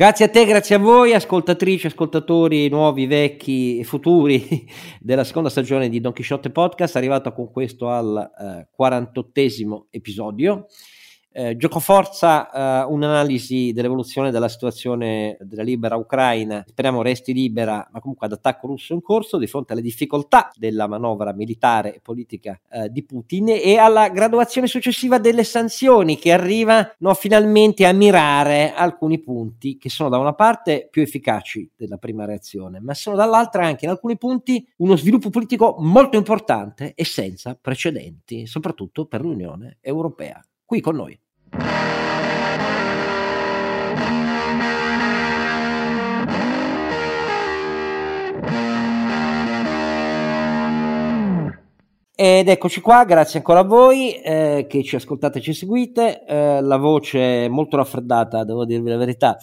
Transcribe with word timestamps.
Grazie 0.00 0.24
a 0.24 0.28
te, 0.30 0.46
grazie 0.46 0.76
a 0.76 0.78
voi, 0.78 1.12
ascoltatrici, 1.12 1.88
ascoltatori 1.88 2.70
nuovi, 2.70 3.04
vecchi 3.04 3.80
e 3.80 3.84
futuri 3.84 4.66
della 4.98 5.24
seconda 5.24 5.50
stagione 5.50 5.90
di 5.90 6.00
Don 6.00 6.14
Quixote 6.14 6.48
Podcast, 6.48 6.96
arrivato 6.96 7.34
con 7.34 7.50
questo 7.52 7.90
al 7.90 8.30
eh, 8.40 8.68
48 8.70 9.86
episodio. 9.90 10.68
Eh, 11.32 11.56
giocoforza 11.56 12.50
eh, 12.50 12.86
un'analisi 12.90 13.72
dell'evoluzione 13.72 14.32
della 14.32 14.48
situazione 14.48 15.36
della 15.40 15.62
libera 15.62 15.94
Ucraina, 15.94 16.64
speriamo 16.66 17.02
resti 17.02 17.32
libera, 17.32 17.88
ma 17.92 18.00
comunque 18.00 18.26
ad 18.26 18.32
attacco 18.32 18.66
russo 18.66 18.94
in 18.94 19.00
corso 19.00 19.38
di 19.38 19.46
fronte 19.46 19.72
alle 19.72 19.80
difficoltà 19.80 20.50
della 20.56 20.88
manovra 20.88 21.32
militare 21.32 21.94
e 21.94 22.00
politica 22.00 22.60
eh, 22.68 22.90
di 22.90 23.04
Putin 23.04 23.50
e 23.50 23.76
alla 23.76 24.08
graduazione 24.08 24.66
successiva 24.66 25.18
delle 25.18 25.44
sanzioni 25.44 26.18
che 26.18 26.32
arrivano 26.32 27.14
finalmente 27.14 27.86
a 27.86 27.92
mirare 27.92 28.72
alcuni 28.74 29.20
punti 29.20 29.78
che 29.78 29.88
sono 29.88 30.08
da 30.08 30.18
una 30.18 30.34
parte 30.34 30.88
più 30.90 31.00
efficaci 31.00 31.70
della 31.76 31.96
prima 31.96 32.24
reazione, 32.24 32.80
ma 32.80 32.92
sono 32.92 33.14
dall'altra 33.14 33.64
anche 33.64 33.84
in 33.84 33.92
alcuni 33.92 34.18
punti 34.18 34.66
uno 34.78 34.96
sviluppo 34.96 35.30
politico 35.30 35.76
molto 35.78 36.16
importante 36.16 36.92
e 36.96 37.04
senza 37.04 37.56
precedenti, 37.60 38.48
soprattutto 38.48 39.06
per 39.06 39.20
l'Unione 39.20 39.78
Europea 39.80 40.42
qui 40.70 40.80
con 40.80 40.94
noi. 40.94 41.18
Ed 52.14 52.48
eccoci 52.48 52.80
qua, 52.80 53.04
grazie 53.04 53.38
ancora 53.38 53.60
a 53.60 53.64
voi 53.64 54.12
eh, 54.12 54.66
che 54.68 54.84
ci 54.84 54.94
ascoltate 54.94 55.38
e 55.38 55.40
ci 55.40 55.54
seguite. 55.54 56.24
Eh, 56.24 56.60
la 56.60 56.76
voce 56.76 57.48
molto 57.48 57.76
raffreddata, 57.76 58.44
devo 58.44 58.64
dirvi 58.64 58.90
la 58.90 58.96
verità, 58.96 59.36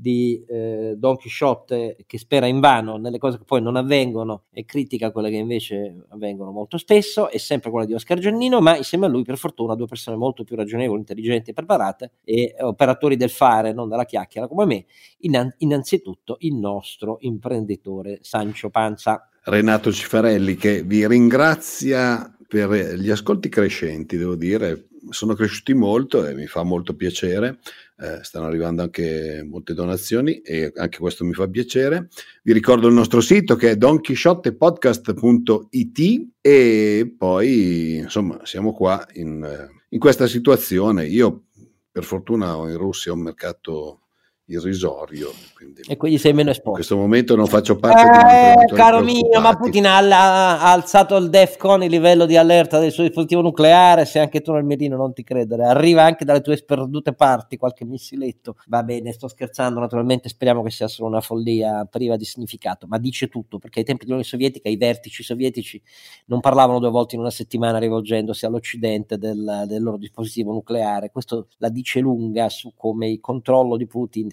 di 0.00 0.42
eh, 0.48 0.94
Don 0.96 1.16
Chisciotte 1.16 1.96
che 2.06 2.18
spera 2.18 2.46
invano 2.46 2.96
nelle 2.96 3.18
cose 3.18 3.38
che 3.38 3.44
poi 3.44 3.60
non 3.60 3.76
avvengono 3.76 4.44
e 4.50 4.64
critica 4.64 5.10
quelle 5.10 5.28
che 5.28 5.36
invece 5.36 6.06
avvengono 6.08 6.50
molto 6.50 6.78
spesso, 6.78 7.28
è 7.28 7.36
sempre 7.36 7.70
quella 7.70 7.84
di 7.84 7.92
Oscar 7.92 8.18
Giannino, 8.18 8.60
ma 8.60 8.76
insieme 8.76 9.06
a 9.06 9.08
lui 9.08 9.22
per 9.24 9.36
fortuna 9.36 9.74
due 9.74 9.86
persone 9.86 10.16
molto 10.16 10.42
più 10.42 10.56
ragionevoli, 10.56 11.00
intelligenti 11.00 11.50
e 11.50 11.52
preparate 11.52 12.12
e 12.24 12.54
operatori 12.60 13.16
del 13.16 13.30
fare, 13.30 13.72
non 13.72 13.88
della 13.88 14.06
chiacchiera 14.06 14.48
come 14.48 14.64
me, 14.64 14.84
Innan- 15.18 15.54
innanzitutto 15.58 16.36
il 16.40 16.54
nostro 16.54 17.18
imprenditore 17.20 18.20
Sancio 18.22 18.70
Panza. 18.70 19.28
Renato 19.42 19.92
Cifarelli 19.92 20.56
che 20.56 20.82
vi 20.82 21.06
ringrazia 21.06 22.34
per 22.48 22.70
gli 22.94 23.10
ascolti 23.10 23.48
crescenti, 23.48 24.16
devo 24.16 24.34
dire, 24.34 24.88
sono 25.08 25.34
cresciuti 25.34 25.74
molto 25.74 26.24
e 26.26 26.34
mi 26.34 26.46
fa 26.46 26.62
molto 26.62 26.94
piacere. 26.94 27.58
Eh, 27.96 28.22
stanno 28.22 28.46
arrivando 28.46 28.82
anche 28.82 29.42
molte 29.46 29.74
donazioni 29.74 30.40
e 30.40 30.72
anche 30.74 30.98
questo 30.98 31.24
mi 31.24 31.32
fa 31.32 31.48
piacere. 31.48 32.08
Vi 32.42 32.52
ricordo 32.52 32.88
il 32.88 32.94
nostro 32.94 33.20
sito 33.20 33.56
che 33.56 33.70
è 33.70 33.76
donchisciottepodcast.it 33.76 36.28
e 36.40 37.14
poi 37.16 37.96
insomma 37.96 38.40
siamo 38.44 38.72
qua 38.72 39.06
in, 39.14 39.68
in 39.88 39.98
questa 39.98 40.26
situazione. 40.26 41.06
Io 41.06 41.44
per 41.90 42.04
fortuna 42.04 42.56
ho 42.56 42.68
in 42.68 42.76
Russia 42.76 43.12
un 43.12 43.20
mercato 43.20 44.02
irrisorio. 44.50 45.30
Quindi 45.54 45.82
e 45.86 45.96
quindi 45.96 46.18
sei 46.18 46.32
meno 46.32 46.50
esposto. 46.50 46.70
In 46.70 46.74
questo 46.76 46.96
momento 46.96 47.36
non 47.36 47.46
faccio 47.46 47.76
parte 47.76 48.02
eh, 48.02 48.64
di 48.66 48.74
Caro 48.74 49.00
mio, 49.00 49.40
ma 49.40 49.56
Putin 49.56 49.86
ha, 49.86 49.98
ha, 49.98 50.72
alzato 50.72 51.16
il 51.16 51.30
DEFCON, 51.30 51.82
il 51.82 51.90
livello 51.90 52.26
di 52.26 52.36
allerta 52.36 52.78
del 52.78 52.90
suo 52.90 53.04
dispositivo 53.04 53.40
nucleare, 53.42 54.04
se 54.04 54.18
anche 54.18 54.40
tu 54.40 54.52
nel 54.52 54.64
mirino 54.64 54.96
non 54.96 55.12
ti 55.12 55.22
credere. 55.22 55.64
Arriva 55.64 56.02
anche 56.02 56.24
dalle 56.24 56.40
tue 56.40 56.56
sperdute 56.56 57.12
parti 57.12 57.56
qualche 57.56 57.84
missiletto. 57.84 58.56
Va 58.66 58.82
bene, 58.82 59.12
sto 59.12 59.28
scherzando, 59.28 59.80
naturalmente 59.80 60.28
speriamo 60.28 60.62
che 60.62 60.70
sia 60.70 60.88
solo 60.88 61.08
una 61.08 61.20
follia 61.20 61.86
priva 61.90 62.16
di 62.16 62.24
significato, 62.24 62.86
ma 62.88 62.98
dice 62.98 63.28
tutto, 63.28 63.58
perché 63.58 63.80
ai 63.80 63.84
tempi 63.84 64.04
dell'Unione 64.04 64.28
Sovietica 64.28 64.68
i 64.68 64.76
vertici 64.76 65.22
sovietici 65.22 65.80
non 66.26 66.40
parlavano 66.40 66.78
due 66.78 66.90
volte 66.90 67.14
in 67.14 67.20
una 67.20 67.30
settimana 67.30 67.78
rivolgendosi 67.78 68.44
all'Occidente 68.44 69.18
del, 69.18 69.64
del 69.66 69.82
loro 69.82 69.96
dispositivo 69.96 70.52
nucleare. 70.52 71.10
Questo 71.10 71.48
la 71.58 71.68
dice 71.68 72.00
lunga 72.00 72.48
su 72.48 72.72
come 72.76 73.08
il 73.08 73.20
controllo 73.20 73.76
di 73.76 73.86
Putin 73.86 74.28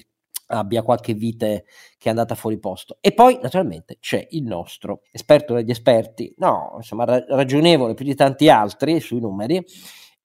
abbia 0.48 0.82
qualche 0.82 1.14
vite 1.14 1.66
che 1.98 2.08
è 2.08 2.10
andata 2.10 2.36
fuori 2.36 2.60
posto. 2.60 2.98
E 3.02 3.14
poi, 3.14 3.40
naturalmente, 3.42 3.98
c'è 4.00 4.28
il 4.32 4.44
nostro 4.44 5.02
esperto 5.12 5.54
degli 5.54 5.72
esperti, 5.72 6.34
no, 6.38 6.74
insomma, 6.78 7.06
ragionevole 7.06 7.94
più 7.94 8.06
di 8.06 8.16
tanti 8.16 8.50
altri 8.50 9.00
sui 9.00 9.20
numeri, 9.20 9.64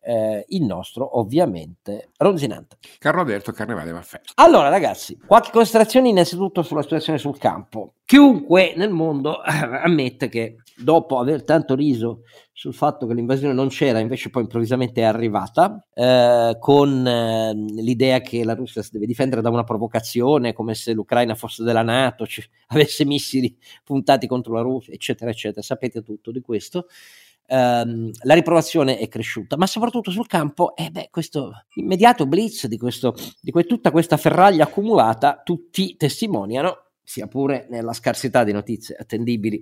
eh, 0.05 0.45
il 0.49 0.65
nostro 0.65 1.19
ovviamente 1.19 2.11
Ronzinante. 2.17 2.77
Carlo 2.99 3.21
Alberto 3.21 3.53
Carnevale 3.53 3.93
Maffè. 3.93 4.21
Allora 4.35 4.69
ragazzi, 4.69 5.17
qualche 5.25 5.51
considerazione 5.53 6.09
innanzitutto 6.09 6.63
sulla 6.63 6.83
situazione 6.83 7.19
sul 7.19 7.39
campo. 7.39 7.95
Chiunque 8.05 8.75
nel 8.77 8.91
mondo 8.91 9.43
eh, 9.45 9.51
ammette 9.51 10.29
che 10.29 10.57
dopo 10.77 11.19
aver 11.19 11.45
tanto 11.45 11.75
riso 11.75 12.23
sul 12.53 12.75
fatto 12.75 13.07
che 13.07 13.15
l'invasione 13.15 13.55
non 13.55 13.69
c'era, 13.69 13.99
invece 13.99 14.31
poi 14.31 14.43
improvvisamente 14.43 15.01
è 15.01 15.05
arrivata, 15.05 15.85
eh, 15.95 16.57
con 16.61 17.07
eh, 17.07 17.55
l'idea 17.55 18.21
che 18.21 18.45
la 18.45 18.55
Russia 18.55 18.83
si 18.83 18.91
deve 18.93 19.07
difendere 19.07 19.41
da 19.41 19.49
una 19.49 19.65
provocazione, 19.65 20.53
come 20.53 20.75
se 20.75 20.93
l'Ucraina 20.93 21.35
fosse 21.35 21.65
della 21.65 21.83
Nato, 21.83 22.25
c- 22.25 22.47
avesse 22.69 23.05
missili 23.05 23.57
puntati 23.83 24.27
contro 24.27 24.53
la 24.55 24.61
Russia, 24.61 24.93
eccetera, 24.93 25.31
eccetera. 25.31 25.63
Sapete 25.63 26.03
tutto 26.03 26.31
di 26.31 26.41
questo 26.41 26.87
ehm, 27.47 28.11
la 28.23 28.35
riprovazione 28.35 28.99
è 28.99 29.09
cresciuta, 29.09 29.57
ma 29.57 29.67
soprattutto 29.67 30.11
sul 30.11 30.27
campo, 30.27 30.75
eh 30.77 30.91
beh, 30.91 31.09
questo 31.11 31.65
immediato 31.75 32.27
blitz 32.27 32.67
di, 32.67 32.79
questo, 32.79 33.15
di 33.41 33.51
que- 33.51 33.65
tutta 33.65 33.91
questa 33.91 34.17
ferraglia 34.17 34.65
accumulata, 34.65 35.41
tutti 35.45 35.97
testimoniano 35.97 36.92
sia 37.05 37.27
pure 37.27 37.67
nella 37.69 37.93
scarsità 37.93 38.45
di 38.45 38.53
notizie 38.53 38.97
attendibili, 38.99 39.61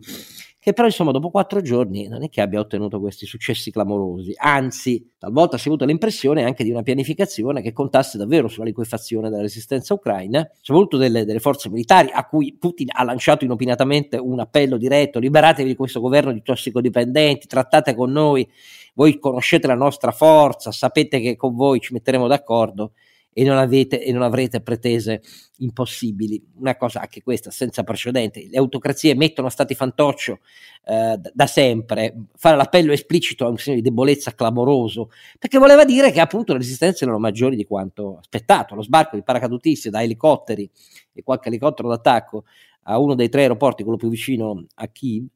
che 0.58 0.74
però 0.74 0.86
insomma 0.86 1.10
dopo 1.10 1.30
quattro 1.30 1.62
giorni 1.62 2.06
non 2.06 2.22
è 2.22 2.28
che 2.28 2.42
abbia 2.42 2.60
ottenuto 2.60 3.00
questi 3.00 3.24
successi 3.24 3.70
clamorosi, 3.70 4.34
anzi 4.36 5.12
talvolta 5.18 5.56
si 5.56 5.64
è 5.64 5.68
avuto 5.68 5.86
l'impressione 5.86 6.44
anche 6.44 6.64
di 6.64 6.70
una 6.70 6.82
pianificazione 6.82 7.62
che 7.62 7.72
contasse 7.72 8.18
davvero 8.18 8.46
sulla 8.46 8.66
liquefazione 8.66 9.30
della 9.30 9.40
resistenza 9.40 9.94
ucraina, 9.94 10.48
soprattutto 10.60 10.98
delle, 10.98 11.24
delle 11.24 11.40
forze 11.40 11.70
militari 11.70 12.10
a 12.12 12.26
cui 12.26 12.56
Putin 12.58 12.88
ha 12.92 13.04
lanciato 13.04 13.44
inopinatamente 13.44 14.18
un 14.18 14.38
appello 14.38 14.76
diretto, 14.76 15.18
liberatevi 15.18 15.68
di 15.70 15.76
questo 15.76 16.00
governo 16.00 16.32
di 16.32 16.42
tossicodipendenti, 16.42 17.46
trattate 17.46 17.94
con 17.94 18.12
noi, 18.12 18.46
voi 18.94 19.18
conoscete 19.18 19.66
la 19.66 19.74
nostra 19.74 20.10
forza, 20.10 20.72
sapete 20.72 21.20
che 21.20 21.36
con 21.36 21.54
voi 21.54 21.80
ci 21.80 21.94
metteremo 21.94 22.26
d'accordo 22.26 22.92
e 23.32 23.44
non, 23.44 23.58
avete, 23.58 24.02
e 24.02 24.12
non 24.12 24.22
avrete 24.22 24.60
pretese 24.60 25.22
impossibili. 25.58 26.42
Una 26.58 26.76
cosa 26.76 27.00
anche 27.00 27.22
questa 27.22 27.50
senza 27.50 27.84
precedenti. 27.84 28.48
Le 28.50 28.58
autocrazie 28.58 29.14
mettono 29.14 29.48
stati 29.48 29.74
fantoccio 29.74 30.40
eh, 30.86 31.18
da 31.32 31.46
sempre. 31.46 32.14
Fare 32.36 32.56
l'appello 32.56 32.92
esplicito 32.92 33.46
è 33.46 33.50
un 33.50 33.58
segno 33.58 33.76
di 33.76 33.82
debolezza 33.82 34.34
clamoroso, 34.34 35.10
perché 35.38 35.58
voleva 35.58 35.84
dire 35.84 36.10
che 36.10 36.20
appunto 36.20 36.52
le 36.52 36.58
resistenze 36.58 37.04
erano 37.04 37.18
maggiori 37.18 37.56
di 37.56 37.64
quanto 37.64 38.18
aspettato. 38.18 38.74
Lo 38.74 38.82
sbarco 38.82 39.16
di 39.16 39.22
paracadutisti 39.22 39.90
da 39.90 40.02
elicotteri 40.02 40.68
e 41.12 41.22
qualche 41.22 41.48
elicottero 41.48 41.88
d'attacco 41.88 42.44
a 42.84 42.98
uno 42.98 43.14
dei 43.14 43.28
tre 43.28 43.42
aeroporti, 43.42 43.82
quello 43.82 43.98
più 43.98 44.08
vicino 44.08 44.64
a 44.74 44.88
Kiev, 44.88 45.26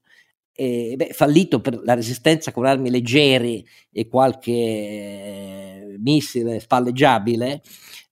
eh, 0.55 0.95
beh, 0.97 1.11
fallito 1.13 1.61
per 1.61 1.81
la 1.83 1.95
resistenza 1.95 2.53
con 2.53 2.65
armi 2.65 2.91
leggere 2.91 3.65
e 3.91 4.09
qualche 4.09 4.53
eh, 4.53 5.97
missile 5.99 6.61
spalleggiabile 6.61 7.63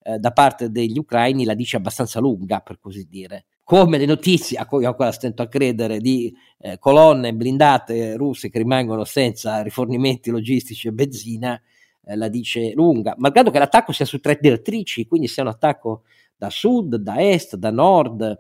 eh, 0.04 0.19
da 0.19 0.32
parte 0.32 0.70
degli 0.70 0.98
ucraini 0.98 1.44
la 1.44 1.54
dice 1.54 1.76
abbastanza 1.76 2.20
lunga, 2.20 2.60
per 2.60 2.78
così 2.80 3.06
dire. 3.08 3.44
Come 3.62 3.97
le 3.97 4.06
notizie 4.06 4.58
a 4.58 4.66
cui 4.66 4.84
ancora 4.84 5.12
stento 5.12 5.42
a 5.42 5.48
credere 5.48 6.00
di 6.00 6.34
eh, 6.58 6.78
colonne 6.78 7.32
blindate 7.32 8.16
russe 8.16 8.50
che 8.50 8.59
rimangono 8.59 9.04
senza 9.04 9.62
rifornimenti 9.62 10.30
logistici 10.30 10.88
e 10.88 10.92
benzina, 10.92 11.60
eh, 12.04 12.16
la 12.16 12.28
dice 12.28 12.72
lunga, 12.74 13.14
malgrado 13.19 13.50
che 13.50 13.60
l'attacco 13.60 13.92
sia 13.92 14.04
su 14.04 14.19
tre 14.19 14.36
direttrici, 14.41 15.06
quindi 15.06 15.28
sia 15.28 15.44
un 15.44 15.50
attacco 15.50 16.03
da 16.36 16.50
sud, 16.50 16.97
da 16.97 17.22
est, 17.22 17.54
da 17.54 17.70
nord, 17.70 18.36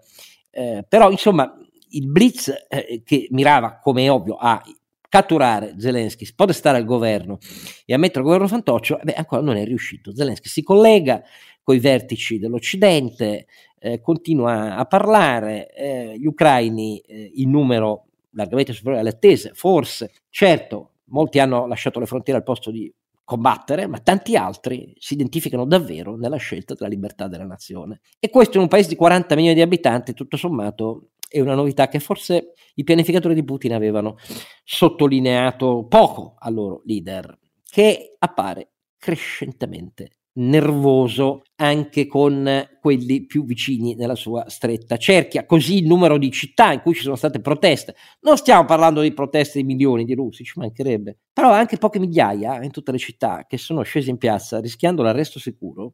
eh, 0.50 0.84
però 0.88 1.10
insomma 1.10 1.56
il 1.92 2.08
blitz 2.08 2.52
eh, 2.68 3.02
che 3.04 3.26
mirava, 3.30 3.78
come 3.78 4.04
è 4.04 4.10
ovvio, 4.10 4.36
a 4.36 4.62
catturare 5.08 5.74
Zelensky, 5.78 6.24
spodestare 6.24 6.78
il 6.78 6.84
governo 6.84 7.38
e 7.84 7.92
a 7.92 7.98
mettere 7.98 8.20
il 8.20 8.24
governo 8.24 8.48
fantoccio, 8.48 8.98
beh, 9.02 9.12
ancora 9.12 9.42
non 9.42 9.56
è 9.56 9.64
riuscito. 9.64 10.14
Zelensky 10.14 10.48
si 10.48 10.62
collega 10.62 11.22
con 11.62 11.74
i 11.74 11.80
vertici 11.80 12.38
dell'Occidente, 12.38 13.46
eh, 13.78 14.00
continua 14.00 14.76
a 14.76 14.84
parlare, 14.86 15.70
eh, 15.74 16.14
gli 16.18 16.26
ucraini 16.26 16.98
eh, 17.00 17.30
in 17.34 17.50
numero 17.50 18.06
largamente 18.30 18.72
superiore 18.72 19.00
alle 19.00 19.14
attese, 19.14 19.50
forse, 19.54 20.12
certo, 20.30 20.92
molti 21.06 21.38
hanno 21.38 21.66
lasciato 21.66 22.00
le 22.00 22.06
frontiere 22.06 22.38
al 22.38 22.44
posto 22.44 22.70
di 22.70 22.92
combattere, 23.22 23.86
ma 23.86 23.98
tanti 23.98 24.36
altri 24.36 24.94
si 24.98 25.14
identificano 25.14 25.64
davvero 25.64 26.16
nella 26.16 26.36
scelta 26.36 26.74
della 26.74 26.88
libertà 26.88 27.28
della 27.28 27.44
nazione. 27.44 28.00
E 28.18 28.30
questo 28.30 28.56
in 28.56 28.62
un 28.62 28.68
paese 28.68 28.88
di 28.88 28.96
40 28.96 29.34
milioni 29.34 29.56
di 29.56 29.62
abitanti, 29.62 30.14
tutto 30.14 30.36
sommato, 30.36 31.10
è 31.32 31.40
una 31.40 31.54
novità 31.54 31.88
che 31.88 31.98
forse 31.98 32.52
i 32.74 32.84
pianificatori 32.84 33.34
di 33.34 33.44
Putin 33.44 33.72
avevano 33.72 34.16
sottolineato 34.62 35.86
poco 35.88 36.34
al 36.38 36.52
loro 36.52 36.82
leader, 36.84 37.38
che 37.68 38.16
appare 38.18 38.72
crescentemente 38.98 40.10
nervoso 40.34 41.42
anche 41.56 42.06
con 42.06 42.66
quelli 42.80 43.26
più 43.26 43.44
vicini 43.44 43.94
nella 43.94 44.14
sua 44.14 44.48
stretta 44.48 44.96
cerchia. 44.96 45.44
Così 45.44 45.78
il 45.78 45.86
numero 45.86 46.16
di 46.18 46.30
città 46.30 46.72
in 46.72 46.80
cui 46.80 46.94
ci 46.94 47.02
sono 47.02 47.16
state 47.16 47.40
proteste, 47.40 47.94
non 48.20 48.36
stiamo 48.36 48.64
parlando 48.64 49.00
di 49.00 49.12
proteste 49.12 49.58
di 49.58 49.64
milioni 49.64 50.04
di 50.04 50.14
russi, 50.14 50.44
ci 50.44 50.58
mancherebbe, 50.58 51.18
però 51.32 51.50
anche 51.50 51.76
poche 51.76 51.98
migliaia 51.98 52.62
in 52.62 52.70
tutte 52.70 52.92
le 52.92 52.98
città 52.98 53.44
che 53.46 53.58
sono 53.58 53.82
scese 53.82 54.10
in 54.10 54.18
piazza 54.18 54.60
rischiando 54.60 55.02
l'arresto 55.02 55.38
sicuro, 55.38 55.92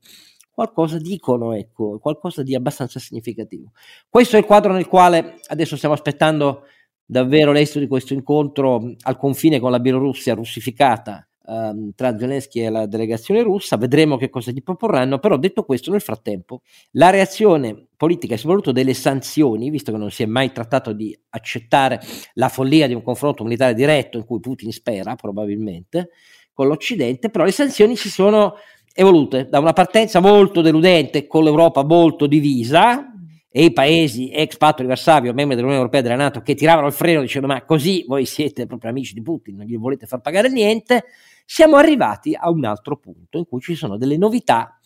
qualcosa 0.59 0.99
dicono, 0.99 1.53
ecco, 1.53 2.01
qualcosa 2.01 2.43
di 2.43 2.53
abbastanza 2.57 2.99
significativo. 2.99 3.71
Questo 4.09 4.35
è 4.35 4.41
il 4.41 4.45
quadro 4.45 4.73
nel 4.73 4.89
quale 4.89 5.37
adesso 5.47 5.77
stiamo 5.77 5.95
aspettando 5.95 6.63
davvero 7.05 7.53
l'esito 7.53 7.79
di 7.79 7.87
questo 7.87 8.13
incontro 8.13 8.97
al 9.03 9.17
confine 9.17 9.61
con 9.61 9.71
la 9.71 9.79
Bielorussia 9.79 10.35
russificata 10.35 11.25
um, 11.45 11.93
tra 11.95 12.19
Zelensky 12.19 12.63
e 12.63 12.71
la 12.71 12.87
delegazione 12.87 13.43
russa, 13.43 13.77
vedremo 13.77 14.17
che 14.17 14.31
cosa 14.31 14.51
gli 14.51 14.61
proporranno, 14.61 15.21
però 15.21 15.37
detto 15.37 15.63
questo 15.63 15.93
nel 15.93 16.01
frattempo 16.01 16.63
la 16.93 17.11
reazione 17.11 17.87
politica 17.97 18.35
e 18.35 18.37
soprattutto 18.37 18.73
delle 18.73 18.95
sanzioni, 18.95 19.71
visto 19.71 19.93
che 19.93 19.99
non 19.99 20.11
si 20.11 20.25
è 20.25 20.27
mai 20.27 20.51
trattato 20.51 20.93
di 20.93 21.17
accettare 21.29 22.01
la 22.35 22.49
follia 22.49 22.89
di 22.89 22.95
un 22.95 23.03
confronto 23.05 23.45
militare 23.45 23.75
diretto 23.75 24.19
in 24.19 24.25
cui 24.25 24.41
Putin 24.41 24.73
spera 24.73 25.15
probabilmente 25.15 26.09
con 26.53 26.67
l'Occidente, 26.67 27.31
però 27.31 27.45
le 27.45 27.53
sanzioni 27.53 27.95
si 27.95 28.11
sono 28.11 28.57
evolute 29.01 29.47
da 29.49 29.61
una 29.61 29.73
partenza 29.73 30.19
molto 30.19 30.61
deludente 30.61 31.29
con 31.29 31.45
l'Europa 31.45 31.85
molto 31.85 32.27
divisa, 32.27 33.13
e 33.51 33.65
i 33.65 33.73
paesi 33.73 34.31
ex 34.31 34.57
patto 34.57 34.83
di 34.83 34.89
Varsavia, 34.89 35.33
membri 35.33 35.55
dell'Unione 35.55 35.81
Europea 35.81 36.01
e 36.01 36.03
della 36.03 36.17
Nato, 36.17 36.43
che 36.43 36.55
tiravano 36.55 36.89
il 36.89 36.93
freno 36.93 37.21
dicendo 37.21 37.47
ma 37.47 37.65
così 37.65 38.05
voi 38.07 38.27
siete 38.27 38.67
proprio 38.67 38.91
amici 38.91 39.15
di 39.15 39.23
Putin, 39.23 39.57
non 39.57 39.67
gli 39.67 39.77
volete 39.77 40.07
far 40.07 40.21
pagare 40.21 40.51
niente, 40.51 41.05
siamo 41.47 41.77
arrivati 41.77 42.35
a 42.35 42.51
un 42.51 42.65
altro 42.65 42.99
punto 42.99 43.39
in 43.39 43.47
cui 43.47 43.61
ci 43.61 43.75
sono 43.75 43.97
delle 43.97 44.17
novità 44.17 44.79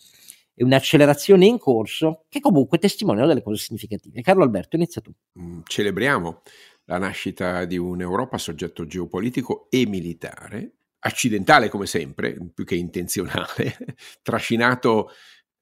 e 0.53 0.63
un'accelerazione 0.63 1.45
in 1.45 1.57
corso 1.57 2.25
che 2.29 2.39
comunque 2.39 2.77
testimoniano 2.77 3.27
delle 3.27 3.41
cose 3.41 3.63
significative. 3.63 4.21
Carlo 4.21 4.43
Alberto, 4.43 4.75
inizia 4.75 5.01
tu. 5.01 5.11
Mm, 5.39 5.61
celebriamo 5.65 6.41
la 6.85 6.99
nascita 6.99 7.65
di 7.65 7.77
un'Europa 7.77 8.37
soggetto 8.37 8.85
geopolitico 8.85 9.67
e 9.69 9.87
militare, 9.87 10.73
accidentale 11.05 11.69
come 11.69 11.85
sempre, 11.85 12.37
più 12.53 12.65
che 12.65 12.75
intenzionale, 12.75 13.75
trascinato 14.21 15.11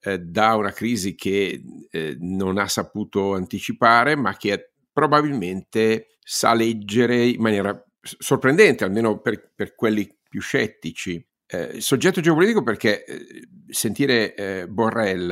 eh, 0.00 0.18
da 0.18 0.54
una 0.54 0.72
crisi 0.72 1.14
che 1.14 1.62
eh, 1.90 2.16
non 2.20 2.58
ha 2.58 2.68
saputo 2.68 3.34
anticipare, 3.34 4.16
ma 4.16 4.36
che 4.36 4.72
probabilmente 4.92 6.16
sa 6.20 6.54
leggere 6.54 7.24
in 7.24 7.40
maniera 7.40 7.84
sorprendente, 8.00 8.84
almeno 8.84 9.20
per, 9.20 9.52
per 9.54 9.74
quelli 9.74 10.08
più 10.28 10.40
scettici. 10.40 11.24
Eh, 11.46 11.80
soggetto 11.80 12.20
geopolitico 12.20 12.62
perché 12.62 13.04
eh, 13.04 13.48
sentire 13.68 14.34
eh, 14.34 14.68
Borrell, 14.68 15.30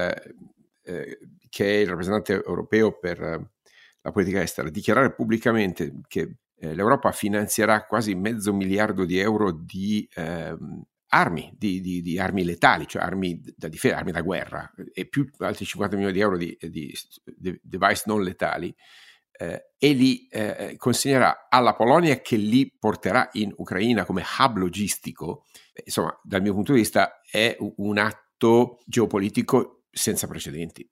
eh, 0.83 1.19
che 1.49 1.65
è 1.65 1.79
il 1.79 1.89
rappresentante 1.89 2.33
europeo 2.45 2.99
per 2.99 3.19
la 4.03 4.13
politica 4.13 4.43
estera, 4.43 4.69
dichiarare 4.71 5.15
pubblicamente 5.15 6.01
che 6.09 6.37
eh, 6.63 6.75
l'Europa 6.75 7.11
finanzierà 7.11 7.87
quasi 7.87 8.15
mezzo 8.15 8.53
miliardo 8.53 9.07
di 9.07 9.19
euro 9.19 9.51
di 9.51 10.07
ehm, 10.15 10.85
armi, 11.09 11.51
di, 11.57 11.81
di, 11.81 12.03
di, 12.03 12.19
armi 12.19 12.45
letali, 12.45 12.87
cioè 12.87 13.03
armi 13.03 13.41
da 13.57 13.69
difesa, 13.69 13.97
armi 13.97 14.13
da 14.13 14.21
guerra, 14.21 14.71
e 14.93 15.07
più 15.07 15.29
altri 15.39 15.65
50 15.65 15.97
milioni 15.97 16.15
di 16.15 16.21
euro 16.21 16.37
di, 16.37 16.57
di 16.61 17.61
device 17.63 18.03
non 18.07 18.23
letali, 18.23 18.75
eh, 19.33 19.71
e 19.79 19.93
li 19.93 20.29
eh, 20.29 20.75
consegnerà 20.77 21.47
alla 21.49 21.75
Polonia 21.75 22.21
che 22.21 22.37
li 22.37 22.71
porterà 22.79 23.31
in 23.33 23.53
Ucraina 23.57 24.05
come 24.05 24.23
hub 24.39 24.59
logistico, 24.59 25.47
insomma, 25.83 26.17
dal 26.23 26.43
mio 26.43 26.53
punto 26.53 26.73
di 26.73 26.81
vista 26.81 27.23
è 27.29 27.57
un 27.59 27.97
atto 27.97 28.81
geopolitico 28.85 29.85
senza 29.91 30.27
precedenti. 30.27 30.87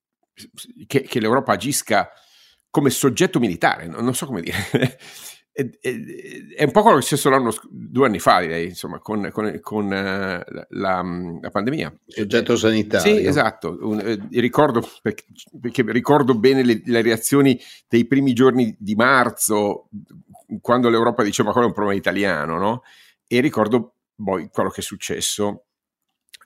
Che, 0.86 1.02
che 1.02 1.20
l'Europa 1.20 1.52
agisca 1.52 2.08
come 2.70 2.90
soggetto 2.90 3.38
militare, 3.38 3.86
non 3.86 4.14
so 4.14 4.24
come 4.26 4.40
dire, 4.40 4.56
è, 5.80 6.62
un 6.62 6.70
po' 6.70 6.82
quello 6.82 6.98
che 6.98 7.02
è 7.02 7.06
successo 7.06 7.30
l'anno, 7.30 7.52
due 7.68 8.06
anni 8.06 8.20
fa, 8.20 8.40
direi, 8.40 8.68
insomma, 8.68 9.00
con, 9.00 9.28
con, 9.32 9.58
con 9.60 9.86
uh, 9.86 9.88
la, 9.88 10.44
la, 10.68 11.50
pandemia. 11.50 11.92
Soggetto 12.06 12.56
sanitario. 12.56 13.16
Sì, 13.16 13.26
esatto. 13.26 13.76
Un, 13.80 13.98
eh, 13.98 14.40
ricordo, 14.40 14.88
perché, 15.02 15.24
perché, 15.60 15.82
ricordo 15.90 16.38
bene 16.38 16.62
le, 16.62 16.80
le, 16.84 17.02
reazioni 17.02 17.58
dei 17.88 18.06
primi 18.06 18.34
giorni 18.34 18.76
di 18.78 18.94
marzo, 18.94 19.88
quando 20.60 20.88
l'Europa 20.90 21.24
diceva 21.24 21.50
quello 21.50 21.66
è 21.66 21.70
un 21.70 21.74
problema 21.74 21.98
italiano, 21.98 22.56
no? 22.56 22.82
E 23.26 23.40
ricordo 23.40 23.96
poi 24.14 24.48
quello 24.52 24.70
che 24.70 24.80
è 24.80 24.84
successo 24.84 25.64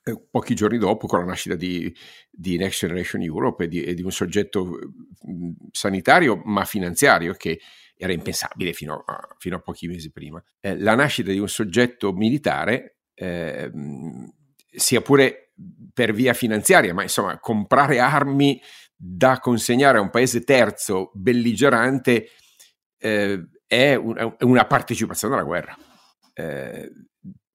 eh, 0.05 0.21
pochi 0.31 0.55
giorni 0.55 0.79
dopo 0.79 1.07
con 1.07 1.19
la 1.21 1.27
nascita 1.27 1.55
di, 1.55 1.95
di 2.31 2.57
Next 2.57 2.81
Generation 2.81 3.21
Europe 3.23 3.65
e 3.65 3.69
di, 3.69 3.85
e 3.85 3.95
di 3.95 4.03
un 4.03 4.11
soggetto 4.11 4.65
mh, 4.65 5.51
sanitario 5.71 6.41
ma 6.45 6.65
finanziario 6.65 7.35
che 7.35 7.61
era 7.97 8.13
impensabile 8.13 8.73
fino 8.73 9.03
a, 9.07 9.37
fino 9.39 9.57
a 9.57 9.61
pochi 9.61 9.87
mesi 9.87 10.11
prima. 10.11 10.43
Eh, 10.61 10.79
la 10.79 10.95
nascita 10.95 11.31
di 11.31 11.39
un 11.39 11.49
soggetto 11.49 12.13
militare, 12.13 12.99
eh, 13.15 13.71
sia 14.71 15.01
pure 15.01 15.53
per 15.93 16.13
via 16.13 16.33
finanziaria, 16.33 16.95
ma 16.95 17.03
insomma 17.03 17.39
comprare 17.39 17.99
armi 17.99 18.61
da 18.97 19.39
consegnare 19.39 19.99
a 19.99 20.01
un 20.01 20.11
paese 20.11 20.45
terzo 20.45 21.11
belligerante 21.15 22.29
eh, 22.99 23.49
è, 23.67 23.95
un, 23.95 24.17
è, 24.17 24.45
una 24.45 24.65
partecipazione 24.67 25.35
alla 25.35 25.45
guerra. 25.45 25.77
Eh, 26.35 26.91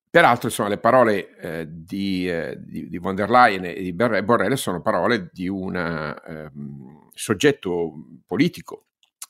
peraltro, 0.09 0.47
insomma, 0.47 0.69
le 0.69 0.77
parole 0.77 1.37
eh, 1.37 1.67
di, 1.69 2.29
eh, 2.29 2.57
di, 2.59 2.89
di, 2.89 2.97
von 2.97 3.15
der 3.15 3.29
Leyen 3.29 3.65
e 3.65 3.81
di 3.81 3.93
Borrell 3.93 4.53
sono 4.53 4.81
parole 4.81 5.29
di 5.31 5.47
un 5.47 5.75
ehm, 5.75 7.09
soggetto 7.13 7.93
politico 8.25 8.86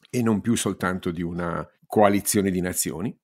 e 0.10 0.22
non 0.22 0.42
più 0.42 0.56
soltanto 0.56 1.12
di 1.12 1.22
una 1.22 1.68
coalizione 1.86 2.52
di 2.52 2.62
nazioni 2.62 3.16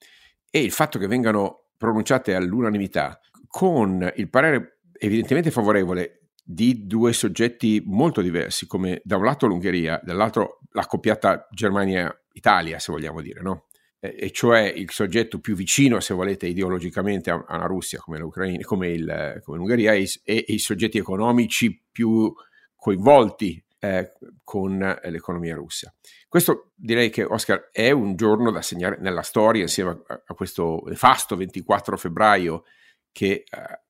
e 0.50 0.64
il 0.64 0.72
fatto 0.72 1.00
che 1.00 1.08
vengano 1.08 1.66
pronunciate 1.78 2.36
all'unanimità 2.36 3.20
con 3.48 4.12
il 4.16 4.30
parere 4.30 4.80
evidentemente 4.94 5.52
favorevole 5.52 6.30
di 6.44 6.86
due 6.86 7.14
soggetti 7.14 7.82
molto 7.86 8.22
diversi, 8.22 8.68
come 8.68 9.02
da 9.04 9.18
un 9.18 9.24
lato 9.24 9.48
l'Ungheria, 9.48 10.00
dall'altro 10.04 10.60
la 10.72 10.86
coppiata 10.86 11.48
Germania-Italia, 11.52 12.80
se 12.80 12.92
vogliamo 12.92 13.22
dire, 13.22 13.42
no? 13.42 13.68
e 14.00 14.32
cioè 14.32 14.62
il 14.64 14.92
soggetto 14.92 15.40
più 15.40 15.56
vicino, 15.56 16.02
se 16.02 16.14
volete, 16.14 16.46
ideologicamente 16.48 17.30
a, 17.30 17.46
una 17.48 17.66
Russia 17.66 18.00
come, 18.00 18.20
come, 18.20 18.90
il, 18.90 19.40
come 19.42 19.58
l'Ungheria 19.58 19.94
e, 19.94 20.10
e, 20.26 20.44
i 20.48 20.60
soggetti 20.60 20.98
economici 20.98 21.82
più 21.90 22.34
coinvolti 22.76 23.64
eh, 23.80 24.12
con 24.44 24.82
eh, 24.82 25.10
l'economia 25.10 25.56
russa. 25.56 25.94
Questo 26.34 26.72
direi 26.74 27.12
che 27.12 27.24
Oscar 27.24 27.70
è 27.72 27.92
un 27.92 28.16
giorno 28.16 28.50
da 28.50 28.64
segnare 28.64 28.98
nella 29.00 29.22
storia 29.22 29.62
insieme 29.62 30.02
a, 30.08 30.24
a 30.26 30.34
questo 30.34 30.82
nefasto 30.88 31.36
24 31.36 31.96
febbraio 31.96 32.64
che 33.12 33.44
eh, 33.48 33.82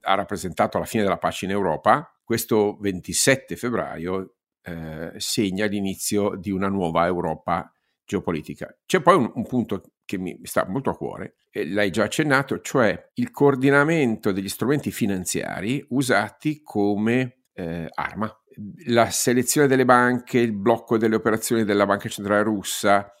ha 0.00 0.14
rappresentato 0.14 0.78
la 0.78 0.86
fine 0.86 1.02
della 1.02 1.18
pace 1.18 1.44
in 1.44 1.50
Europa. 1.50 2.18
Questo 2.24 2.78
27 2.80 3.54
febbraio 3.54 4.36
eh, 4.62 5.12
segna 5.18 5.66
l'inizio 5.66 6.36
di 6.36 6.50
una 6.50 6.68
nuova 6.68 7.04
Europa 7.04 7.70
geopolitica. 8.02 8.74
C'è 8.86 9.02
poi 9.02 9.16
un, 9.16 9.30
un 9.34 9.46
punto 9.46 9.82
che 10.06 10.16
mi 10.16 10.40
sta 10.44 10.66
molto 10.66 10.88
a 10.88 10.96
cuore, 10.96 11.40
e 11.50 11.68
l'hai 11.68 11.90
già 11.90 12.04
accennato, 12.04 12.62
cioè 12.62 13.10
il 13.16 13.30
coordinamento 13.30 14.32
degli 14.32 14.48
strumenti 14.48 14.90
finanziari 14.90 15.84
usati 15.90 16.62
come 16.62 17.42
eh, 17.52 17.90
arma 17.92 18.39
la 18.86 19.10
selezione 19.10 19.66
delle 19.66 19.84
banche, 19.84 20.38
il 20.38 20.52
blocco 20.52 20.98
delle 20.98 21.14
operazioni 21.14 21.64
della 21.64 21.86
Banca 21.86 22.08
Centrale 22.08 22.42
Russa 22.42 23.12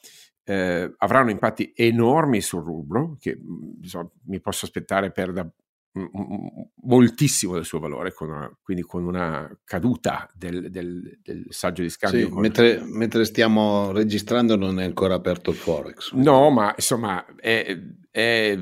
eh, 0.44 0.94
avranno 0.98 1.30
impatti 1.30 1.72
enormi 1.74 2.40
sul 2.40 2.62
rublo, 2.62 3.16
che 3.20 3.38
insomma, 3.80 4.10
mi 4.26 4.40
posso 4.40 4.66
aspettare 4.66 5.12
perda 5.12 5.50
moltissimo 6.82 7.54
del 7.54 7.64
suo 7.64 7.80
valore, 7.80 8.12
con 8.12 8.28
una, 8.28 8.58
quindi 8.62 8.82
con 8.84 9.04
una 9.04 9.50
caduta 9.64 10.30
del, 10.34 10.70
del, 10.70 11.18
del 11.20 11.46
saggio 11.48 11.82
di 11.82 11.90
scambio. 11.90 12.26
Sì, 12.26 12.30
con... 12.30 12.40
mentre, 12.40 12.80
mentre, 12.84 13.24
stiamo 13.24 13.90
registrando 13.90 14.56
non 14.56 14.78
è 14.78 14.84
ancora 14.84 15.14
aperto 15.14 15.50
il 15.50 15.56
Forex. 15.56 16.12
No, 16.12 16.50
ma 16.50 16.72
insomma 16.76 17.24
è, 17.36 17.76
è 18.10 18.58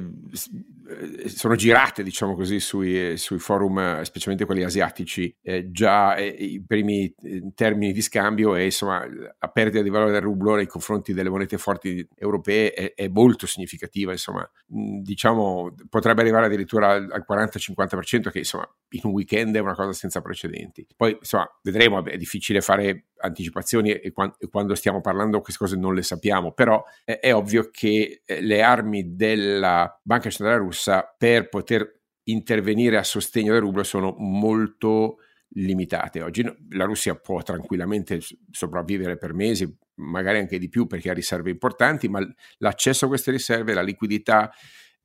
sono 1.26 1.54
girate, 1.54 2.02
diciamo 2.02 2.34
così, 2.34 2.60
sui, 2.60 3.16
sui 3.18 3.38
forum, 3.38 3.78
eh, 3.78 4.04
specialmente 4.04 4.46
quelli 4.46 4.62
asiatici, 4.62 5.34
eh, 5.42 5.70
già 5.70 6.16
eh, 6.16 6.26
i 6.26 6.64
primi 6.66 7.12
eh, 7.22 7.52
termini 7.54 7.92
di 7.92 8.00
scambio 8.00 8.54
e 8.54 8.64
insomma 8.64 9.06
la 9.06 9.48
perdita 9.48 9.82
di 9.82 9.90
valore 9.90 10.12
del 10.12 10.22
rublo 10.22 10.54
nei 10.54 10.66
confronti 10.66 11.12
delle 11.12 11.28
monete 11.28 11.58
forti 11.58 12.06
europee 12.14 12.72
è, 12.72 12.94
è 12.94 13.08
molto 13.08 13.46
significativa, 13.46 14.12
insomma, 14.12 14.48
mh, 14.68 15.00
diciamo 15.00 15.74
potrebbe 15.90 16.22
arrivare 16.22 16.46
addirittura 16.46 16.92
al, 16.92 17.08
al 17.10 17.24
40-50% 17.28 18.30
che 18.30 18.38
insomma 18.38 18.68
in 18.90 19.00
un 19.04 19.12
weekend 19.12 19.54
è 19.56 19.60
una 19.60 19.74
cosa 19.74 19.92
senza 19.92 20.22
precedenti. 20.22 20.86
Poi 20.96 21.16
insomma 21.18 21.48
vedremo, 21.62 22.02
è 22.04 22.16
difficile 22.16 22.60
fare 22.62 23.08
anticipazioni 23.20 23.90
e, 23.92 24.12
quando, 24.12 24.74
stiamo 24.74 25.00
parlando 25.00 25.40
queste 25.40 25.62
cose 25.62 25.76
non 25.76 25.94
le 25.94 26.02
sappiamo, 26.02 26.52
però 26.52 26.82
è 27.04 27.34
ovvio 27.34 27.68
che 27.70 28.22
le 28.24 28.62
armi 28.62 29.16
della 29.16 29.98
Banca 30.02 30.30
Centrale 30.30 30.58
Russa 30.58 30.77
per 31.16 31.48
poter 31.48 32.00
intervenire 32.24 32.98
a 32.98 33.02
sostegno 33.02 33.52
del 33.52 33.62
rublo 33.62 33.82
sono 33.82 34.14
molto 34.18 35.18
limitate. 35.52 36.22
Oggi 36.22 36.44
la 36.70 36.84
Russia 36.84 37.14
può 37.14 37.42
tranquillamente 37.42 38.20
sopravvivere 38.50 39.16
per 39.16 39.32
mesi, 39.32 39.74
magari 39.94 40.38
anche 40.38 40.58
di 40.58 40.68
più 40.68 40.86
perché 40.86 41.10
ha 41.10 41.14
riserve 41.14 41.50
importanti, 41.50 42.08
ma 42.08 42.20
l'accesso 42.58 43.06
a 43.06 43.08
queste 43.08 43.30
riserve, 43.30 43.72
la 43.74 43.82
liquidità, 43.82 44.52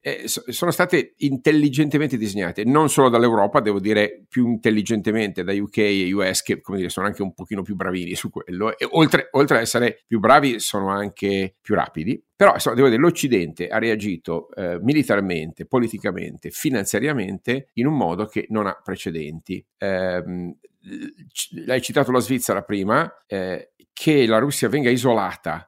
eh, 0.05 0.27
sono 0.27 0.71
state 0.71 1.13
intelligentemente 1.19 2.17
disegnate, 2.17 2.65
non 2.65 2.89
solo 2.89 3.07
dall'Europa, 3.07 3.61
devo 3.61 3.79
dire 3.79 4.25
più 4.27 4.49
intelligentemente 4.49 5.45
da 5.45 5.53
UK 5.53 5.77
e 5.77 6.13
US, 6.13 6.41
che 6.41 6.59
come 6.59 6.77
dire, 6.77 6.89
sono 6.89 7.05
anche 7.05 7.21
un 7.21 7.33
pochino 7.33 7.61
più 7.61 7.75
bravini 7.75 8.13
su 8.13 8.29
quello, 8.29 8.77
e 8.77 8.85
oltre, 8.91 9.29
oltre 9.31 9.55
ad 9.55 9.61
essere 9.61 10.03
più 10.05 10.19
bravi 10.19 10.59
sono 10.59 10.89
anche 10.89 11.55
più 11.61 11.73
rapidi. 11.73 12.21
Però 12.35 12.53
insomma, 12.53 12.75
devo 12.75 12.89
dire, 12.89 12.99
l'Occidente 12.99 13.69
ha 13.69 13.77
reagito 13.77 14.53
eh, 14.55 14.77
militarmente, 14.81 15.65
politicamente, 15.65 16.49
finanziariamente 16.49 17.69
in 17.75 17.87
un 17.87 17.95
modo 17.95 18.25
che 18.25 18.47
non 18.49 18.67
ha 18.67 18.77
precedenti. 18.83 19.65
Eh, 19.77 20.23
l'hai 21.65 21.81
citato 21.81 22.11
la 22.11 22.19
Svizzera 22.19 22.61
prima, 22.63 23.09
eh, 23.25 23.71
che 23.93 24.25
la 24.25 24.39
Russia 24.39 24.67
venga 24.67 24.89
isolata 24.89 25.65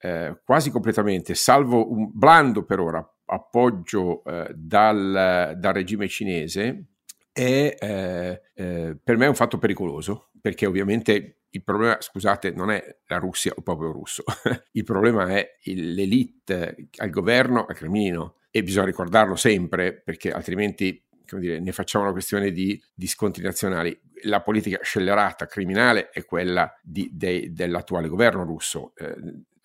eh, 0.00 0.38
quasi 0.44 0.70
completamente, 0.70 1.34
salvo 1.34 1.90
un 1.90 2.10
blando 2.12 2.64
per 2.66 2.78
ora 2.78 3.08
appoggio 3.26 4.22
eh, 4.24 4.52
dal, 4.54 5.54
dal, 5.56 5.72
regime 5.72 6.08
cinese, 6.08 6.86
è 7.32 7.74
eh, 7.78 8.42
eh, 8.54 8.96
per 9.02 9.16
me 9.16 9.26
un 9.26 9.34
fatto 9.34 9.58
pericoloso, 9.58 10.30
perché 10.40 10.66
ovviamente 10.66 11.38
il 11.50 11.62
problema, 11.62 11.96
scusate, 12.00 12.50
non 12.52 12.70
è 12.70 12.98
la 13.06 13.18
Russia 13.18 13.52
o 13.52 13.56
il 13.58 13.62
popolo 13.62 13.92
russo, 13.92 14.24
il 14.72 14.84
problema 14.84 15.28
è 15.28 15.56
l'elite 15.64 16.88
al 16.96 17.10
governo 17.10 17.64
al 17.64 17.74
Cremlino 17.74 18.36
e 18.50 18.62
bisogna 18.62 18.86
ricordarlo 18.86 19.36
sempre 19.36 20.00
perché 20.00 20.30
altrimenti 20.30 21.04
dire, 21.38 21.58
ne 21.60 21.72
facciamo 21.72 22.04
una 22.04 22.12
questione 22.12 22.50
di, 22.50 22.80
di, 22.92 23.06
scontri 23.06 23.42
nazionali. 23.42 23.98
La 24.24 24.42
politica 24.42 24.78
scellerata, 24.82 25.46
criminale, 25.46 26.10
è 26.10 26.24
quella 26.24 26.72
di, 26.82 27.10
de, 27.12 27.52
dell'attuale 27.52 28.08
governo 28.08 28.44
russo. 28.44 28.92
Eh, 28.96 29.16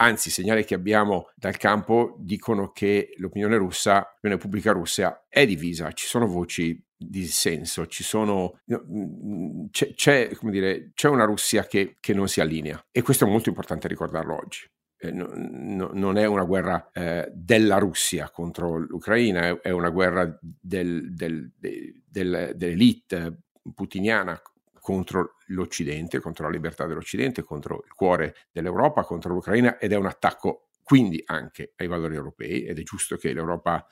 anzi, 0.01 0.29
i 0.29 0.32
segnali 0.32 0.65
che 0.65 0.75
abbiamo 0.75 1.29
dal 1.36 1.58
campo 1.58 2.15
dicono 2.20 2.72
che 2.72 3.13
l'opinione 3.18 3.58
russa, 3.58 3.98
l'opinione 4.13 4.41
pubblica 4.41 4.72
russa 4.72 5.25
è 5.27 5.46
divisa, 5.46 5.91
ci 5.91 6.06
sono 6.06 6.27
voci 6.27 6.82
di 7.01 7.22
dissenso, 7.22 7.88
ci 7.88 8.03
sono, 8.03 8.60
mm, 8.72 9.68
c'è, 9.72 9.94
c'è, 9.94 10.32
dire, 10.44 10.91
c'è 10.94 11.08
una 11.08 11.24
Russia 11.24 11.65
che, 11.65 11.98
che 12.00 12.13
non 12.13 12.27
si 12.27 12.41
allinea 12.41 12.84
e 12.91 13.01
questo 13.01 13.25
è 13.25 13.29
molto 13.29 13.50
importante 13.50 13.88
ricordarlo 13.88 14.36
oggi. 14.36 14.70
Eh, 15.01 15.12
no, 15.12 15.29
no, 15.34 15.91
non 15.94 16.18
è 16.18 16.25
una 16.25 16.44
guerra 16.44 16.89
eh, 16.91 17.32
della 17.34 17.77
Russia 17.77 18.29
contro 18.29 18.77
l'Ucraina, 18.77 19.48
è, 19.48 19.60
è 19.62 19.70
una 19.70 19.89
guerra 19.89 20.38
del, 20.41 21.13
del, 21.13 21.53
del, 21.58 22.51
dell'elite 22.56 23.44
putiniana 23.74 24.39
contro 24.79 25.36
l'Occidente, 25.50 26.20
contro 26.20 26.46
la 26.46 26.51
libertà 26.51 26.86
dell'Occidente, 26.86 27.44
contro 27.44 27.84
il 27.86 27.94
cuore 27.94 28.36
dell'Europa, 28.51 29.03
contro 29.03 29.34
l'Ucraina 29.34 29.77
ed 29.77 29.91
è 29.91 29.96
un 29.96 30.06
attacco 30.06 30.70
quindi 30.84 31.22
anche 31.25 31.74
ai 31.75 31.88
valori 31.88 32.15
europei 32.15 32.65
ed 32.65 32.79
è 32.79 32.84
giusto 32.84 33.15
che 33.15 33.32
l'Europa 33.32 33.86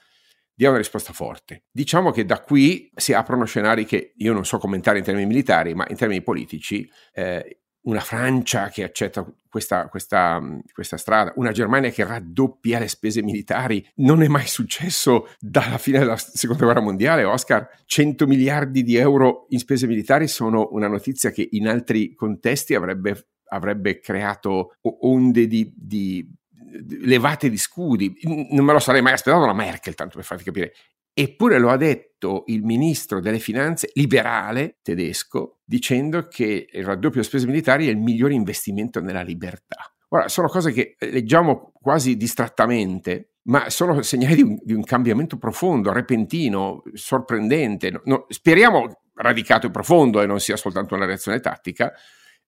dia 0.53 0.69
una 0.69 0.79
risposta 0.79 1.13
forte. 1.13 1.65
Diciamo 1.69 2.09
che 2.09 2.25
da 2.25 2.41
qui 2.41 2.89
si 2.95 3.13
aprono 3.13 3.45
scenari 3.45 3.85
che 3.85 4.13
io 4.15 4.33
non 4.33 4.43
so 4.43 4.57
commentare 4.57 4.97
in 4.97 5.03
termini 5.03 5.27
militari, 5.27 5.75
ma 5.75 5.85
in 5.89 5.95
termini 5.95 6.23
politici 6.23 6.89
eh, 7.13 7.59
una 7.87 8.01
Francia 8.01 8.69
che 8.69 8.83
accetta 8.83 9.25
questa, 9.49 9.87
questa, 9.87 10.41
questa, 10.73 10.97
strada, 10.97 11.33
una 11.37 11.51
Germania 11.51 11.89
che 11.89 12.05
raddoppia 12.05 12.79
le 12.79 12.87
spese 12.87 13.23
militari, 13.23 13.85
non 13.95 14.21
è 14.21 14.27
mai 14.27 14.45
successo 14.45 15.29
dalla 15.39 15.77
fine 15.77 15.99
della 15.99 16.17
seconda 16.17 16.65
guerra 16.65 16.81
mondiale, 16.81 17.23
Oscar, 17.23 17.67
100 17.85 18.27
miliardi 18.27 18.83
di 18.83 18.97
euro 18.97 19.47
in 19.49 19.59
spese 19.59 19.87
militari 19.87 20.27
sono 20.27 20.67
una 20.71 20.87
notizia 20.87 21.31
che 21.31 21.47
in 21.51 21.67
altri 21.67 22.13
contesti 22.13 22.75
avrebbe, 22.75 23.29
avrebbe 23.47 23.99
creato 23.99 24.75
onde 24.81 25.47
di, 25.47 25.73
di 25.75 26.29
levate 27.01 27.49
di 27.49 27.57
scudi, 27.57 28.19
non 28.51 28.65
me 28.65 28.73
lo 28.73 28.79
sarei 28.79 29.01
mai 29.01 29.13
aspettato 29.13 29.45
la 29.45 29.53
Merkel, 29.53 29.95
tanto 29.95 30.17
per 30.17 30.25
farti 30.25 30.43
capire. 30.43 30.73
Eppure 31.19 31.57
lo 31.57 31.71
ha 31.71 31.77
detto 31.77 32.43
il 32.45 32.61
ministro 32.61 33.19
delle 33.19 33.39
finanze 33.39 33.89
liberale 33.95 34.77
tedesco, 34.83 35.61
dicendo 35.65 36.27
che 36.27 36.67
il 36.71 36.85
raddoppio 36.85 37.09
delle 37.09 37.23
spese 37.23 37.47
militari 37.47 37.87
è 37.87 37.89
il 37.89 37.97
migliore 37.97 38.35
investimento 38.35 39.01
nella 39.01 39.23
libertà. 39.23 39.91
Ora, 40.09 40.27
sono 40.27 40.47
cose 40.47 40.71
che 40.71 40.95
eh, 40.95 41.09
leggiamo 41.09 41.71
quasi 41.73 42.17
distrattamente, 42.17 43.31
ma 43.45 43.67
sono 43.71 43.99
segnali 44.03 44.35
di 44.35 44.41
un, 44.43 44.59
di 44.61 44.73
un 44.73 44.83
cambiamento 44.83 45.39
profondo, 45.39 45.91
repentino, 45.91 46.83
sorprendente. 46.93 47.89
No, 47.89 48.01
no, 48.05 48.25
speriamo 48.29 49.01
radicato 49.15 49.65
e 49.65 49.71
profondo 49.71 50.21
e 50.21 50.27
non 50.27 50.39
sia 50.39 50.55
soltanto 50.55 50.93
una 50.93 51.07
reazione 51.07 51.39
tattica. 51.39 51.93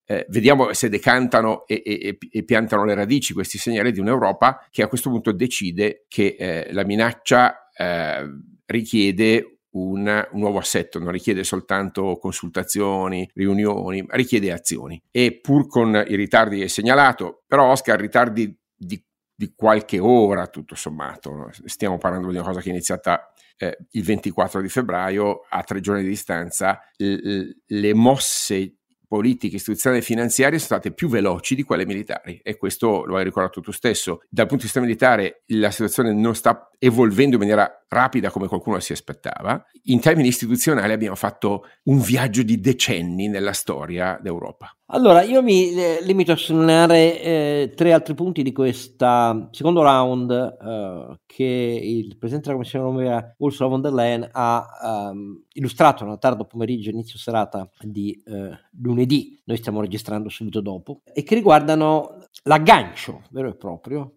Eh, 0.06 0.28
vediamo 0.30 0.74
se 0.74 0.90
decantano 0.90 1.66
e, 1.66 1.82
e, 1.84 2.18
e, 2.32 2.44
piantano 2.44 2.86
le 2.86 2.94
radici 2.94 3.34
questi 3.34 3.58
segnali 3.58 3.92
di 3.92 4.00
un'Europa 4.00 4.68
che 4.70 4.84
a 4.84 4.88
questo 4.88 5.10
punto 5.10 5.32
decide 5.32 6.06
che 6.08 6.36
eh, 6.38 6.72
la 6.72 6.86
minaccia 6.86 7.70
eh, 7.76 8.28
richiede 8.70 9.60
un, 9.72 10.28
un, 10.32 10.40
nuovo 10.40 10.58
assetto, 10.58 11.00
non 11.00 11.12
richiede 11.12 11.44
soltanto 11.44 12.18
consultazioni, 12.18 13.30
riunioni, 13.34 14.04
richiede 14.10 14.52
azioni. 14.52 15.02
E 15.12 15.40
pur 15.40 15.68
con 15.68 16.04
i 16.08 16.16
ritardi 16.16 16.58
che 16.58 16.64
hai 16.64 16.70
segnalato, 16.70 17.44
però 17.48 17.72
Oscar, 17.72 18.00
ritardi 18.00 18.56
di, 18.76 19.04
di 19.36 19.54
qualche 19.56 20.00
ora 20.00 20.48
tutto 20.48 20.76
sommato, 20.76 21.50
stiamo 21.66 21.98
parlando 21.98 22.30
di 22.30 22.36
una 22.36 22.46
cosa 22.46 22.62
che 22.62 22.70
è 22.70 22.72
iniziata 22.72 23.32
eh, 23.58 23.78
il 23.92 24.04
24 24.04 24.62
di 24.62 24.70
febbraio, 24.70 25.46
a 25.50 25.64
tre 25.64 25.82
giorni 25.82 26.04
di 26.04 26.10
distanza, 26.10 26.80
l- 26.98 27.50
le 27.66 27.94
mosse 27.94 28.76
politiche, 29.10 29.56
istituzionali 29.56 30.04
e 30.04 30.06
finanziarie 30.06 30.60
sono 30.60 30.80
state 30.80 30.94
più 30.94 31.10
veloci 31.10 31.56
di 31.56 31.64
quelle 31.64 31.84
militari 31.84 32.40
e 32.44 32.58
questo 32.58 33.06
lo 33.06 33.18
hai 33.18 33.24
ricordato 33.24 33.60
tu 33.60 33.72
stesso. 33.72 34.22
Dal 34.30 34.46
punto 34.46 34.62
di 34.62 34.70
vista 34.72 34.80
militare 34.80 35.42
la 35.48 35.72
situazione 35.72 36.14
non 36.14 36.36
sta 36.36 36.70
evolvendo 36.78 37.34
in 37.34 37.42
maniera 37.42 37.79
rapida 37.90 38.30
come 38.30 38.48
qualcuno 38.48 38.80
si 38.80 38.94
aspettava. 38.94 39.64
In 39.86 40.00
termini 40.00 40.30
istituzionali 40.30 40.94
abbiamo 40.94 41.16
fatto 41.16 41.66
un 41.84 42.00
viaggio 42.00 42.44
di 42.44 42.60
decenni 42.60 43.28
nella 43.28 43.54
storia 43.54 44.18
d'Europa. 44.22 44.74
Allora, 44.92 45.22
io 45.22 45.44
mi 45.44 45.72
eh, 45.74 46.00
limito 46.02 46.32
a 46.32 46.36
sottolineare 46.36 47.22
eh, 47.22 47.74
tre 47.76 47.94
altri 47.94 48.16
punti 48.16 48.42
di 48.42 48.52
questo 48.52 49.48
secondo 49.52 49.84
round 49.84 50.32
eh, 50.32 51.20
che 51.28 51.44
il 51.84 52.18
Presidente 52.18 52.48
della 52.48 52.54
Commissione 52.54 52.86
Europea 52.86 53.36
Ursula 53.38 53.70
von 53.70 53.82
der 53.82 53.94
Leyen 53.94 54.30
ha 54.32 54.66
um, 55.12 55.44
illustrato 55.54 56.04
nella 56.04 56.18
tardo 56.18 56.46
pomeriggio, 56.46 56.90
inizio 56.90 57.20
serata 57.20 57.70
di 57.82 58.20
eh, 58.26 58.50
lunedì, 58.82 59.40
noi 59.46 59.58
stiamo 59.58 59.82
registrando 59.82 60.30
subito 60.30 60.60
dopo, 60.60 61.02
e 61.14 61.22
che 61.22 61.36
riguardano 61.36 62.26
l'aggancio 62.44 63.22
vero 63.30 63.50
e 63.50 63.56
proprio 63.56 64.14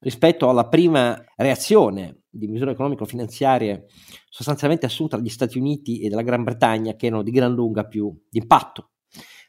rispetto 0.00 0.48
alla 0.48 0.66
prima 0.66 1.22
reazione 1.36 2.19
di 2.30 2.46
misure 2.46 2.70
economico-finanziarie 2.70 3.86
sostanzialmente 4.28 4.86
assunta 4.86 5.16
dagli 5.16 5.28
Stati 5.28 5.58
Uniti 5.58 6.00
e 6.00 6.08
dalla 6.08 6.22
Gran 6.22 6.44
Bretagna 6.44 6.94
che 6.94 7.06
erano 7.06 7.22
di 7.22 7.30
gran 7.30 7.52
lunga 7.52 7.84
più 7.84 8.16
di 8.28 8.38
impatto 8.38 8.90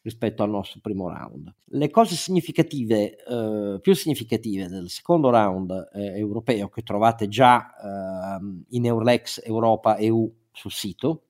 rispetto 0.04 0.42
al 0.44 0.50
nostro 0.50 0.80
primo 0.82 1.08
round. 1.10 1.54
Le 1.66 1.90
cose 1.90 2.16
significative, 2.16 3.18
eh, 3.24 3.80
più 3.80 3.94
significative 3.94 4.68
del 4.68 4.90
secondo 4.90 5.30
round 5.30 5.90
eh, 5.94 6.18
europeo 6.18 6.70
che 6.70 6.82
trovate 6.82 7.28
già 7.28 7.68
eh, 7.70 8.66
in 8.70 8.86
Eurlex 8.86 9.42
Europa 9.46 9.98
EU 9.98 10.32
sul 10.52 10.72
sito, 10.72 11.26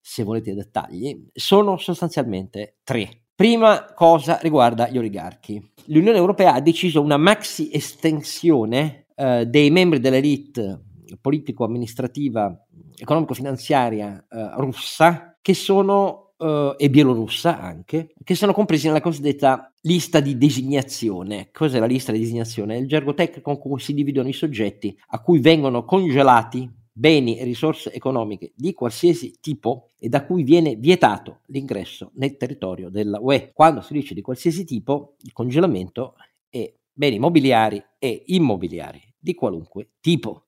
se 0.00 0.22
volete 0.22 0.50
i 0.50 0.54
dettagli, 0.54 1.28
sono 1.32 1.78
sostanzialmente 1.78 2.76
tre. 2.84 3.22
Prima 3.34 3.92
cosa 3.92 4.38
riguarda 4.40 4.88
gli 4.88 4.98
oligarchi. 4.98 5.72
L'Unione 5.86 6.16
Europea 6.16 6.54
ha 6.54 6.60
deciso 6.60 7.02
una 7.02 7.16
maxi 7.16 7.70
estensione 7.72 9.05
eh, 9.16 9.46
dei 9.46 9.70
membri 9.70 9.98
dell'elite 9.98 10.82
politico-amministrativa, 11.20 12.66
economico-finanziaria 12.96 14.26
eh, 14.28 14.50
russa 14.56 15.36
che 15.40 15.54
sono 15.54 16.26
uh, 16.38 16.74
e 16.76 16.90
bielorussa 16.90 17.60
anche, 17.60 18.12
che 18.22 18.34
sono 18.34 18.52
compresi 18.52 18.86
nella 18.86 19.00
cosiddetta 19.00 19.72
lista 19.82 20.20
di 20.20 20.36
designazione. 20.36 21.50
Cos'è 21.52 21.78
la 21.78 21.86
lista 21.86 22.12
di 22.12 22.18
designazione? 22.18 22.76
È 22.76 22.78
il 22.80 22.88
gergo 22.88 23.14
tecnico 23.14 23.54
con 23.54 23.58
cui 23.58 23.80
si 23.80 23.94
dividono 23.94 24.28
i 24.28 24.32
soggetti 24.32 24.96
a 25.08 25.20
cui 25.20 25.40
vengono 25.40 25.84
congelati 25.84 26.70
beni 26.92 27.38
e 27.38 27.44
risorse 27.44 27.92
economiche 27.92 28.52
di 28.56 28.72
qualsiasi 28.72 29.36
tipo 29.40 29.90
e 29.98 30.08
da 30.08 30.24
cui 30.24 30.42
viene 30.44 30.76
vietato 30.76 31.40
l'ingresso 31.46 32.12
nel 32.14 32.36
territorio 32.36 32.88
della 32.88 33.18
UE. 33.20 33.52
Quando 33.52 33.82
si 33.82 33.92
dice 33.92 34.14
di 34.14 34.22
qualsiasi 34.22 34.64
tipo, 34.64 35.16
il 35.22 35.32
congelamento 35.32 36.14
è 36.48 36.72
beni 36.96 37.18
mobiliari 37.18 37.82
e 37.98 38.22
immobiliari 38.26 39.00
di 39.18 39.34
qualunque 39.34 39.90
tipo 40.00 40.46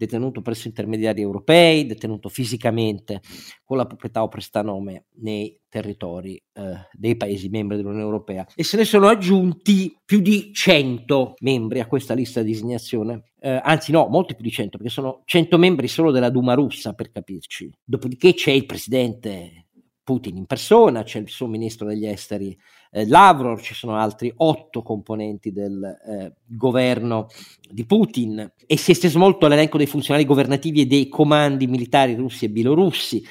detenuto 0.00 0.40
presso 0.40 0.66
intermediari 0.66 1.20
europei, 1.20 1.84
detenuto 1.84 2.30
fisicamente 2.30 3.20
con 3.64 3.76
la 3.76 3.84
proprietà 3.84 4.22
o 4.22 4.28
prestanome 4.28 5.04
nei 5.16 5.60
territori 5.68 6.42
eh, 6.54 6.88
dei 6.92 7.18
Paesi 7.18 7.50
membri 7.50 7.76
dell'Unione 7.76 8.02
Europea. 8.02 8.46
E 8.54 8.64
se 8.64 8.78
ne 8.78 8.86
sono 8.86 9.08
aggiunti 9.08 9.94
più 10.02 10.20
di 10.20 10.54
100 10.54 11.34
membri 11.40 11.80
a 11.80 11.86
questa 11.86 12.14
lista 12.14 12.40
di 12.40 12.52
designazione, 12.52 13.32
eh, 13.40 13.60
anzi 13.62 13.92
no, 13.92 14.06
molti 14.08 14.34
più 14.34 14.44
di 14.44 14.50
100, 14.50 14.78
perché 14.78 14.90
sono 14.90 15.20
100 15.26 15.58
membri 15.58 15.86
solo 15.86 16.10
della 16.10 16.30
Duma 16.30 16.54
russa, 16.54 16.94
per 16.94 17.10
capirci. 17.10 17.70
Dopodiché 17.84 18.32
c'è 18.32 18.52
il 18.52 18.64
presidente 18.64 19.66
Putin 20.10 20.38
in 20.38 20.46
persona, 20.46 21.04
c'è 21.04 21.20
il 21.20 21.28
suo 21.28 21.46
ministro 21.46 21.86
degli 21.86 22.04
esteri 22.04 22.58
eh, 22.90 23.06
Lavrov, 23.06 23.60
ci 23.60 23.74
sono 23.74 23.94
altri 23.94 24.32
otto 24.38 24.82
componenti 24.82 25.52
del 25.52 25.80
eh, 25.84 26.32
governo 26.44 27.28
di 27.70 27.84
Putin 27.84 28.52
e 28.66 28.76
si 28.76 28.90
è 28.90 28.94
esteso 28.94 29.20
molto 29.20 29.46
l'elenco 29.46 29.76
dei 29.76 29.86
funzionari 29.86 30.26
governativi 30.26 30.80
e 30.80 30.86
dei 30.86 31.08
comandi 31.08 31.68
militari 31.68 32.16
russi 32.16 32.46
e 32.46 32.50
bielorussi. 32.50 33.24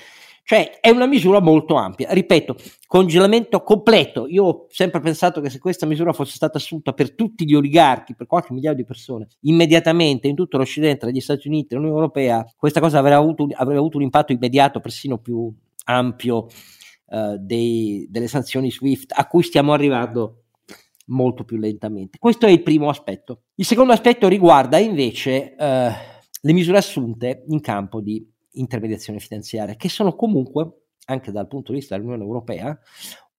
Cioè 0.43 0.79
è 0.79 0.89
una 0.89 1.05
misura 1.05 1.39
molto 1.39 1.75
ampia. 1.75 2.11
Ripeto, 2.11 2.55
congelamento 2.87 3.61
completo. 3.61 4.27
Io 4.27 4.43
ho 4.43 4.65
sempre 4.69 4.99
pensato 4.99 5.41
che 5.41 5.49
se 5.49 5.59
questa 5.59 5.85
misura 5.85 6.13
fosse 6.13 6.35
stata 6.35 6.57
assunta 6.57 6.93
per 6.93 7.13
tutti 7.13 7.45
gli 7.45 7.53
oligarchi, 7.53 8.15
per 8.15 8.27
qualche 8.27 8.53
migliaio 8.53 8.75
di 8.75 8.85
persone, 8.85 9.27
immediatamente 9.41 10.27
in 10.27 10.35
tutto 10.35 10.57
l'Occidente, 10.57 11.05
negli 11.05 11.21
Stati 11.21 11.47
Uniti, 11.47 11.67
nell'Unione 11.75 11.99
Europea, 11.99 12.45
questa 12.55 12.79
cosa 12.79 12.99
avrebbe 12.99 13.15
avuto, 13.15 13.47
avrebbe 13.53 13.79
avuto 13.79 13.97
un 13.97 14.03
impatto 14.03 14.31
immediato, 14.31 14.79
persino 14.79 15.19
più 15.19 15.53
ampio 15.85 16.47
uh, 17.07 17.37
dei, 17.37 18.07
delle 18.09 18.27
sanzioni 18.27 18.71
SWIFT 18.71 19.13
a 19.15 19.27
cui 19.27 19.43
stiamo 19.43 19.73
arrivando 19.73 20.43
molto 21.09 21.43
più 21.43 21.57
lentamente. 21.57 22.17
Questo 22.19 22.45
è 22.45 22.49
il 22.49 22.63
primo 22.63 22.89
aspetto. 22.89 23.43
Il 23.55 23.65
secondo 23.65 23.93
aspetto 23.93 24.27
riguarda 24.27 24.77
invece 24.77 25.55
uh, 25.57 25.63
le 26.41 26.53
misure 26.53 26.77
assunte 26.77 27.43
in 27.47 27.59
campo 27.61 28.01
di 28.01 28.25
intermediazione 28.51 29.19
finanziaria, 29.19 29.75
che 29.75 29.89
sono 29.89 30.15
comunque, 30.15 30.85
anche 31.05 31.31
dal 31.31 31.47
punto 31.47 31.71
di 31.71 31.79
vista 31.79 31.95
dell'Unione 31.95 32.23
Europea, 32.23 32.77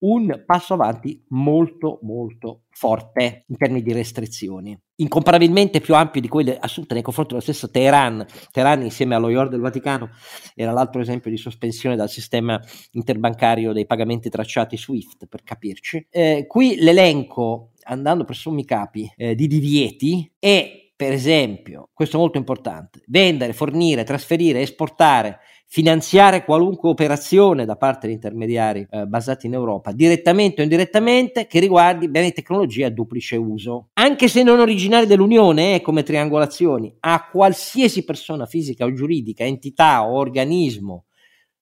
un 0.01 0.43
passo 0.45 0.73
avanti 0.73 1.23
molto 1.29 1.99
molto 2.01 2.63
forte 2.71 3.45
in 3.47 3.57
termini 3.57 3.83
di 3.83 3.93
restrizioni, 3.93 4.77
incomparabilmente 4.95 5.79
più 5.79 5.93
ampio 5.93 6.21
di 6.21 6.27
quelle 6.27 6.57
assunte 6.57 6.95
nei 6.95 7.03
confronti 7.03 7.33
dello 7.33 7.43
stesso 7.43 7.69
Teheran. 7.69 8.25
Teheran 8.51 8.81
insieme 8.81 9.13
allo 9.13 9.29
IOR 9.29 9.49
del 9.49 9.59
Vaticano 9.59 10.09
era 10.55 10.71
l'altro 10.71 11.01
esempio 11.01 11.29
di 11.29 11.37
sospensione 11.37 11.95
dal 11.95 12.09
sistema 12.09 12.59
interbancario 12.91 13.73
dei 13.73 13.85
pagamenti 13.85 14.29
tracciati 14.29 14.75
SWIFT, 14.75 15.27
per 15.27 15.43
capirci. 15.43 16.07
Eh, 16.09 16.45
qui 16.47 16.77
l'elenco, 16.77 17.71
andando 17.83 18.23
per 18.23 18.35
sommi 18.35 18.65
capi, 18.65 19.11
eh, 19.15 19.35
di 19.35 19.45
divieti 19.45 20.31
è 20.39 20.80
per 21.01 21.13
esempio, 21.13 21.89
questo 21.95 22.17
è 22.17 22.19
molto 22.19 22.37
importante, 22.37 23.01
vendere, 23.07 23.53
fornire, 23.53 24.03
trasferire, 24.03 24.61
esportare, 24.61 25.39
finanziare 25.65 26.45
qualunque 26.45 26.89
operazione 26.89 27.65
da 27.65 27.75
parte 27.75 28.05
di 28.05 28.13
intermediari 28.13 28.85
eh, 28.87 29.07
basati 29.07 29.47
in 29.47 29.53
Europa, 29.53 29.93
direttamente 29.93 30.61
o 30.61 30.63
indirettamente, 30.63 31.47
che 31.47 31.59
riguardi 31.59 32.07
beni 32.07 32.27
e 32.27 32.33
tecnologie 32.33 32.85
a 32.85 32.91
duplice 32.91 33.35
uso. 33.35 33.89
Anche 33.93 34.27
se 34.27 34.43
non 34.43 34.59
originari 34.59 35.07
dell'Unione, 35.07 35.73
eh, 35.73 35.81
come 35.81 36.03
triangolazioni, 36.03 36.95
a 36.99 37.27
qualsiasi 37.31 38.03
persona 38.03 38.45
fisica 38.45 38.85
o 38.85 38.93
giuridica, 38.93 39.43
entità 39.43 40.05
o 40.05 40.19
organismo 40.19 41.05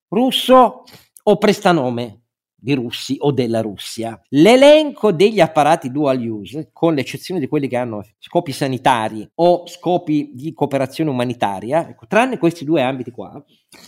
russo 0.08 0.82
o 1.22 1.38
prestanome 1.38 2.19
di 2.60 2.74
russi 2.74 3.16
o 3.20 3.32
della 3.32 3.60
Russia. 3.60 4.20
L'elenco 4.28 5.12
degli 5.12 5.40
apparati 5.40 5.90
dual 5.90 6.20
use, 6.20 6.70
con 6.72 6.94
l'eccezione 6.94 7.40
di 7.40 7.48
quelli 7.48 7.68
che 7.68 7.76
hanno 7.76 8.04
scopi 8.18 8.52
sanitari 8.52 9.28
o 9.36 9.66
scopi 9.66 10.30
di 10.34 10.52
cooperazione 10.52 11.10
umanitaria, 11.10 11.88
ecco, 11.88 12.06
tranne 12.06 12.38
questi 12.38 12.64
due 12.64 12.82
ambiti 12.82 13.10
qua, 13.10 13.42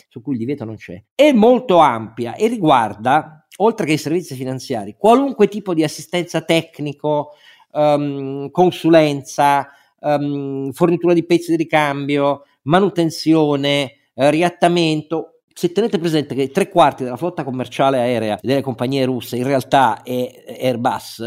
su 0.08 0.22
cui 0.22 0.34
il 0.34 0.38
divieto 0.38 0.64
non 0.64 0.76
c'è, 0.76 1.02
è 1.14 1.32
molto 1.32 1.78
ampia 1.78 2.34
e 2.34 2.48
riguarda, 2.48 3.46
oltre 3.58 3.86
che 3.86 3.92
i 3.92 3.98
servizi 3.98 4.34
finanziari, 4.34 4.96
qualunque 4.98 5.48
tipo 5.48 5.74
di 5.74 5.84
assistenza 5.84 6.40
tecnico, 6.40 7.32
um, 7.72 8.50
consulenza, 8.50 9.68
um, 10.00 10.72
fornitura 10.72 11.12
di 11.12 11.24
pezzi 11.24 11.50
di 11.50 11.56
ricambio, 11.56 12.44
manutenzione, 12.62 13.92
eh, 14.14 14.30
riattamento, 14.30 15.41
se 15.54 15.72
tenete 15.72 15.98
presente 15.98 16.34
che 16.34 16.50
tre 16.50 16.68
quarti 16.68 17.04
della 17.04 17.16
flotta 17.16 17.44
commerciale 17.44 17.98
aerea 17.98 18.38
delle 18.40 18.62
compagnie 18.62 19.04
russe 19.04 19.36
in 19.36 19.44
realtà 19.44 20.02
è 20.02 20.44
Airbus, 20.60 21.22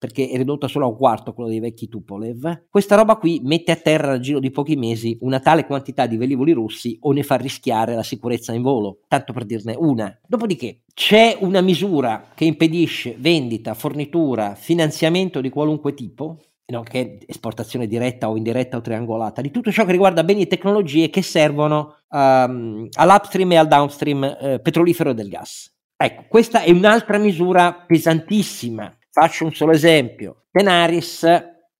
perché 0.00 0.30
è 0.30 0.36
ridotta 0.38 0.66
solo 0.66 0.86
a 0.86 0.88
un 0.88 0.96
quarto 0.96 1.34
quello 1.34 1.50
dei 1.50 1.60
vecchi 1.60 1.86
Tupolev, 1.86 2.64
questa 2.70 2.96
roba 2.96 3.16
qui 3.16 3.40
mette 3.44 3.70
a 3.70 3.76
terra 3.76 4.12
nel 4.12 4.20
giro 4.20 4.40
di 4.40 4.50
pochi 4.50 4.74
mesi 4.74 5.18
una 5.20 5.40
tale 5.40 5.66
quantità 5.66 6.06
di 6.06 6.16
velivoli 6.16 6.52
russi 6.52 6.96
o 7.02 7.12
ne 7.12 7.22
fa 7.22 7.36
rischiare 7.36 7.94
la 7.94 8.02
sicurezza 8.02 8.54
in 8.54 8.62
volo, 8.62 9.00
tanto 9.08 9.34
per 9.34 9.44
dirne 9.44 9.74
una. 9.76 10.18
Dopodiché 10.26 10.84
c'è 10.94 11.36
una 11.40 11.60
misura 11.60 12.28
che 12.34 12.46
impedisce 12.46 13.14
vendita, 13.18 13.74
fornitura, 13.74 14.54
finanziamento 14.54 15.42
di 15.42 15.50
qualunque 15.50 15.92
tipo, 15.92 16.38
nonché 16.70 17.18
esportazione 17.26 17.86
diretta 17.86 18.28
o 18.28 18.36
indiretta 18.36 18.76
o 18.76 18.80
triangolata, 18.80 19.40
di 19.40 19.50
tutto 19.50 19.70
ciò 19.70 19.84
che 19.84 19.92
riguarda 19.92 20.24
beni 20.24 20.42
e 20.42 20.46
tecnologie 20.46 21.10
che 21.10 21.22
servono 21.22 21.96
um, 22.08 22.88
all'upstream 22.92 23.52
e 23.52 23.56
al 23.56 23.68
downstream 23.68 24.24
eh, 24.24 24.60
petrolifero 24.60 25.12
del 25.12 25.28
gas. 25.28 25.72
Ecco, 25.96 26.24
questa 26.28 26.62
è 26.62 26.70
un'altra 26.70 27.18
misura 27.18 27.84
pesantissima. 27.86 28.96
Faccio 29.10 29.44
un 29.44 29.52
solo 29.52 29.72
esempio. 29.72 30.44
Tenaris, 30.50 31.26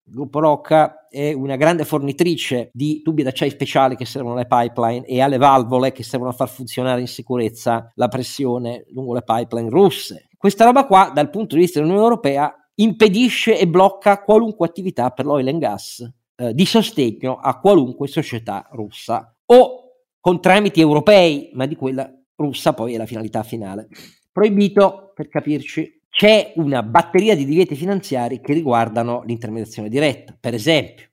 gruppo 0.03 0.39
Rocca, 0.39 1.07
è 1.09 1.33
una 1.33 1.55
grande 1.55 1.83
fornitrice 1.83 2.69
di 2.71 3.01
tubi 3.01 3.23
d'acciaio 3.23 3.51
speciali 3.51 3.95
che 3.95 4.05
servono 4.05 4.35
alle 4.35 4.47
pipeline 4.47 5.05
e 5.05 5.21
alle 5.21 5.37
valvole 5.37 5.91
che 5.91 6.03
servono 6.03 6.31
a 6.31 6.33
far 6.33 6.49
funzionare 6.49 7.01
in 7.01 7.07
sicurezza 7.07 7.91
la 7.95 8.07
pressione 8.07 8.85
lungo 8.89 9.13
le 9.13 9.23
pipeline 9.23 9.69
russe. 9.69 10.29
Questa 10.37 10.65
roba 10.65 10.85
qua, 10.85 11.11
dal 11.13 11.29
punto 11.29 11.55
di 11.55 11.61
vista 11.61 11.79
dell'Unione 11.79 12.05
Europea, 12.05 12.55
impedisce 12.81 13.57
e 13.57 13.67
blocca 13.67 14.21
qualunque 14.21 14.67
attività 14.67 15.09
per 15.11 15.25
l'oil 15.25 15.47
and 15.47 15.59
gas 15.59 16.13
eh, 16.35 16.53
di 16.53 16.65
sostegno 16.65 17.37
a 17.37 17.59
qualunque 17.59 18.07
società 18.07 18.67
russa 18.71 19.35
o 19.45 19.81
con 20.19 20.39
tramiti 20.39 20.79
europei, 20.79 21.49
ma 21.53 21.65
di 21.65 21.75
quella 21.75 22.09
russa 22.35 22.73
poi 22.73 22.93
è 22.93 22.97
la 22.97 23.05
finalità 23.05 23.43
finale. 23.43 23.87
Proibito, 24.31 25.11
per 25.15 25.27
capirci, 25.27 26.01
c'è 26.09 26.53
una 26.55 26.83
batteria 26.83 27.35
di 27.35 27.45
divieti 27.45 27.75
finanziari 27.75 28.39
che 28.41 28.53
riguardano 28.53 29.23
l'intermediazione 29.25 29.89
diretta. 29.89 30.35
Per 30.39 30.53
esempio, 30.53 31.09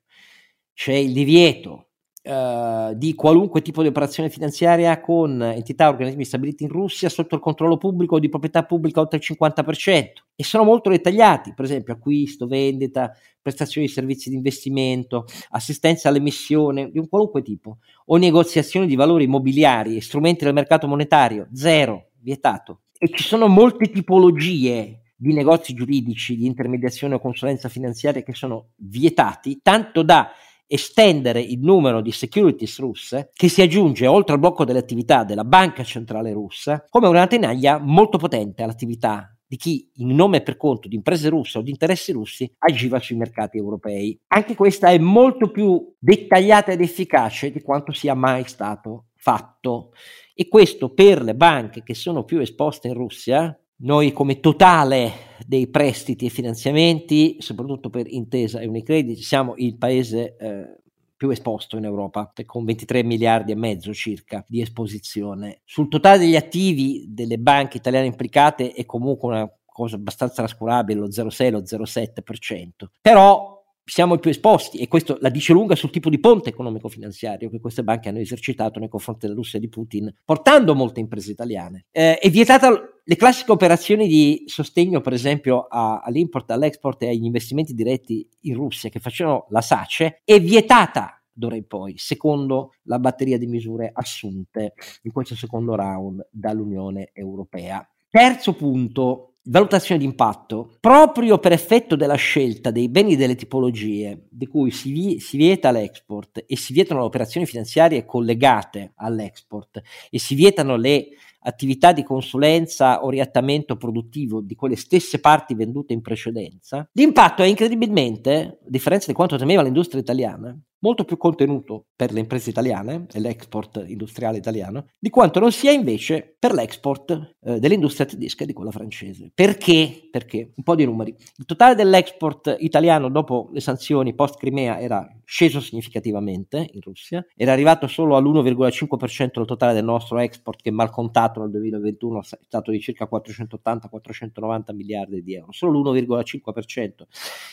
c'è 0.73 0.93
il 0.93 1.13
divieto 1.13 1.88
Uh, 2.29 2.93
di 2.93 3.15
qualunque 3.15 3.63
tipo 3.63 3.81
di 3.81 3.87
operazione 3.87 4.29
finanziaria 4.29 5.01
con 5.01 5.41
entità 5.41 5.87
o 5.87 5.89
organismi 5.89 6.23
stabiliti 6.23 6.61
in 6.61 6.69
Russia 6.69 7.09
sotto 7.09 7.33
il 7.33 7.41
controllo 7.41 7.77
pubblico 7.77 8.15
o 8.15 8.19
di 8.19 8.29
proprietà 8.29 8.65
pubblica 8.65 8.99
oltre 8.99 9.17
il 9.17 9.25
50% 9.27 10.05
e 10.35 10.43
sono 10.43 10.63
molto 10.63 10.91
dettagliati, 10.91 11.55
per 11.55 11.65
esempio 11.65 11.93
acquisto, 11.93 12.45
vendita, 12.45 13.11
prestazioni 13.41 13.87
di 13.87 13.93
servizi 13.93 14.29
di 14.29 14.35
investimento, 14.35 15.25
assistenza 15.49 16.09
all'emissione 16.09 16.91
di 16.91 16.99
un 16.99 17.09
qualunque 17.09 17.41
tipo 17.41 17.79
o 18.05 18.17
negoziazione 18.17 18.85
di 18.85 18.95
valori 18.95 19.23
immobiliari 19.23 19.95
e 19.95 20.01
strumenti 20.01 20.43
del 20.43 20.53
mercato 20.53 20.87
monetario, 20.87 21.47
zero, 21.51 22.09
vietato. 22.21 22.81
E 22.97 23.09
ci 23.09 23.23
sono 23.23 23.47
molte 23.47 23.89
tipologie 23.89 25.01
di 25.15 25.33
negozi 25.33 25.73
giuridici, 25.73 26.37
di 26.37 26.45
intermediazione 26.45 27.15
o 27.15 27.19
consulenza 27.19 27.69
finanziaria 27.69 28.21
che 28.21 28.33
sono 28.33 28.69
vietati, 28.75 29.59
tanto 29.61 30.03
da 30.03 30.29
estendere 30.71 31.41
il 31.41 31.59
numero 31.59 31.99
di 31.99 32.11
securities 32.11 32.77
russe 32.77 33.31
che 33.33 33.49
si 33.49 33.63
aggiunge 33.63 34.05
oltre 34.05 34.35
al 34.35 34.39
blocco 34.39 34.65
delle 34.65 34.77
attività 34.77 35.23
della 35.23 35.43
banca 35.43 35.83
centrale 35.83 36.31
russa 36.31 36.85
come 36.87 37.07
una 37.07 37.25
tenaglia 37.25 37.79
molto 37.79 38.19
potente 38.19 38.61
all'attività 38.61 39.33
di 39.47 39.57
chi 39.57 39.89
in 39.95 40.13
nome 40.13 40.37
e 40.37 40.41
per 40.43 40.57
conto 40.57 40.87
di 40.87 40.95
imprese 40.95 41.27
russe 41.27 41.57
o 41.57 41.61
di 41.63 41.71
interessi 41.71 42.11
russi 42.11 42.53
agiva 42.59 42.99
sui 42.99 43.15
mercati 43.15 43.57
europei. 43.57 44.15
Anche 44.27 44.53
questa 44.53 44.89
è 44.89 44.99
molto 44.99 45.49
più 45.49 45.91
dettagliata 45.97 46.71
ed 46.71 46.81
efficace 46.81 47.49
di 47.49 47.59
quanto 47.63 47.91
sia 47.91 48.13
mai 48.13 48.47
stato 48.47 49.05
fatto 49.15 49.93
e 50.35 50.47
questo 50.47 50.93
per 50.93 51.23
le 51.23 51.33
banche 51.33 51.81
che 51.81 51.95
sono 51.95 52.23
più 52.23 52.39
esposte 52.39 52.89
in 52.89 52.93
Russia 52.93 53.59
noi 53.81 54.11
come 54.11 54.39
totale 54.39 55.27
dei 55.45 55.67
prestiti 55.67 56.25
e 56.25 56.29
finanziamenti, 56.29 57.37
soprattutto 57.39 57.89
per 57.89 58.05
Intesa 58.07 58.59
e 58.59 58.67
Unicredit, 58.67 59.17
siamo 59.17 59.53
il 59.57 59.77
paese 59.77 60.35
eh, 60.37 60.79
più 61.15 61.29
esposto 61.29 61.77
in 61.77 61.85
Europa, 61.85 62.31
con 62.45 62.63
23 62.63 63.03
miliardi 63.03 63.51
e 63.51 63.55
mezzo 63.55 63.93
circa 63.93 64.43
di 64.47 64.61
esposizione. 64.61 65.61
Sul 65.65 65.89
totale 65.89 66.17
degli 66.17 66.35
attivi 66.35 67.05
delle 67.09 67.37
banche 67.37 67.77
italiane 67.77 68.05
implicate 68.05 68.71
è 68.71 68.85
comunque 68.85 69.29
una 69.29 69.51
cosa 69.65 69.95
abbastanza 69.95 70.35
trascurabile, 70.35 70.99
lo 70.99 71.07
0,6, 71.07 71.51
lo 71.51 71.59
0,7%. 71.59 72.87
Però 73.01 73.58
siamo 73.89 74.13
i 74.13 74.19
più 74.19 74.29
esposti 74.29 74.77
e 74.77 74.87
questo 74.87 75.17
la 75.19 75.29
dice 75.29 75.51
lunga 75.51 75.75
sul 75.75 75.89
tipo 75.89 76.09
di 76.09 76.19
ponte 76.19 76.49
economico-finanziario 76.49 77.49
che 77.49 77.59
queste 77.59 77.83
banche 77.83 78.09
hanno 78.09 78.19
esercitato 78.19 78.79
nei 78.79 78.87
confronti 78.87 79.25
della 79.25 79.37
Russia 79.37 79.59
di 79.59 79.67
Putin, 79.67 80.13
portando 80.23 80.75
molte 80.75 80.99
imprese 80.99 81.31
italiane. 81.31 81.85
Eh, 81.91 82.17
è 82.19 82.29
vietata 82.29 82.69
le 83.03 83.15
classiche 83.15 83.51
operazioni 83.51 84.07
di 84.07 84.43
sostegno, 84.45 85.01
per 85.01 85.13
esempio, 85.13 85.65
a, 85.67 86.01
all'import, 86.01 86.51
all'export 86.51 87.01
e 87.01 87.09
agli 87.09 87.25
investimenti 87.25 87.73
diretti 87.73 88.27
in 88.41 88.53
Russia 88.53 88.89
che 88.89 88.99
facevano 88.99 89.47
la 89.49 89.61
SACE, 89.61 90.21
è 90.23 90.39
vietata 90.39 91.19
d'ora 91.31 91.55
in 91.55 91.65
poi, 91.65 91.97
secondo 91.97 92.73
la 92.83 92.99
batteria 92.99 93.37
di 93.37 93.47
misure 93.47 93.89
assunte 93.91 94.73
in 95.03 95.11
questo 95.11 95.35
secondo 95.35 95.73
round 95.73 96.27
dall'Unione 96.29 97.09
Europea. 97.13 97.87
Terzo 98.09 98.53
punto, 98.53 99.28
valutazione 99.43 99.99
di 99.99 100.05
impatto. 100.05 100.75
Proprio 100.79 101.37
per 101.39 101.51
effetto 101.51 101.95
della 101.95 102.15
scelta 102.15 102.71
dei 102.71 102.89
beni 102.89 103.13
e 103.13 103.15
delle 103.15 103.35
tipologie 103.35 104.27
di 104.29 104.47
cui 104.47 104.71
si, 104.71 104.91
vi- 104.91 105.19
si, 105.19 105.37
vieta 105.37 105.71
l'export 105.71 106.43
e 106.45 106.57
si 106.57 106.73
vietano 106.73 106.99
le 106.99 107.05
operazioni 107.05 107.45
finanziarie 107.45 108.05
collegate 108.05 108.93
all'export 108.95 109.81
e 110.09 110.19
si 110.19 110.35
vietano 110.35 110.75
le 110.75 111.09
attività 111.41 111.93
di 111.93 112.03
consulenza 112.03 113.03
o 113.03 113.09
riattamento 113.09 113.77
produttivo 113.77 114.41
di 114.41 114.55
quelle 114.55 114.75
stesse 114.75 115.19
parti 115.19 115.55
vendute 115.55 115.93
in 115.93 116.01
precedenza, 116.01 116.87
l'impatto 116.93 117.43
è 117.43 117.45
incredibilmente, 117.45 118.59
a 118.61 118.69
differenza 118.69 119.07
di 119.07 119.13
quanto 119.13 119.37
temeva 119.37 119.61
l'industria 119.61 120.01
italiana, 120.01 120.57
molto 120.79 121.03
più 121.03 121.17
contenuto 121.17 121.87
per 121.95 122.11
le 122.11 122.19
imprese 122.19 122.49
italiane 122.49 123.05
e 123.11 123.19
l'export 123.19 123.83
industriale 123.87 124.37
italiano 124.37 124.89
di 124.97 125.09
quanto 125.09 125.39
non 125.39 125.51
sia 125.51 125.71
invece 125.71 126.35
per 126.39 126.53
l'export 126.53 127.35
eh, 127.41 127.59
dell'industria 127.59 128.05
tedesca 128.05 128.43
e 128.43 128.47
di 128.47 128.53
quella 128.53 128.71
francese. 128.71 129.31
Perché? 129.33 130.07
Perché? 130.09 130.53
Un 130.55 130.63
po' 130.63 130.75
di 130.75 130.85
numeri. 130.85 131.15
Il 131.37 131.45
totale 131.45 131.75
dell'export 131.75 132.55
italiano 132.59 133.09
dopo 133.09 133.49
le 133.51 133.59
sanzioni 133.59 134.13
post 134.13 134.37
Crimea 134.37 134.79
era 134.79 135.07
sceso 135.25 135.59
significativamente 135.59 136.69
in 136.73 136.81
Russia, 136.81 137.23
era 137.35 137.51
arrivato 137.51 137.85
solo 137.87 138.15
all'1,5% 138.15 139.31
del 139.35 139.45
totale 139.45 139.73
del 139.73 139.83
nostro 139.83 140.17
export 140.17 140.61
che 140.61 140.71
mal 140.71 140.89
contato 140.89 141.39
nel 141.39 141.51
2021 141.51 142.19
è 142.19 142.23
stato 142.23 142.71
di 142.71 142.79
circa 142.79 143.07
480-490 143.11 144.73
miliardi 144.73 145.21
di 145.21 145.35
euro, 145.35 145.51
solo 145.51 145.79
l'1,5% 145.79 147.03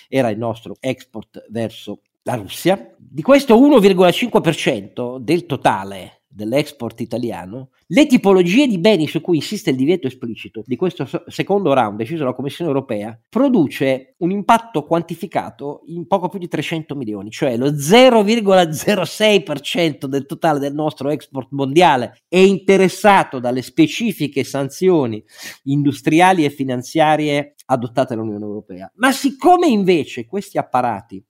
era 0.08 0.30
il 0.30 0.38
nostro 0.38 0.76
export 0.80 1.44
verso 1.50 2.00
la 2.26 2.34
Russia. 2.34 2.94
Di 2.98 3.22
questo 3.22 3.56
1,5% 3.56 5.18
del 5.18 5.46
totale 5.46 6.22
dell'export 6.28 7.00
italiano, 7.00 7.70
le 7.86 8.06
tipologie 8.06 8.66
di 8.66 8.78
beni 8.78 9.06
su 9.06 9.22
cui 9.22 9.36
insiste 9.36 9.70
il 9.70 9.76
divieto 9.76 10.06
esplicito 10.06 10.62
di 10.66 10.76
questo 10.76 11.08
secondo 11.28 11.72
round 11.72 11.96
deciso 11.96 12.18
dalla 12.18 12.34
Commissione 12.34 12.70
europea 12.70 13.18
produce 13.26 14.16
un 14.18 14.32
impatto 14.32 14.84
quantificato 14.84 15.80
in 15.86 16.06
poco 16.06 16.28
più 16.28 16.38
di 16.38 16.48
300 16.48 16.94
milioni, 16.94 17.30
cioè 17.30 17.56
lo 17.56 17.70
0,06% 17.70 20.04
del 20.04 20.26
totale 20.26 20.58
del 20.58 20.74
nostro 20.74 21.08
export 21.08 21.48
mondiale 21.52 22.18
è 22.28 22.36
interessato 22.36 23.38
dalle 23.38 23.62
specifiche 23.62 24.44
sanzioni 24.44 25.24
industriali 25.62 26.44
e 26.44 26.50
finanziarie 26.50 27.54
adottate 27.66 28.14
dall'Unione 28.14 28.44
Europea. 28.44 28.92
Ma 28.96 29.10
siccome 29.10 29.68
invece 29.68 30.26
questi 30.26 30.58
apparati 30.58 31.24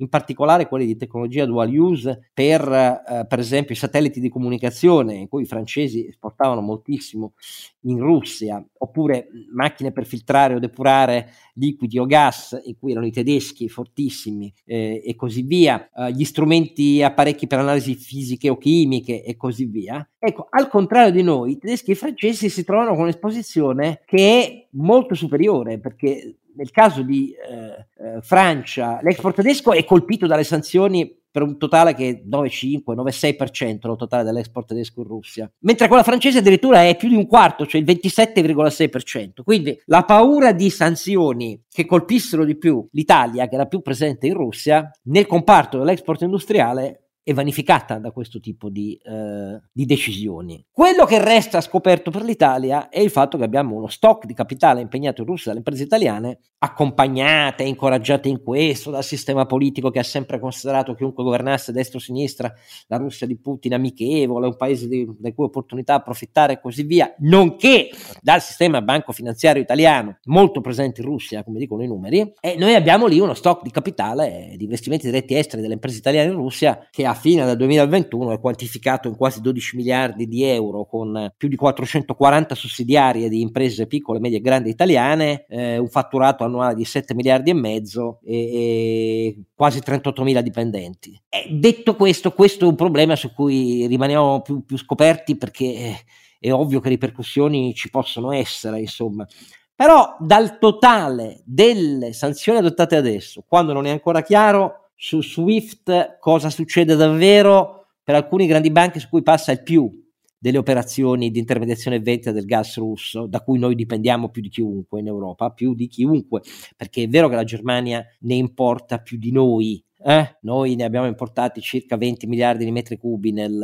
in 0.00 0.08
particolare 0.08 0.66
quelli 0.66 0.86
di 0.86 0.96
tecnologia 0.96 1.46
dual 1.46 1.70
use 1.70 2.30
per, 2.32 2.62
eh, 2.62 3.26
per 3.26 3.38
esempio, 3.38 3.74
i 3.74 3.78
satelliti 3.78 4.20
di 4.20 4.28
comunicazione, 4.28 5.14
in 5.14 5.28
cui 5.28 5.42
i 5.42 5.46
francesi 5.46 6.06
esportavano 6.06 6.60
moltissimo 6.60 7.34
in 7.82 7.98
Russia, 7.98 8.62
oppure 8.78 9.28
macchine 9.52 9.92
per 9.92 10.06
filtrare 10.06 10.54
o 10.54 10.58
depurare 10.58 11.30
liquidi 11.54 11.98
o 11.98 12.06
gas, 12.06 12.58
in 12.64 12.76
cui 12.78 12.92
erano 12.92 13.06
i 13.06 13.10
tedeschi 13.10 13.68
fortissimi 13.68 14.52
eh, 14.64 15.02
e 15.04 15.14
così 15.14 15.42
via, 15.42 15.90
eh, 15.94 16.12
gli 16.12 16.24
strumenti, 16.24 17.02
apparecchi 17.02 17.46
per 17.46 17.58
analisi 17.58 17.94
fisiche 17.94 18.48
o 18.48 18.56
chimiche 18.56 19.22
e 19.22 19.36
così 19.36 19.66
via. 19.66 20.06
Ecco, 20.18 20.46
al 20.50 20.68
contrario 20.68 21.12
di 21.12 21.22
noi, 21.22 21.52
i 21.52 21.58
tedeschi 21.58 21.90
e 21.90 21.92
i 21.94 21.96
francesi 21.96 22.48
si 22.48 22.64
trovano 22.64 22.92
con 22.92 23.02
un'esposizione 23.02 24.02
che 24.06 24.16
è 24.16 24.66
molto 24.72 25.14
superiore, 25.14 25.78
perché 25.78 26.39
nel 26.56 26.70
caso 26.70 27.02
di 27.02 27.32
eh, 27.32 27.86
eh, 28.04 28.20
Francia, 28.22 28.98
l'export 29.02 29.36
tedesco 29.36 29.72
è 29.72 29.84
colpito 29.84 30.26
dalle 30.26 30.44
sanzioni 30.44 31.18
per 31.30 31.42
un 31.42 31.58
totale 31.58 31.94
che 31.94 32.08
è 32.08 32.22
9,5-9,6% 32.28 33.78
lo 33.82 33.96
totale 33.96 34.24
dell'export 34.24 34.68
tedesco 34.68 35.00
in 35.00 35.06
Russia, 35.06 35.50
mentre 35.60 35.86
quella 35.86 36.02
francese 36.02 36.38
addirittura 36.38 36.82
è 36.82 36.96
più 36.96 37.08
di 37.08 37.14
un 37.14 37.26
quarto, 37.26 37.66
cioè 37.66 37.80
il 37.80 37.86
27,6%. 37.86 39.42
Quindi 39.44 39.80
la 39.86 40.04
paura 40.04 40.52
di 40.52 40.70
sanzioni 40.70 41.62
che 41.70 41.86
colpissero 41.86 42.44
di 42.44 42.56
più 42.56 42.86
l'Italia, 42.92 43.48
che 43.48 43.54
era 43.54 43.66
più 43.66 43.80
presente 43.80 44.26
in 44.26 44.34
Russia, 44.34 44.90
nel 45.04 45.26
comparto 45.26 45.78
dell'export 45.78 46.22
industriale 46.22 47.09
è 47.22 47.34
vanificata 47.34 47.98
da 47.98 48.10
questo 48.10 48.40
tipo 48.40 48.70
di, 48.70 48.98
eh, 49.02 49.60
di, 49.72 49.84
decisioni. 49.84 50.64
Quello 50.70 51.04
che 51.04 51.22
resta 51.22 51.60
scoperto 51.60 52.10
per 52.10 52.22
l'Italia 52.22 52.88
è 52.88 53.00
il 53.00 53.10
fatto 53.10 53.36
che 53.36 53.44
abbiamo 53.44 53.76
uno 53.76 53.88
stock 53.88 54.24
di 54.24 54.34
capitale 54.34 54.80
impegnato 54.80 55.20
in 55.20 55.26
Russia 55.26 55.46
dalle 55.46 55.58
imprese 55.58 55.82
italiane, 55.82 56.38
accompagnate 56.58 57.62
incoraggiate 57.62 58.28
in 58.28 58.42
questo 58.42 58.90
dal 58.90 59.04
sistema 59.04 59.46
politico 59.46 59.90
che 59.90 59.98
ha 59.98 60.04
sempre 60.04 60.38
considerato 60.38 60.94
chiunque 60.94 61.22
governasse 61.22 61.72
destra 61.72 61.98
o 61.98 62.00
sinistra 62.00 62.52
la 62.86 62.96
Russia 62.96 63.26
di 63.26 63.38
Putin 63.38 63.74
amichevole, 63.74 64.46
un 64.46 64.56
paese 64.56 64.88
di 64.88 65.06
cui 65.34 65.44
opportunità 65.44 65.94
approfittare 65.94 66.54
e 66.54 66.60
così 66.60 66.82
via, 66.82 67.14
nonché 67.18 67.90
dal 68.22 68.40
sistema 68.40 68.80
banco 68.82 69.12
finanziario 69.12 69.62
italiano 69.62 70.18
molto 70.24 70.60
presente 70.60 71.00
in 71.02 71.06
Russia, 71.06 71.44
come 71.44 71.58
dicono 71.58 71.82
i 71.82 71.86
numeri, 71.86 72.32
e 72.40 72.56
noi 72.56 72.74
abbiamo 72.74 73.06
lì 73.06 73.20
uno 73.20 73.34
stock 73.34 73.62
di 73.62 73.70
capitale, 73.70 74.54
di 74.56 74.64
investimenti 74.64 75.06
diretti 75.06 75.36
esteri 75.36 75.62
delle 75.62 75.74
imprese 75.74 75.98
italiane 75.98 76.30
in 76.30 76.36
Russia 76.36 76.88
che 76.90 77.06
a 77.10 77.14
fine 77.14 77.44
del 77.44 77.56
2021 77.56 78.32
è 78.32 78.40
quantificato 78.40 79.08
in 79.08 79.16
quasi 79.16 79.40
12 79.40 79.76
miliardi 79.76 80.28
di 80.28 80.44
euro 80.44 80.86
con 80.86 81.32
più 81.36 81.48
di 81.48 81.56
440 81.56 82.54
sussidiarie 82.54 83.28
di 83.28 83.40
imprese 83.40 83.88
piccole, 83.88 84.20
medie 84.20 84.38
e 84.38 84.40
grandi 84.40 84.70
italiane, 84.70 85.44
eh, 85.48 85.76
un 85.78 85.88
fatturato 85.88 86.44
annuale 86.44 86.76
di 86.76 86.84
7 86.84 87.14
miliardi 87.14 87.50
e 87.50 87.54
mezzo 87.54 88.20
e, 88.24 89.36
quasi 89.54 89.80
38 89.80 90.22
mila 90.22 90.40
dipendenti. 90.40 91.20
E 91.28 91.48
detto 91.50 91.96
questo, 91.96 92.32
questo 92.32 92.64
è 92.64 92.68
un 92.68 92.76
problema 92.76 93.16
su 93.16 93.32
cui 93.32 93.86
rimaniamo 93.88 94.40
più, 94.42 94.64
più 94.64 94.78
scoperti 94.78 95.36
perché 95.36 95.96
è 96.38 96.52
ovvio 96.52 96.78
che 96.78 96.90
ripercussioni 96.90 97.74
ci 97.74 97.90
possono 97.90 98.30
essere, 98.30 98.78
insomma. 98.78 99.26
Però 99.74 100.14
dal 100.20 100.58
totale 100.58 101.42
delle 101.44 102.12
sanzioni 102.12 102.58
adottate 102.58 102.94
adesso, 102.94 103.42
quando 103.48 103.72
non 103.72 103.86
è 103.86 103.90
ancora 103.90 104.22
chiaro 104.22 104.79
su 105.02 105.22
Swift 105.22 106.18
cosa 106.18 106.50
succede 106.50 106.94
davvero 106.94 107.86
per 108.04 108.16
alcuni 108.16 108.46
grandi 108.46 108.70
banche 108.70 109.00
su 109.00 109.08
cui 109.08 109.22
passa 109.22 109.50
il 109.50 109.62
più 109.62 109.90
delle 110.38 110.58
operazioni 110.58 111.30
di 111.30 111.38
intermediazione 111.38 111.96
e 111.96 112.00
vendita 112.00 112.32
del 112.32 112.44
gas 112.44 112.76
russo, 112.76 113.26
da 113.26 113.40
cui 113.40 113.58
noi 113.58 113.74
dipendiamo 113.74 114.28
più 114.28 114.42
di 114.42 114.50
chiunque 114.50 115.00
in 115.00 115.06
Europa, 115.06 115.52
più 115.52 115.74
di 115.74 115.88
chiunque, 115.88 116.42
perché 116.76 117.04
è 117.04 117.08
vero 117.08 117.30
che 117.30 117.34
la 117.34 117.44
Germania 117.44 118.04
ne 118.20 118.34
importa 118.34 118.98
più 118.98 119.16
di 119.16 119.32
noi, 119.32 119.82
eh? 120.04 120.36
noi 120.42 120.74
ne 120.74 120.84
abbiamo 120.84 121.06
importati 121.06 121.62
circa 121.62 121.96
20 121.96 122.26
miliardi 122.26 122.66
di 122.66 122.70
metri 122.70 122.98
cubi 122.98 123.32
nel 123.32 123.58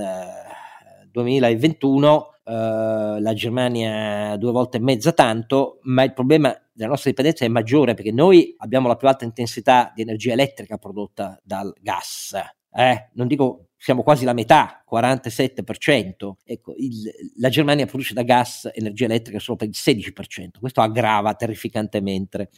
2021, 1.11 2.36
eh, 2.49 3.21
la 3.21 3.35
Germania 3.35 4.37
due 4.37 4.53
volte 4.53 4.77
e 4.77 4.81
mezza 4.81 5.13
tanto, 5.13 5.81
ma 5.83 6.05
il 6.05 6.13
problema 6.13 6.57
della 6.73 6.91
nostra 6.91 7.11
dipendenza 7.11 7.45
è 7.45 7.49
maggiore 7.49 7.95
perché 7.95 8.13
noi 8.13 8.55
abbiamo 8.59 8.87
la 8.87 8.95
più 8.95 9.09
alta 9.09 9.25
intensità 9.25 9.91
di 9.95 10.03
energia 10.03 10.33
elettrica 10.33 10.77
prodotta 10.79 11.41
dal 11.43 11.75
gas. 11.81 12.35
Eh, 12.73 13.11
non 13.15 13.27
dico 13.27 13.71
siamo 13.77 14.03
quasi 14.03 14.25
la 14.25 14.33
metà, 14.33 14.85
47%. 14.89 16.33
Ecco, 16.45 16.75
il, 16.77 17.11
la 17.39 17.49
Germania 17.49 17.87
produce 17.87 18.15
da 18.15 18.23
gas 18.23 18.71
energia 18.73 19.07
elettrica 19.07 19.39
solo 19.41 19.57
per 19.57 19.69
il 19.69 19.75
16%. 19.77 20.61
Questo 20.61 20.81
aggrava 20.81 21.35
terrificantemente 21.35 22.51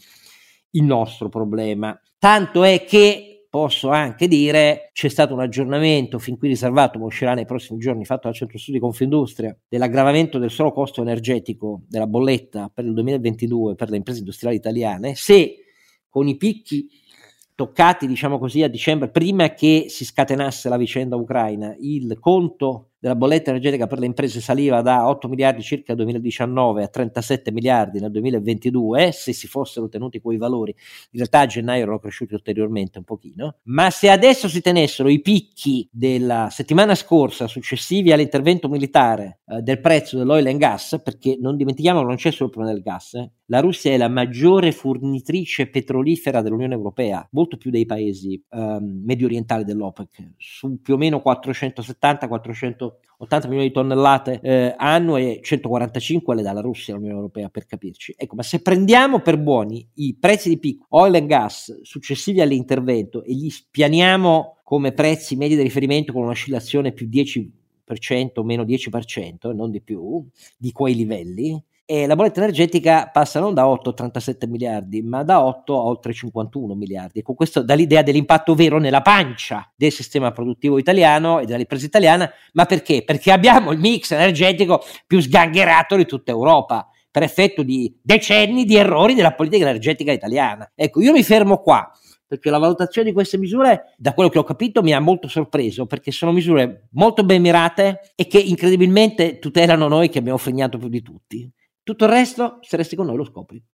il 0.73 0.85
nostro 0.85 1.29
problema. 1.29 1.99
Tanto 2.19 2.63
è 2.63 2.85
che 2.85 3.28
posso 3.51 3.89
anche 3.89 4.29
dire 4.29 4.91
c'è 4.93 5.09
stato 5.09 5.33
un 5.35 5.41
aggiornamento 5.41 6.19
fin 6.19 6.37
qui 6.37 6.49
riservato, 6.49 6.99
ma 6.99 7.07
uscirà 7.07 7.35
nei 7.35 7.47
prossimi 7.47 7.79
giorni, 7.79 8.05
fatto 8.05 8.29
dal 8.29 8.35
Centro 8.35 8.59
Studi 8.59 8.79
Confindustria, 8.79 9.57
dell'aggravamento 9.69 10.39
del 10.39 10.51
solo 10.51 10.73
costo 10.73 11.01
energetico 11.03 11.83
della 11.89 12.07
bolletta 12.07 12.71
per 12.73 12.85
il 12.85 12.93
2022 12.93 13.75
per 13.75 13.91
le 13.91 13.97
imprese 13.97 14.21
industriali 14.21 14.57
italiane, 14.57 15.15
se 15.15 15.57
con 16.09 16.29
i 16.29 16.37
picchi 16.37 16.89
toccati, 17.55 18.07
diciamo 18.07 18.39
così, 18.39 18.63
a 18.63 18.69
dicembre, 18.69 19.11
prima 19.11 19.53
che 19.55 19.87
si 19.89 20.05
scatenasse 20.05 20.69
la 20.69 20.77
vicenda 20.77 21.17
ucraina, 21.17 21.75
il 21.81 22.17
conto 22.21 22.91
della 22.99 23.15
bolletta 23.15 23.51
energetica 23.51 23.87
per 23.87 23.99
le 23.99 24.07
imprese 24.07 24.41
saliva 24.41 24.83
da 24.83 25.09
8 25.09 25.29
miliardi 25.29 25.63
circa 25.63 25.95
nel 25.95 26.03
2019 26.03 26.83
a 26.83 26.89
37 26.89 27.53
miliardi 27.53 28.01
nel 28.01 28.11
2022, 28.11 29.13
se 29.13 29.33
si 29.33 29.47
fossero 29.47 29.89
tenuti 29.89 30.21
quei 30.21 30.37
valori, 30.37 30.75
in 30.77 31.19
realtà 31.19 31.41
a 31.41 31.47
gennaio 31.47 31.83
erano 31.83 31.99
cresciuti 31.99 32.35
ulteriormente 32.35 32.99
un 32.99 33.05
pochino, 33.05 33.57
ma 33.65 33.91
se 33.91 34.11
adesso 34.11 34.49
si 34.49 34.61
tenessero 34.61 35.09
i 35.09 35.21
picchi 35.21 35.89
della 35.93 36.49
settimana 36.51 36.95
scorsa 36.95 37.47
successivi 37.47 38.13
all'intervento 38.13 38.69
militare 38.69 39.41
eh, 39.47 39.63
del 39.63 39.81
prezzo 39.81 40.19
dell'oil 40.19 40.47
and 40.47 40.59
gas, 40.59 41.01
perché 41.03 41.37
non 41.41 41.57
dimentichiamo 41.57 42.01
che 42.01 42.07
non 42.07 42.17
c'è 42.17 42.31
solo 42.31 42.47
il 42.47 42.55
problema 42.55 42.75
del 42.75 42.83
gas, 42.83 43.15
eh, 43.15 43.31
la 43.51 43.61
Russia 43.61 43.91
è 43.91 43.97
la 43.97 44.09
maggiore 44.09 44.73
fornitrice 44.73 45.69
petrolifera 45.69 46.43
dell'Unione 46.43 46.75
Europea, 46.75 47.27
molto 47.33 47.57
più 47.57 47.71
dei 47.71 47.87
paesi 47.87 48.35
eh, 48.35 48.79
medio 48.81 49.27
orientali 49.27 49.65
dell'OPEC, 49.65 50.33
su 50.37 50.81
più 50.83 50.95
o 50.95 50.97
meno 50.99 51.23
470-400 51.25 52.88
ricordo 52.89 53.07
80 53.19 53.49
milioni 53.49 53.69
di 53.69 53.75
tonnellate 53.75 54.41
eh, 54.43 54.75
annue 54.77 55.39
e 55.39 55.41
145 55.43 56.37
le 56.37 56.43
dà 56.43 56.53
la 56.53 56.61
Russia 56.61 56.95
all'Unione 56.95 57.17
Europea 57.17 57.49
per 57.49 57.67
capirci. 57.67 58.15
Ecco, 58.17 58.37
ma 58.37 58.43
se 58.43 58.61
prendiamo 58.63 59.21
per 59.21 59.39
buoni 59.39 59.87
i 59.95 60.17
prezzi 60.19 60.49
di 60.49 60.59
picco 60.59 60.87
oil 60.91 61.15
and 61.17 61.27
gas 61.27 61.81
successivi 61.83 62.41
all'intervento 62.41 63.25
e 63.25 63.33
li 63.35 63.51
spianiamo 63.51 64.59
come 64.63 64.93
prezzi 64.93 65.35
medi 65.35 65.57
di 65.57 65.63
riferimento 65.63 66.13
con 66.13 66.23
un'oscillazione 66.23 66.93
più 66.93 67.09
10% 67.09 67.51
o 68.35 68.45
meno 68.45 68.63
10%, 68.63 69.53
non 69.53 69.71
di 69.71 69.81
più, 69.81 70.25
di 70.57 70.71
quei 70.71 70.95
livelli, 70.95 71.61
e 71.91 72.07
la 72.07 72.17
bolletta 72.17 72.41
energetica 72.41 73.09
passa 73.11 73.41
non 73.41 73.55
da 73.55 73.67
8 73.67 73.89
a 73.89 73.93
37 73.95 74.47
miliardi, 74.47 75.01
ma 75.01 75.23
da 75.23 75.43
8 75.43 75.75
a 75.75 75.85
oltre 75.85 76.13
51 76.13 76.75
miliardi. 76.75 77.23
Con 77.23 77.35
questo 77.35 77.63
dà 77.63 77.73
l'idea 77.73 78.03
dell'impatto 78.03 78.55
vero 78.55 78.79
nella 78.79 79.01
pancia 79.01 79.73
del 79.75 79.91
sistema 79.91 80.31
produttivo 80.31 80.77
italiano 80.77 81.39
e 81.39 81.47
della 81.47 81.57
ripresa 81.57 81.87
italiana, 81.87 82.31
ma 82.53 82.67
perché? 82.67 83.05
Perché 83.05 83.33
abbiamo 83.33 83.73
il 83.73 83.79
mix 83.79 84.11
energetico 84.11 84.83
più 85.07 85.19
sgangherato 85.21 85.97
di 85.97 86.05
tutta 86.05 86.31
Europa 86.31 86.91
per 87.11 87.23
effetto 87.23 87.63
di 87.63 87.99
decenni 88.03 88.67
di 88.67 88.77
errori 88.77 89.15
della 89.15 89.33
politica 89.33 89.65
energetica 89.65 90.13
italiana. 90.13 90.71
Ecco, 90.75 91.01
io 91.01 91.13
mi 91.13 91.23
fermo 91.23 91.57
qua 91.63 91.91
perché 92.27 92.51
la 92.51 92.59
valutazione 92.59 93.09
di 93.09 93.15
queste 93.15 93.39
misure, 93.39 93.95
da 93.97 94.13
quello 94.13 94.29
che 94.29 94.39
ho 94.39 94.45
capito, 94.45 94.83
mi 94.83 94.93
ha 94.93 95.01
molto 95.01 95.27
sorpreso, 95.27 95.87
perché 95.87 96.11
sono 96.11 96.33
misure 96.33 96.89
molto 96.91 97.25
ben 97.25 97.41
mirate 97.41 98.13
e 98.15 98.27
che 98.27 98.39
incredibilmente 98.39 99.39
tutelano 99.39 99.89
noi 99.89 100.11
che 100.11 100.19
abbiamo 100.19 100.37
fregnato 100.37 100.77
più 100.77 100.89
di 100.89 101.01
tutti. 101.01 101.51
Tutto 101.89 102.05
il 102.05 102.11
resto, 102.11 102.59
se 102.61 102.77
resti 102.77 102.97
con 102.97 103.07
noi, 103.07 103.17
lo 103.17 103.25
scopri. 103.25 103.65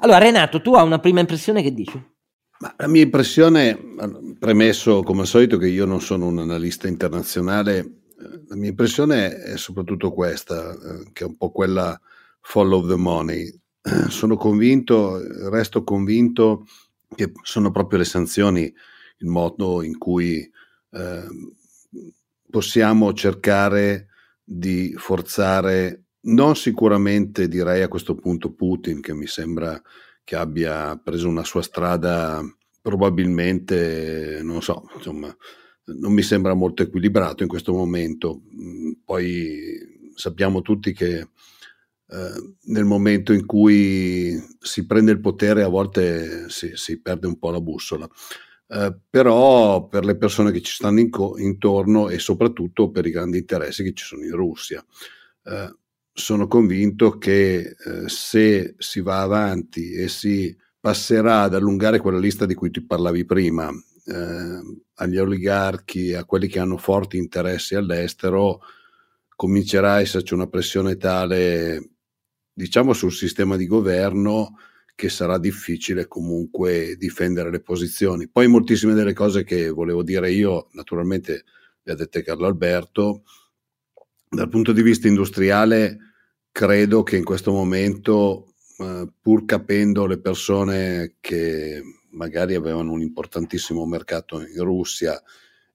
Allora, 0.00 0.18
Renato, 0.18 0.60
tu 0.60 0.74
hai 0.74 0.84
una 0.84 0.98
prima 0.98 1.20
impressione 1.20 1.62
che 1.62 1.72
dici? 1.72 2.04
Ma 2.58 2.74
la 2.76 2.88
mia 2.88 3.02
impressione, 3.02 3.78
premesso 4.40 5.04
come 5.04 5.20
al 5.20 5.28
solito 5.28 5.56
che 5.56 5.68
io 5.68 5.84
non 5.84 6.00
sono 6.00 6.26
un 6.26 6.40
analista 6.40 6.88
internazionale, 6.88 8.00
la 8.48 8.56
mia 8.56 8.70
impressione 8.70 9.36
è 9.36 9.56
soprattutto 9.56 10.10
questa, 10.12 10.72
eh, 10.72 11.10
che 11.12 11.22
è 11.22 11.28
un 11.28 11.36
po' 11.36 11.52
quella 11.52 11.96
follow 12.40 12.88
the 12.88 12.96
money. 12.96 13.56
Sono 14.08 14.34
convinto, 14.36 15.48
resto 15.48 15.84
convinto 15.84 16.66
che 17.14 17.30
sono 17.44 17.70
proprio 17.70 18.00
le 18.00 18.04
sanzioni 18.04 18.62
il 19.18 19.28
modo 19.28 19.84
in 19.84 19.96
cui 19.96 20.40
eh, 20.90 21.26
possiamo 22.50 23.12
cercare 23.12 24.08
di 24.42 24.94
forzare, 24.96 26.04
non 26.22 26.56
sicuramente 26.56 27.48
direi 27.48 27.82
a 27.82 27.88
questo 27.88 28.14
punto 28.14 28.52
Putin, 28.52 29.00
che 29.00 29.14
mi 29.14 29.26
sembra 29.26 29.80
che 30.24 30.36
abbia 30.36 31.00
preso 31.02 31.28
una 31.28 31.44
sua 31.44 31.62
strada 31.62 32.42
probabilmente, 32.80 34.40
non 34.42 34.62
so, 34.62 34.88
insomma, 34.94 35.34
non 35.84 36.12
mi 36.12 36.22
sembra 36.22 36.54
molto 36.54 36.82
equilibrato 36.82 37.42
in 37.42 37.48
questo 37.48 37.72
momento. 37.72 38.42
Mm, 38.54 38.92
poi 39.04 40.12
sappiamo 40.14 40.62
tutti 40.62 40.92
che 40.92 41.18
eh, 41.18 42.54
nel 42.64 42.84
momento 42.84 43.32
in 43.32 43.46
cui 43.46 44.38
si 44.58 44.86
prende 44.86 45.12
il 45.12 45.20
potere 45.20 45.62
a 45.62 45.68
volte 45.68 46.48
si, 46.48 46.72
si 46.74 47.00
perde 47.00 47.26
un 47.26 47.38
po' 47.38 47.50
la 47.50 47.60
bussola. 47.60 48.08
Eh, 48.70 48.94
però 49.08 49.86
per 49.88 50.04
le 50.04 50.16
persone 50.18 50.52
che 50.52 50.60
ci 50.60 50.74
stanno 50.74 51.00
in 51.00 51.08
co- 51.08 51.38
intorno 51.38 52.10
e 52.10 52.18
soprattutto 52.18 52.90
per 52.90 53.06
i 53.06 53.10
grandi 53.10 53.38
interessi 53.38 53.82
che 53.82 53.94
ci 53.94 54.04
sono 54.04 54.24
in 54.24 54.32
Russia. 54.36 54.84
Eh, 55.44 55.74
sono 56.12 56.46
convinto 56.48 57.16
che 57.16 57.58
eh, 57.60 58.08
se 58.08 58.74
si 58.76 59.00
va 59.00 59.22
avanti 59.22 59.92
e 59.92 60.08
si 60.08 60.54
passerà 60.80 61.42
ad 61.42 61.54
allungare 61.54 61.98
quella 62.00 62.18
lista 62.18 62.44
di 62.44 62.54
cui 62.54 62.70
ti 62.70 62.84
parlavi 62.84 63.24
prima, 63.24 63.70
eh, 63.70 64.60
agli 64.94 65.16
oligarchi, 65.16 66.12
a 66.14 66.24
quelli 66.24 66.48
che 66.48 66.58
hanno 66.58 66.76
forti 66.76 67.16
interessi 67.16 67.74
all'estero, 67.74 68.60
comincerà 69.34 69.94
a 69.94 70.00
esserci 70.00 70.34
una 70.34 70.48
pressione 70.48 70.96
tale, 70.96 71.90
diciamo, 72.52 72.92
sul 72.92 73.12
sistema 73.12 73.56
di 73.56 73.66
governo 73.66 74.56
che 74.98 75.08
sarà 75.08 75.38
difficile 75.38 76.08
comunque 76.08 76.96
difendere 76.96 77.52
le 77.52 77.60
posizioni. 77.60 78.28
Poi 78.28 78.48
moltissime 78.48 78.94
delle 78.94 79.12
cose 79.12 79.44
che 79.44 79.68
volevo 79.68 80.02
dire 80.02 80.32
io, 80.32 80.70
naturalmente 80.72 81.44
le 81.84 81.92
ha 81.92 81.94
dette 81.94 82.24
Carlo 82.24 82.46
Alberto, 82.46 83.22
dal 84.28 84.48
punto 84.48 84.72
di 84.72 84.82
vista 84.82 85.06
industriale 85.06 85.98
credo 86.50 87.04
che 87.04 87.16
in 87.16 87.22
questo 87.22 87.52
momento, 87.52 88.54
eh, 88.78 89.08
pur 89.20 89.44
capendo 89.44 90.04
le 90.04 90.18
persone 90.18 91.14
che 91.20 91.80
magari 92.10 92.56
avevano 92.56 92.90
un 92.90 93.00
importantissimo 93.00 93.86
mercato 93.86 94.40
in 94.40 94.64
Russia 94.64 95.22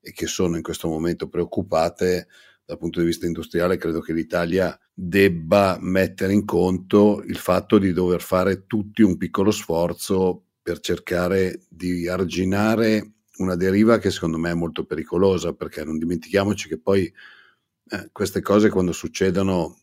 e 0.01 0.12
che 0.12 0.27
sono 0.27 0.57
in 0.57 0.63
questo 0.63 0.89
momento 0.89 1.29
preoccupate, 1.29 2.27
dal 2.65 2.78
punto 2.78 2.99
di 2.99 3.06
vista 3.06 3.26
industriale 3.26 3.78
credo 3.78 3.99
che 3.99 4.13
l'Italia 4.13 4.78
debba 4.93 5.78
mettere 5.82 6.34
in 6.34 6.45
conto 6.45 7.21
il 7.26 7.38
fatto 7.38 7.78
di 7.78 7.91
dover 7.91 8.21
fare 8.21 8.65
tutti 8.65 9.02
un 9.02 9.17
piccolo 9.17 9.52
sforzo 9.52 10.45
per 10.62 10.80
cercare 10.80 11.62
di 11.67 12.08
arginare 12.08 13.13
una 13.38 13.56
deriva 13.56 13.97
che 13.97 14.12
secondo 14.12 14.38
me 14.38 14.52
è 14.52 14.56
molto 14.56 14.86
pericolosa, 14.86 15.54
perché 15.54 15.84
non 15.84 15.97
dimentichiamoci 15.97 16.67
che 16.67 16.80
poi 16.80 17.12
eh, 17.89 18.10
queste 18.12 18.41
cose 18.41 18.69
quando 18.69 18.91
succedono 18.91 19.80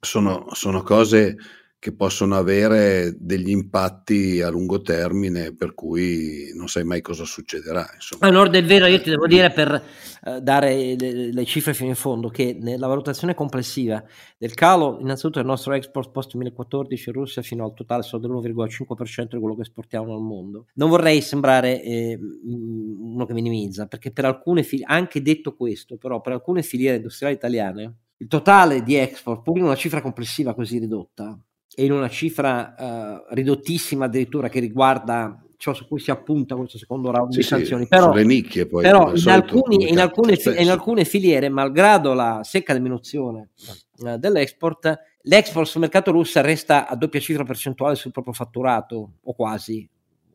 sono, 0.00 0.46
sono 0.52 0.82
cose 0.82 1.36
che 1.80 1.94
possono 1.94 2.36
avere 2.36 3.14
degli 3.18 3.50
impatti 3.50 4.42
a 4.42 4.48
lungo 4.48 4.82
termine, 4.82 5.54
per 5.54 5.74
cui 5.74 6.50
non 6.54 6.66
sai 6.66 6.82
mai 6.82 7.00
cosa 7.00 7.24
succederà. 7.24 7.88
Insomma. 7.94 8.26
Allora, 8.26 8.48
del 8.48 8.66
vero, 8.66 8.86
io 8.86 9.00
ti 9.00 9.10
devo 9.10 9.28
dire 9.28 9.52
per 9.52 9.80
eh, 10.24 10.40
dare 10.40 10.96
le, 10.96 11.32
le, 11.32 11.44
cifre 11.44 11.74
fino 11.74 11.90
in 11.90 11.94
fondo 11.94 12.30
che 12.30 12.56
nella 12.60 12.88
valutazione 12.88 13.34
complessiva 13.34 14.02
del 14.36 14.54
calo, 14.54 14.98
innanzitutto 15.00 15.38
del 15.38 15.46
nostro 15.46 15.72
export 15.72 16.10
post 16.10 16.32
2014 16.32 17.10
in 17.10 17.14
Russia 17.14 17.42
fino 17.42 17.64
al 17.64 17.74
totale 17.74 18.02
solo 18.02 18.26
dell'1,5% 18.26 19.28
di 19.30 19.38
quello 19.38 19.54
che 19.54 19.62
esportiamo 19.62 20.12
al 20.12 20.20
mondo. 20.20 20.66
Non 20.74 20.88
vorrei 20.88 21.20
sembrare 21.20 21.80
eh, 21.80 22.18
uno 22.44 23.24
che 23.24 23.32
minimizza, 23.34 23.86
perché 23.86 24.10
per 24.10 24.24
alcune 24.24 24.64
filiere, 24.64 24.92
anche 24.92 25.22
detto 25.22 25.54
questo, 25.54 25.96
però 25.96 26.20
per 26.20 26.32
alcune 26.32 26.62
filiere 26.62 26.96
industriali 26.96 27.36
italiane, 27.36 27.94
il 28.16 28.26
totale 28.26 28.82
di 28.82 28.96
export, 28.96 29.42
pur 29.42 29.58
in 29.58 29.64
una 29.64 29.76
cifra 29.76 30.02
complessiva 30.02 30.52
così 30.52 30.78
ridotta, 30.78 31.38
e 31.74 31.84
in 31.84 31.92
una 31.92 32.08
cifra 32.08 32.74
uh, 32.76 33.34
ridottissima 33.34 34.06
addirittura 34.06 34.48
che 34.48 34.60
riguarda 34.60 35.42
ciò 35.58 35.74
su 35.74 35.86
cui 35.88 35.98
si 35.98 36.10
appunta 36.10 36.54
questo 36.54 36.78
secondo 36.78 37.10
round 37.10 37.32
sì, 37.32 37.38
di 37.38 37.44
sanzioni. 37.44 37.82
Sì, 37.82 37.88
però, 37.88 38.14
nicchie 38.14 38.66
poi, 38.66 38.82
però 38.82 39.12
in, 39.14 39.28
alcuni, 39.28 39.90
in, 39.90 39.98
alcune, 39.98 40.38
in, 40.56 40.70
alcune, 40.70 41.04
filiere, 41.04 41.48
malgrado 41.48 42.14
la 42.14 42.40
secca 42.44 42.72
diminuzione 42.72 43.50
uh, 43.98 44.16
dell'export, 44.16 44.98
l'export 45.22 45.66
sul 45.66 45.80
mercato 45.80 46.12
russo 46.12 46.40
resta 46.40 46.88
a 46.88 46.94
doppia 46.94 47.20
cifra 47.20 47.44
percentuale 47.44 47.96
sul 47.96 48.12
proprio 48.12 48.32
fatturato, 48.32 49.14
o 49.22 49.34
quasi, 49.34 49.86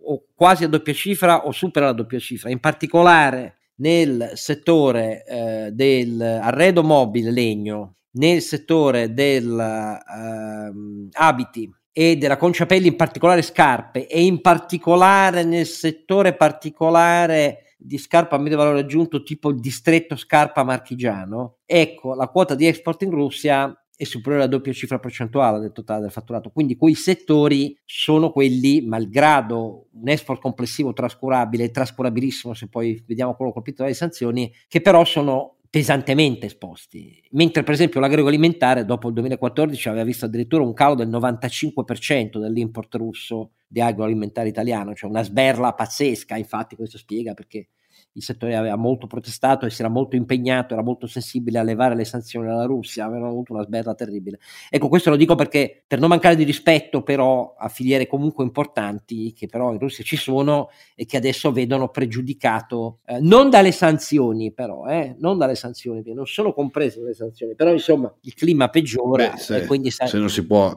o 0.03 0.25
quasi 0.35 0.65
a 0.65 0.67
doppia 0.67 0.93
cifra 0.93 1.47
o 1.47 1.51
supera 1.51 1.87
la 1.87 1.93
doppia 1.93 2.19
cifra. 2.19 2.49
In 2.49 2.59
particolare 2.59 3.57
nel 3.75 4.31
settore 4.35 5.23
uh, 5.25 5.71
dell'arredo 5.71 6.83
mobile 6.83 7.31
legno, 7.31 7.95
nel 8.13 8.41
settore 8.41 9.13
del 9.13 9.49
uh, 9.49 11.09
abiti 11.11 11.71
e 11.91 12.17
della 12.17 12.37
conciapelli, 12.37 12.87
in 12.87 12.95
particolare 12.95 13.41
scarpe, 13.43 14.07
e 14.07 14.23
in 14.23 14.41
particolare 14.41 15.43
nel 15.43 15.67
settore 15.67 16.35
particolare 16.35 17.75
di 17.77 17.97
scarpa 17.97 18.35
a 18.35 18.39
medio 18.39 18.57
valore 18.57 18.79
aggiunto, 18.79 19.23
tipo 19.23 19.49
il 19.49 19.59
distretto 19.59 20.15
scarpa 20.15 20.63
marchigiano, 20.63 21.57
ecco, 21.65 22.15
la 22.15 22.29
quota 22.29 22.55
di 22.55 22.65
export 22.65 23.01
in 23.03 23.11
Russia 23.11 23.77
è 23.95 24.05
superiore 24.05 24.45
alla 24.45 24.51
doppia 24.51 24.73
cifra 24.73 24.97
percentuale 24.97 25.59
del 25.59 25.71
totale 25.71 26.01
del 26.01 26.11
fatturato. 26.11 26.49
Quindi 26.49 26.75
quei 26.75 26.95
settori 26.95 27.77
sono 27.85 28.31
quelli, 28.31 28.81
malgrado 28.81 29.87
un 29.91 30.09
export 30.09 30.41
complessivo 30.41 30.93
trascurabile, 30.93 31.69
trascurabilissimo 31.69 32.53
se 32.53 32.69
poi 32.69 33.03
vediamo 33.05 33.35
quello 33.35 33.51
colpito 33.51 33.83
dalle 33.83 33.93
sanzioni, 33.93 34.51
che 34.67 34.81
però 34.81 35.05
sono 35.05 35.57
pesantemente 35.73 36.45
esposti, 36.45 37.19
mentre 37.31 37.63
per 37.63 37.73
esempio 37.73 37.99
l'agroalimentare 37.99 38.85
dopo 38.85 39.07
il 39.07 39.15
2014 39.15 39.89
aveva 39.89 40.03
visto 40.03 40.25
addirittura 40.25 40.61
un 40.61 40.71
calo 40.71 40.93
del 40.93 41.09
95% 41.09 42.37
dell'import 42.37 42.93
russo 42.93 43.53
di 43.67 43.81
agroalimentare 43.81 44.49
italiano, 44.49 44.93
cioè 44.93 45.09
una 45.09 45.23
sberla 45.23 45.73
pazzesca, 45.73 46.37
infatti 46.37 46.75
questo 46.75 46.99
spiega 46.99 47.33
perché 47.33 47.69
il 48.13 48.23
settore 48.23 48.55
aveva 48.55 48.75
molto 48.75 49.07
protestato 49.07 49.65
e 49.65 49.69
si 49.69 49.81
era 49.81 49.89
molto 49.89 50.15
impegnato, 50.15 50.73
era 50.73 50.83
molto 50.83 51.07
sensibile 51.07 51.59
a 51.59 51.63
levare 51.63 51.95
le 51.95 52.05
sanzioni 52.05 52.49
alla 52.49 52.65
Russia, 52.65 53.05
avevano 53.05 53.29
avuto 53.29 53.53
una 53.53 53.63
sberla 53.63 53.95
terribile. 53.95 54.39
Ecco, 54.69 54.87
questo 54.87 55.09
lo 55.09 55.15
dico 55.15 55.35
perché 55.35 55.83
per 55.87 55.99
non 55.99 56.09
mancare 56.09 56.35
di 56.35 56.43
rispetto 56.43 57.01
però 57.01 57.55
a 57.57 57.69
filiere 57.69 58.07
comunque 58.07 58.43
importanti 58.43 59.33
che 59.33 59.47
però 59.47 59.71
in 59.71 59.79
Russia 59.79 60.03
ci 60.03 60.17
sono 60.17 60.69
e 60.95 61.05
che 61.05 61.17
adesso 61.17 61.51
vedono 61.51 61.89
pregiudicato, 61.89 62.99
eh, 63.05 63.19
non 63.19 63.49
dalle 63.49 63.71
sanzioni 63.71 64.51
però, 64.51 64.85
eh, 64.85 65.15
non 65.19 65.37
dalle 65.37 65.55
sanzioni, 65.55 66.03
non 66.13 66.27
sono 66.27 66.53
comprese 66.53 67.01
le 67.01 67.13
sanzioni, 67.13 67.55
però 67.55 67.71
insomma 67.71 68.13
il 68.21 68.33
clima 68.35 68.69
peggiora 68.69 69.31
Beh, 69.31 69.37
se, 69.37 69.57
e 69.57 69.65
quindi 69.65 69.89
sa- 69.89 70.05
se 70.05 70.17
non 70.17 70.29
si 70.29 70.45
può 70.45 70.73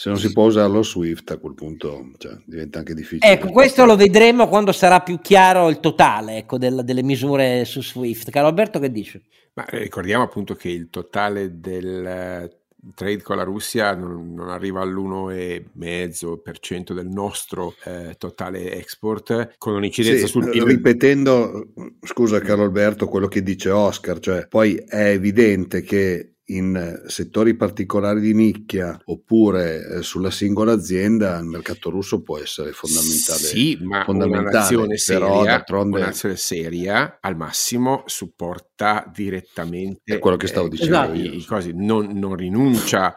se 0.00 0.08
non 0.08 0.18
si 0.18 0.32
può 0.32 0.46
usare 0.46 0.66
lo 0.66 0.82
Swift 0.82 1.30
a 1.30 1.36
quel 1.36 1.52
punto 1.52 2.12
cioè, 2.16 2.32
diventa 2.46 2.78
anche 2.78 2.94
difficile. 2.94 3.32
Ecco, 3.32 3.50
questo 3.50 3.84
lo 3.84 3.96
vedremo 3.96 4.48
quando 4.48 4.72
sarà 4.72 5.00
più 5.00 5.20
chiaro 5.20 5.68
il 5.68 5.78
totale 5.78 6.38
ecco, 6.38 6.56
del, 6.56 6.69
delle 6.82 7.02
misure 7.02 7.64
su 7.64 7.82
Swift. 7.82 8.30
Caro 8.30 8.46
Alberto, 8.46 8.78
che 8.78 8.90
dici? 8.90 9.20
Ma 9.54 9.64
ricordiamo 9.68 10.24
appunto 10.24 10.54
che 10.54 10.68
il 10.68 10.90
totale 10.90 11.60
del 11.60 12.06
eh, 12.06 12.60
trade 12.94 13.22
con 13.22 13.36
la 13.36 13.42
Russia 13.42 13.94
non, 13.94 14.32
non 14.34 14.48
arriva 14.48 14.80
all'1,5% 14.80 16.92
del 16.92 17.08
nostro 17.08 17.74
eh, 17.84 18.14
totale 18.16 18.72
export, 18.74 19.56
con 19.58 19.74
un'incidenza 19.74 20.24
sì, 20.26 20.32
sul 20.32 20.48
PIL. 20.50 20.64
Ripetendo, 20.64 21.72
scusa 22.02 22.40
Carlo 22.40 22.64
Alberto, 22.64 23.08
quello 23.08 23.28
che 23.28 23.42
dice 23.42 23.70
Oscar, 23.70 24.18
cioè 24.18 24.46
poi 24.48 24.76
è 24.76 25.10
evidente 25.10 25.82
che 25.82 26.36
in 26.56 27.02
settori 27.06 27.54
particolari 27.54 28.20
di 28.20 28.34
nicchia 28.34 29.00
oppure 29.04 29.86
eh, 29.86 30.02
sulla 30.02 30.30
singola 30.30 30.72
azienda, 30.72 31.38
il 31.38 31.46
mercato 31.46 31.90
russo 31.90 32.22
può 32.22 32.38
essere 32.38 32.72
fondamentale. 32.72 33.38
Sì, 33.38 33.78
ma 33.82 34.04
fondamentale, 34.04 34.48
una 34.48 34.58
nazione 34.58 34.94
però 35.04 35.44
seria, 35.44 35.64
una 35.68 35.98
nazione 35.98 36.36
seria 36.36 37.18
al 37.20 37.36
massimo 37.36 38.02
supporta 38.06 39.10
direttamente 39.12 40.14
È 40.14 40.18
quello 40.18 40.36
che 40.36 40.46
stavo 40.46 40.66
eh, 40.66 40.70
dicendo 40.70 40.94
Esatto. 40.94 41.14
i 41.14 41.44
cosi, 41.44 41.72
non, 41.74 42.10
non 42.12 42.34
rinuncia 42.34 43.14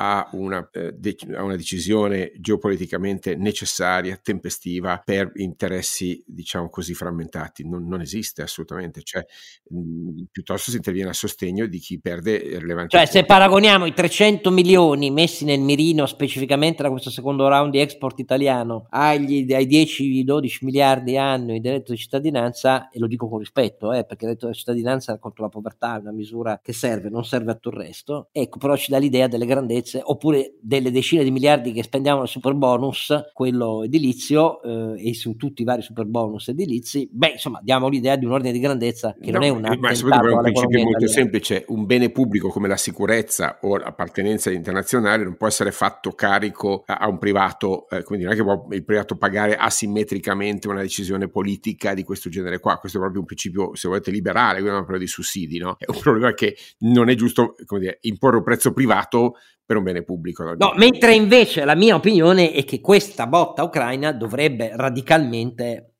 a 0.00 0.28
una, 0.32 0.68
eh, 0.72 0.92
dec- 0.92 1.34
a 1.34 1.42
una 1.42 1.56
decisione 1.56 2.32
geopoliticamente 2.38 3.34
necessaria, 3.34 4.16
tempestiva 4.22 5.02
per 5.04 5.32
interessi, 5.34 6.22
diciamo 6.24 6.68
così, 6.68 6.94
frammentati. 6.94 7.68
Non, 7.68 7.86
non 7.88 8.00
esiste 8.00 8.42
assolutamente, 8.42 9.02
cioè, 9.02 9.24
mh, 9.70 10.22
piuttosto 10.30 10.70
si 10.70 10.76
interviene 10.76 11.10
a 11.10 11.14
sostegno 11.14 11.66
di 11.66 11.78
chi 11.78 11.98
perde 12.00 12.38
rilevanti 12.58 12.96
Cioè, 12.96 13.06
se 13.06 13.24
paragoniamo 13.24 13.86
i 13.86 13.92
300 13.92 14.50
milioni 14.50 15.10
messi 15.10 15.44
nel 15.44 15.60
mirino 15.60 16.06
specificamente 16.06 16.82
da 16.82 16.90
questo 16.90 17.10
secondo 17.10 17.48
round 17.48 17.72
di 17.72 17.80
export 17.80 18.20
italiano 18.20 18.86
agli, 18.90 19.52
ai 19.52 19.66
10-12 19.66 20.58
miliardi 20.60 21.16
annui 21.16 21.60
del 21.60 21.72
reddito 21.72 21.92
di 21.92 21.98
cittadinanza, 21.98 22.88
e 22.88 23.00
lo 23.00 23.08
dico 23.08 23.28
con 23.28 23.40
rispetto, 23.40 23.92
eh, 23.92 24.04
perché 24.04 24.24
il 24.24 24.30
reddito 24.30 24.46
di 24.46 24.54
cittadinanza 24.54 25.18
contro 25.18 25.42
la 25.42 25.50
povertà 25.50 25.96
è 25.96 26.00
una 26.00 26.12
misura 26.12 26.60
che 26.62 26.72
serve, 26.72 27.08
non 27.08 27.24
serve 27.24 27.50
a 27.50 27.54
tutto 27.54 27.70
il 27.70 27.82
resto, 27.84 28.28
ecco, 28.30 28.58
però 28.58 28.76
ci 28.76 28.92
dà 28.92 28.98
l'idea 28.98 29.26
delle 29.26 29.46
grandezze, 29.46 29.87
oppure 30.02 30.54
delle 30.60 30.90
decine 30.90 31.24
di 31.24 31.30
miliardi 31.30 31.72
che 31.72 31.82
spendiamo 31.82 32.20
nel 32.20 32.28
super 32.28 32.54
bonus, 32.54 33.14
quello 33.32 33.84
edilizio, 33.84 34.62
eh, 34.62 35.08
e 35.08 35.14
su 35.14 35.36
tutti 35.36 35.62
i 35.62 35.64
vari 35.64 35.82
super 35.82 36.04
bonus 36.06 36.48
edilizi, 36.48 37.08
beh, 37.10 37.32
insomma, 37.32 37.60
diamo 37.62 37.88
l'idea 37.88 38.16
di 38.16 38.24
un 38.24 38.32
ordine 38.32 38.52
di 38.52 38.58
grandezza 38.58 39.14
che 39.20 39.30
non 39.30 39.40
No, 39.40 39.46
è 39.46 39.50
un 39.50 39.78
ma 39.78 39.94
soprattutto 39.94 40.26
per 40.26 40.34
un 40.34 40.42
principio 40.42 40.82
molto 40.82 41.06
semplice, 41.06 41.64
un 41.68 41.86
bene 41.86 42.10
pubblico 42.10 42.48
come 42.48 42.68
la 42.68 42.76
sicurezza 42.76 43.58
o 43.62 43.76
l'appartenenza 43.76 44.50
internazionale 44.50 45.24
non 45.24 45.36
può 45.36 45.46
essere 45.46 45.70
fatto 45.70 46.12
carico 46.12 46.82
a, 46.86 46.96
a 46.96 47.08
un 47.08 47.18
privato, 47.18 47.88
eh, 47.88 48.02
quindi 48.02 48.24
non 48.24 48.34
è 48.34 48.36
che 48.36 48.42
può 48.42 48.66
il 48.70 48.84
privato 48.84 49.16
pagare 49.16 49.56
asimmetricamente 49.56 50.68
una 50.68 50.80
decisione 50.80 51.28
politica 51.28 51.94
di 51.94 52.02
questo 52.02 52.28
genere 52.28 52.58
qua, 52.58 52.78
questo 52.78 52.98
è 52.98 53.00
proprio 53.00 53.20
un 53.20 53.26
principio, 53.26 53.74
se 53.74 53.88
volete, 53.88 54.10
liberale, 54.10 54.58
quindi 54.58 54.76
non 54.76 54.84
parlo 54.84 54.98
di 54.98 55.06
sussidi, 55.06 55.58
no? 55.58 55.76
È 55.78 55.84
un 55.88 55.98
problema 56.00 56.32
che 56.34 56.56
non 56.78 57.08
è 57.08 57.14
giusto 57.14 57.54
dire, 57.78 57.98
imporre 58.02 58.36
un 58.36 58.42
prezzo 58.42 58.72
privato 58.72 59.36
per 59.68 59.76
un 59.76 59.82
bene 59.82 60.02
pubblico. 60.02 60.54
No, 60.54 60.72
mentre 60.76 61.12
invece 61.12 61.66
la 61.66 61.74
mia 61.74 61.94
opinione 61.94 62.52
è 62.52 62.64
che 62.64 62.80
questa 62.80 63.26
botta 63.26 63.62
ucraina 63.62 64.12
dovrebbe 64.12 64.70
radicalmente 64.74 65.92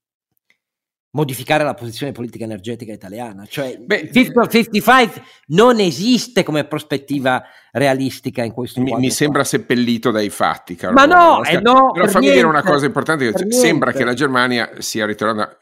modificare 1.11 1.65
la 1.65 1.75
posizione 1.75 2.13
politica 2.13 2.45
energetica 2.45 2.95
italiana. 2.95 3.45
Cioè, 3.45 3.77
Beh, 3.77 4.09
50-55 4.11 5.23
non 5.49 5.81
esiste 5.81 6.45
come 6.45 6.65
prospettiva 6.65 7.43
realistica 7.73 8.43
in 8.43 8.53
questo 8.53 8.81
Mi, 8.81 8.95
mi 8.95 9.11
sembra 9.11 9.45
seppellito 9.45 10.11
dai 10.11 10.31
fatti, 10.31 10.75
caro 10.75 10.95
Ma 10.95 11.05
no, 11.05 11.45
eh 11.45 11.61
no, 11.61 11.91
però 11.93 12.05
per 12.05 12.11
fammi 12.11 12.31
dire 12.31 12.43
una 12.43 12.53
niente, 12.53 12.71
cosa 12.71 12.87
importante: 12.87 13.33
che 13.33 13.51
sembra 13.53 13.91
niente. 13.91 13.99
che 13.99 14.05
la 14.05 14.15
Germania 14.15 14.71
stia 14.79 15.07
ritornando. 15.07 15.43
a- 15.43 15.57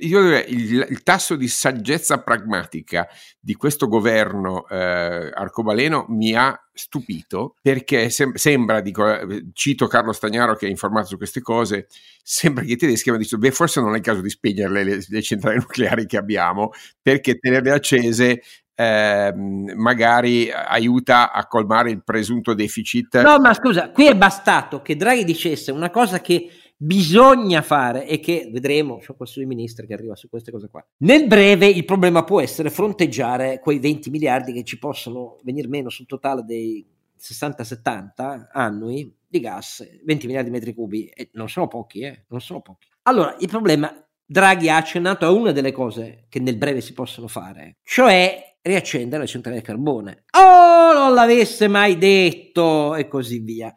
Io 0.00 0.22
direi 0.22 0.44
il, 0.52 0.86
il 0.88 1.02
tasso 1.02 1.36
di 1.36 1.48
saggezza 1.48 2.22
pragmatica 2.22 3.06
di 3.38 3.54
questo 3.54 3.88
governo 3.88 4.66
eh, 4.68 5.30
arcobaleno 5.34 6.06
mi 6.08 6.34
ha 6.34 6.56
stupito 6.74 7.56
perché 7.60 8.08
sem- 8.08 8.34
sembra, 8.34 8.80
dico, 8.80 9.06
eh, 9.06 9.50
cito 9.52 9.86
Carlo 9.88 10.12
Stagnaro 10.12 10.54
che 10.54 10.66
è 10.66 10.70
informato 10.70 11.08
su 11.08 11.16
queste 11.16 11.40
cose, 11.40 11.86
sembra 12.22 12.64
che 12.64 12.72
i 12.72 12.76
tedeschi 12.76 13.08
abbiano 13.10 13.24
detto: 13.28 13.38
beh, 13.38 13.50
forse 13.50 13.80
non 13.80 13.94
è 13.94 13.96
il 13.98 14.02
caso 14.02 14.20
di 14.20 14.30
spegnere 14.30 14.84
le, 14.84 15.04
le 15.06 15.22
centrali 15.22 15.56
nucleari 15.58 16.06
che 16.06 16.16
abbiamo 16.16 16.70
perché 17.00 17.34
tenerle 17.38 17.72
accese 17.72 18.42
ehm, 18.74 19.72
magari 19.76 20.50
aiuta 20.50 21.32
a 21.32 21.46
colmare 21.46 21.90
il 21.90 22.02
presunto 22.02 22.54
deficit. 22.54 23.22
No, 23.22 23.38
ma 23.38 23.54
scusa, 23.54 23.90
qui 23.90 24.06
è 24.06 24.16
bastato 24.16 24.82
che 24.82 24.96
Draghi 24.96 25.24
dicesse 25.24 25.70
una 25.70 25.90
cosa 25.90 26.20
che 26.20 26.48
bisogna 26.76 27.62
fare 27.62 28.06
e 28.08 28.18
che 28.18 28.48
vedremo, 28.50 28.98
c'è 28.98 29.14
consiglio 29.16 29.46
dei 29.46 29.54
ministri 29.54 29.86
che 29.86 29.94
arriva 29.94 30.16
su 30.16 30.28
queste 30.28 30.50
cose 30.50 30.68
qua. 30.68 30.84
Nel 30.98 31.28
breve 31.28 31.66
il 31.66 31.84
problema 31.84 32.24
può 32.24 32.40
essere 32.40 32.70
fronteggiare 32.70 33.60
quei 33.60 33.78
20 33.78 34.10
miliardi 34.10 34.52
che 34.52 34.64
ci 34.64 34.78
possono 34.78 35.38
venire 35.44 35.68
meno 35.68 35.90
sul 35.90 36.06
totale 36.06 36.42
dei 36.42 36.84
60-70 37.20 38.48
annui 38.50 39.14
di 39.28 39.38
gas, 39.38 39.86
20 40.04 40.26
miliardi 40.26 40.50
di 40.50 40.56
metri 40.56 40.74
cubi, 40.74 41.06
e 41.06 41.30
non 41.34 41.48
sono 41.48 41.68
pochi, 41.68 42.00
eh, 42.00 42.24
non 42.28 42.40
sono 42.40 42.60
pochi. 42.60 42.88
Allora, 43.02 43.36
il 43.38 43.48
problema, 43.48 43.94
Draghi 44.24 44.68
ha 44.68 44.76
accennato 44.76 45.24
a 45.24 45.30
una 45.30 45.52
delle 45.52 45.72
cose 45.72 46.24
che 46.28 46.40
nel 46.40 46.56
breve 46.56 46.80
si 46.80 46.92
possono 46.92 47.28
fare, 47.28 47.76
cioè 47.84 48.51
riaccendere 48.62 49.22
le 49.22 49.28
centrali 49.28 49.58
a 49.58 49.62
carbone. 49.62 50.24
Oh, 50.38 50.92
non 50.92 51.14
l'avesse 51.14 51.68
mai 51.68 51.98
detto 51.98 52.94
e 52.94 53.08
così 53.08 53.40
via. 53.40 53.74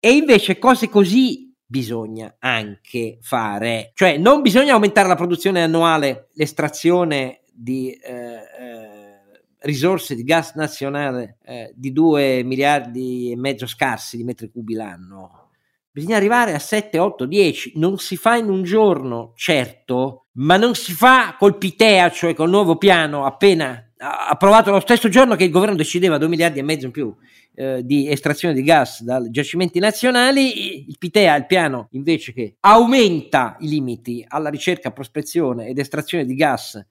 E 0.00 0.12
invece 0.12 0.58
cose 0.58 0.88
così 0.88 1.54
bisogna 1.66 2.36
anche 2.38 3.18
fare, 3.20 3.92
cioè 3.94 4.18
non 4.18 4.42
bisogna 4.42 4.74
aumentare 4.74 5.08
la 5.08 5.16
produzione 5.16 5.62
annuale, 5.62 6.28
l'estrazione 6.34 7.40
di 7.52 7.90
eh, 7.90 8.12
eh, 8.12 9.14
risorse 9.60 10.14
di 10.14 10.24
gas 10.24 10.54
nazionale 10.54 11.38
eh, 11.44 11.72
di 11.74 11.92
2 11.92 12.42
miliardi 12.44 13.30
e 13.30 13.36
mezzo 13.36 13.66
scarsi 13.66 14.16
di 14.16 14.24
metri 14.24 14.50
cubi 14.50 14.74
l'anno. 14.74 15.50
Bisogna 15.90 16.16
arrivare 16.16 16.54
a 16.54 16.58
7, 16.58 16.98
8, 16.98 17.24
10. 17.24 17.72
Non 17.76 17.98
si 17.98 18.16
fa 18.16 18.34
in 18.34 18.50
un 18.50 18.64
giorno, 18.64 19.32
certo, 19.36 20.26
ma 20.32 20.56
non 20.56 20.74
si 20.74 20.92
fa 20.92 21.36
col 21.38 21.56
Pitea, 21.56 22.10
cioè 22.10 22.34
col 22.34 22.50
nuovo 22.50 22.76
piano 22.76 23.24
appena 23.24 23.92
approvato 24.04 24.70
lo 24.70 24.80
stesso 24.80 25.08
giorno 25.08 25.36
che 25.36 25.44
il 25.44 25.50
governo 25.50 25.74
decideva 25.74 26.18
2 26.18 26.28
miliardi 26.28 26.58
e 26.58 26.62
mezzo 26.62 26.86
in 26.86 26.92
più 26.92 27.14
eh, 27.54 27.84
di 27.84 28.10
estrazione 28.10 28.54
di 28.54 28.62
gas 28.62 29.02
dai 29.02 29.30
giacimenti 29.30 29.78
nazionali, 29.78 30.88
il 30.88 30.96
Pitea, 30.98 31.36
il 31.36 31.46
piano 31.46 31.88
invece 31.92 32.32
che 32.32 32.56
aumenta 32.60 33.56
i 33.60 33.68
limiti 33.68 34.24
alla 34.26 34.50
ricerca, 34.50 34.90
prospezione 34.90 35.68
ed 35.68 35.78
estrazione 35.78 36.24
di 36.24 36.34
gas 36.34 36.84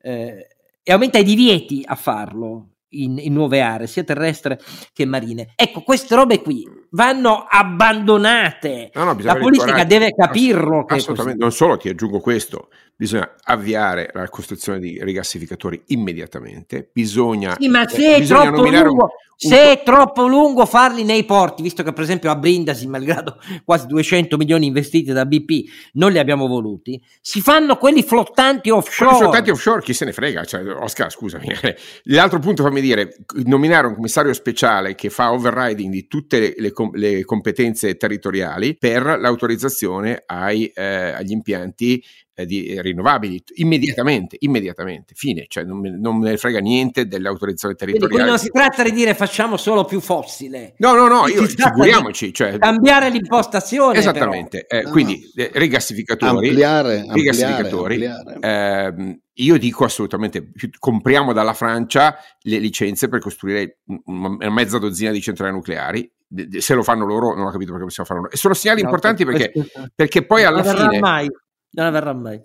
eh, 0.00 0.48
e 0.82 0.92
aumenta 0.92 1.18
i 1.18 1.24
divieti 1.24 1.82
a 1.84 1.94
farlo 1.94 2.76
in, 2.90 3.18
in, 3.18 3.32
nuove 3.32 3.60
aree, 3.60 3.86
sia 3.86 4.04
terrestre 4.04 4.58
che 4.92 5.04
marine. 5.04 5.52
Ecco, 5.54 5.82
queste 5.82 6.14
robe 6.14 6.40
qui 6.40 6.64
vanno 6.90 7.46
abbandonate. 7.48 8.90
No, 8.94 9.04
no, 9.04 9.16
la 9.20 9.36
politica 9.36 9.84
deve 9.84 10.12
capirlo. 10.14 10.84
Ass- 10.86 10.98
assolutamente, 10.98 11.40
non 11.40 11.52
solo, 11.52 11.76
ti 11.76 11.88
aggiungo 11.88 12.20
questo, 12.20 12.68
bisogna 12.96 13.30
avviare 13.44 14.10
la 14.14 14.28
costruzione 14.28 14.78
di 14.78 14.98
rigassificatori 15.02 15.82
immediatamente, 15.88 16.88
bisogna... 16.90 17.54
Sì, 17.58 17.68
ma 17.68 17.86
se, 17.86 18.14
eh, 18.14 18.16
è 18.16 18.24
troppo, 18.24 18.62
lungo, 18.62 19.02
un, 19.02 19.08
se 19.36 19.54
un... 19.54 19.60
è 19.60 19.82
troppo 19.84 20.26
lungo 20.26 20.64
farli 20.64 21.04
nei 21.04 21.24
porti, 21.24 21.62
visto 21.62 21.82
che 21.82 21.92
per 21.92 22.04
esempio 22.04 22.30
a 22.30 22.36
Brindisi, 22.36 22.86
malgrado 22.86 23.38
quasi 23.64 23.86
200 23.86 24.38
milioni 24.38 24.66
investiti 24.66 25.12
da 25.12 25.26
BP, 25.26 25.68
non 25.94 26.10
li 26.10 26.18
abbiamo 26.18 26.46
voluti, 26.46 26.98
si 27.20 27.42
fanno 27.42 27.76
quelli 27.76 28.02
flottanti 28.02 28.70
offshore. 28.70 29.10
Quelli 29.10 29.24
flottanti 29.24 29.50
offshore, 29.50 29.82
chi 29.82 29.92
se 29.92 30.06
ne 30.06 30.12
frega? 30.12 30.44
Cioè, 30.44 30.66
Oscar, 30.66 31.10
scusami. 31.12 31.48
L'altro 32.04 32.38
punto, 32.38 32.62
fammi 32.62 32.80
dire, 32.80 33.14
nominare 33.44 33.88
un 33.88 33.94
commissario 33.94 34.32
speciale 34.32 34.94
che 34.94 35.10
fa 35.10 35.32
overriding 35.32 35.92
di 35.92 36.06
tutte 36.06 36.38
le, 36.38 36.54
le, 36.56 36.72
le 36.92 37.24
competenze 37.26 37.96
territoriali 37.98 38.74
per 38.78 39.18
l'autorizzazione 39.20 40.22
ai, 40.24 40.66
eh, 40.68 41.12
agli 41.12 41.32
impianti 41.32 42.02
di 42.44 42.80
rinnovabili 42.80 43.42
immediatamente, 43.54 44.36
immediatamente, 44.40 45.14
fine, 45.16 45.46
cioè 45.48 45.64
non, 45.64 45.80
non 45.80 46.18
me 46.18 46.30
ne 46.30 46.36
frega 46.36 46.58
niente 46.58 47.06
dell'autorizzazione 47.06 47.74
territoriale. 47.74 48.12
Quindi 48.12 48.30
non 48.30 48.38
si 48.38 48.50
tratta 48.50 48.82
di 48.82 48.92
dire 48.92 49.14
facciamo 49.14 49.56
solo 49.56 49.84
più 49.84 50.00
fossile. 50.00 50.74
No, 50.78 50.94
no, 50.94 51.08
no, 51.08 51.28
io, 51.28 51.44
figuriamoci. 51.46 52.32
Cioè, 52.32 52.58
cambiare 52.58 53.08
l'impostazione. 53.10 53.98
Esattamente, 53.98 54.66
eh, 54.66 54.82
No, 54.82 54.90
quindi 54.90 55.20
eh, 55.34 55.50
rigassificatori. 55.54 56.48
Ampliare, 56.48 56.98
ampliare, 57.00 57.14
rigassificatori. 57.14 58.06
ampliare. 58.06 58.38
ehm, 58.40 59.20
io 59.38 59.58
dico 59.58 59.84
assolutamente, 59.84 60.50
compriamo 60.78 61.32
dalla 61.32 61.52
Francia 61.52 62.16
le 62.42 62.58
licenze 62.58 63.08
per 63.08 63.20
costruire 63.20 63.80
una 64.04 64.50
mezza 64.50 64.78
dozzina 64.78 65.10
di 65.10 65.20
centrali 65.20 65.52
nucleari. 65.52 66.10
Se 66.58 66.74
lo 66.74 66.82
fanno 66.82 67.04
loro, 67.04 67.34
non 67.34 67.46
ho 67.46 67.50
capito 67.50 67.70
perché 67.70 67.84
possiamo 67.86 68.08
farlo 68.08 68.24
noi. 68.24 68.32
E 68.32 68.36
sono 68.36 68.54
segnali 68.54 68.80
No, 68.80 68.88
importanti 68.88 69.24
perché, 69.24 69.52
perché 69.94 70.24
poi 70.24 70.44
alla 70.44 70.62
fine 70.62 70.98
mai. 70.98 71.28
Non 71.70 71.86
avverrà 71.86 72.14
mai. 72.14 72.40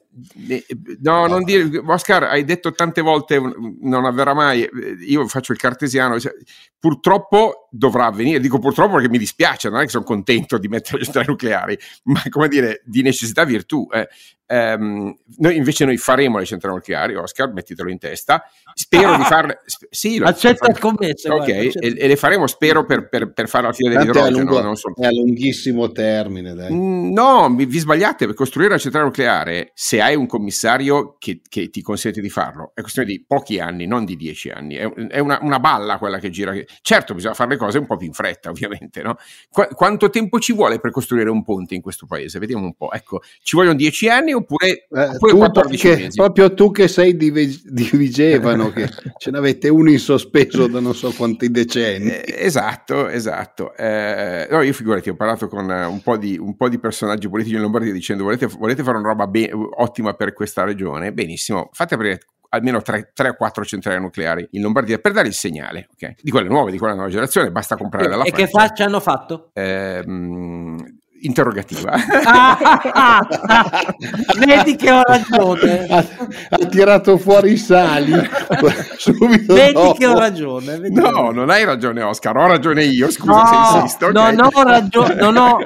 No, 1.02 1.26
non 1.28 1.44
dire, 1.44 1.82
Oscar, 1.86 2.24
hai 2.24 2.44
detto 2.44 2.74
tante 2.74 3.02
volte 3.02 3.40
non 3.40 4.06
avverrà 4.06 4.34
mai. 4.34 4.68
Io 5.08 5.26
faccio 5.28 5.54
il 5.54 5.58
cartesiano. 5.58 6.20
Cioè, 6.20 6.34
purtroppo 6.78 7.70
dovrà 7.72 8.08
avvenire. 8.08 8.40
Dico 8.40 8.60
purtroppo 8.60 8.96
perché 8.96 9.08
mi 9.10 9.20
dispiace, 9.20 9.70
non 9.70 9.80
è 9.80 9.84
che 9.84 9.90
sono 9.90 10.04
contento 10.04 10.58
di 10.58 10.68
mettere 10.68 10.98
le 10.98 11.04
centrali 11.04 11.28
nucleari, 11.28 11.78
ma 12.06 12.22
come 12.30 12.48
dire, 12.50 12.82
di 12.86 13.02
necessità 13.04 13.46
virtù. 13.46 13.88
Eh. 13.94 14.10
Um, 14.52 15.16
noi 15.38 15.56
invece 15.56 15.86
noi 15.86 15.96
faremo 15.96 16.38
le 16.38 16.44
centrali 16.44 16.76
nucleari, 16.76 17.16
Oscar, 17.16 17.54
mettitelo 17.54 17.90
in 17.90 17.98
testa. 18.00 18.44
Spero 18.74 19.14
ah, 19.14 19.18
di 19.18 19.24
farle. 19.24 19.62
Sp- 19.64 19.88
sì, 19.90 20.18
lo, 20.18 20.26
accetta 20.26 20.70
il 20.70 20.78
commesso. 20.78 21.34
Ok, 21.36 21.48
e, 21.48 21.72
e, 21.80 22.08
le 22.08 22.16
faremo, 22.18 22.48
spero, 22.48 22.84
per, 22.84 23.08
per, 23.08 23.32
per 23.32 23.48
fare 23.48 23.68
la 23.68 23.74
fine 23.74 23.92
dell'idrogeno. 23.92 24.28
È, 24.28 24.32
lungo, 24.32 24.76
so. 24.76 24.92
è 24.98 25.06
a 25.06 25.12
lunghissimo 25.12 25.92
termine. 25.94 26.54
Dai. 26.54 26.74
Mm, 26.74 27.14
no, 27.14 27.54
vi, 27.56 27.66
vi, 27.66 27.80
sbagliate. 27.80 28.26
Per 28.26 28.36
costruire 28.36 28.72
una 28.72 28.80
centrale 28.80 29.06
nucleare, 29.06 29.21
se 29.74 30.02
hai 30.02 30.16
un 30.16 30.26
commissario 30.26 31.16
che, 31.18 31.42
che, 31.48 31.70
ti 31.70 31.82
consente 31.82 32.22
di 32.22 32.30
farlo, 32.30 32.72
è 32.74 32.82
questione 32.82 33.08
di 33.08 33.24
pochi 33.26 33.60
anni, 33.60 33.86
non 33.86 34.06
di 34.06 34.16
dieci 34.16 34.50
anni. 34.50 34.76
È, 34.76 34.92
è 35.10 35.20
una, 35.20 35.40
una, 35.42 35.60
balla 35.60 35.98
quella 35.98 36.20
che 36.20 36.30
gira. 36.30 36.54
Certo, 36.82 37.14
bisogna 37.14 37.34
fare 37.34 37.52
le 37.52 37.58
cose 37.58 37.78
un 37.78 37.86
po' 37.86 37.98
più 37.98 38.08
in 38.08 38.14
fretta, 38.14 38.50
ovviamente. 38.52 39.02
No? 39.02 39.18
Qu- 39.50 39.74
quanto 39.74 40.10
tempo 40.10 40.40
ci 40.40 40.54
vuole 40.54 40.80
per 40.80 40.92
costruire 40.92 41.30
un 41.30 41.44
ponte 41.44 41.76
in 41.76 41.82
questo 41.82 42.06
paese? 42.06 42.40
Vediamo 42.40 42.64
un 42.64 42.76
po'. 42.76 42.92
Ecco, 42.92 43.22
ci 43.42 43.56
vogliono 43.56 43.76
dieci 43.76 44.10
anni 44.10 44.34
oppure, 44.34 44.88
eh, 44.90 45.04
oppure 45.06 45.34
14 45.34 45.88
mesi. 45.88 46.16
Proprio 46.16 46.54
tu 46.54 46.72
che 46.72 46.88
sei 46.88 47.16
di, 47.16 47.32
di 47.32 47.90
Vigevano, 47.94 48.72
che 48.72 48.90
ce 49.18 49.32
n'avete 49.32 49.70
uno 49.70 49.90
in 49.90 50.00
sospeso 50.00 50.68
da 50.68 50.80
non 50.80 50.96
so 50.96 51.12
quanti 51.12 51.50
decenni. 51.50 52.10
Eh, 52.10 52.36
esatto, 52.46 53.08
esatto. 53.08 53.76
Eh, 53.76 54.48
no, 54.50 54.62
io 54.62 54.74
figurati, 54.74 55.10
ho 55.10 55.16
parlato 55.16 55.48
con 55.48 55.70
un 55.70 56.02
po' 56.02 56.18
di, 56.18 56.38
un 56.38 56.56
po 56.56 56.70
di 56.70 56.80
personaggi 56.80 57.30
politici 57.30 57.56
in 57.56 57.62
Lombardia 57.62 57.92
dicendo 57.92 58.24
volete, 58.24 58.48
volete 58.48 58.84
fare 58.84 58.98
una 58.98 59.01
roba 59.02 59.28
be- 59.28 59.52
ottima 59.54 60.14
per 60.14 60.34
questa 60.34 60.64
regione? 60.64 61.12
Benissimo, 61.14 61.70
fate 61.72 61.96
aprire 61.96 62.20
almeno 62.54 62.82
3 62.82 63.14
o 63.30 63.34
4 63.36 63.64
centrali 63.64 64.00
nucleari 64.00 64.48
in 64.52 64.62
Lombardia 64.62 64.98
per 64.98 65.14
dare 65.14 65.28
il 65.28 65.34
segnale 65.34 65.88
okay? 65.94 66.16
di 66.22 66.32
quelle 66.32 66.50
nuove, 66.50 66.72
di 66.72 66.78
quella 66.78 66.94
nuova 66.94 67.10
generazione. 67.10 67.52
Basta 67.52 67.78
comprare 67.78 68.08
dalla 68.08 68.24
E 68.24 68.30
Francia. 68.30 68.46
che 68.46 68.52
faccia 68.52 68.86
hanno 68.86 69.00
fatto? 69.00 69.52
Eh, 69.54 70.04
interrogativa. 71.22 71.94
vedi 74.46 74.76
che 74.76 74.92
ho 74.92 75.02
ragione. 75.04 75.88
Ha, 75.88 76.06
ha 76.50 76.58
tirato 76.68 77.18
fuori 77.18 77.54
i 77.54 77.58
sali 77.58 78.14
subito 78.98 79.54
Vedi 79.54 79.74
dopo. 79.74 79.94
che 79.94 80.08
ho 80.08 80.18
ragione. 80.18 80.80
no, 80.90 81.32
non 81.32 81.50
hai 81.50 81.64
ragione 81.66 82.02
Oscar, 82.02 82.38
ho 82.38 82.48
ragione 82.48 82.84
io, 82.84 83.10
scusa 83.10 83.32
no, 83.32 83.46
se 83.46 83.78
insisto. 83.78 84.08
Okay? 84.08 84.36
Non 84.36 84.50
ho 84.52 84.64
ragione, 84.64 85.16
non 85.16 85.38
ho, 85.38 85.58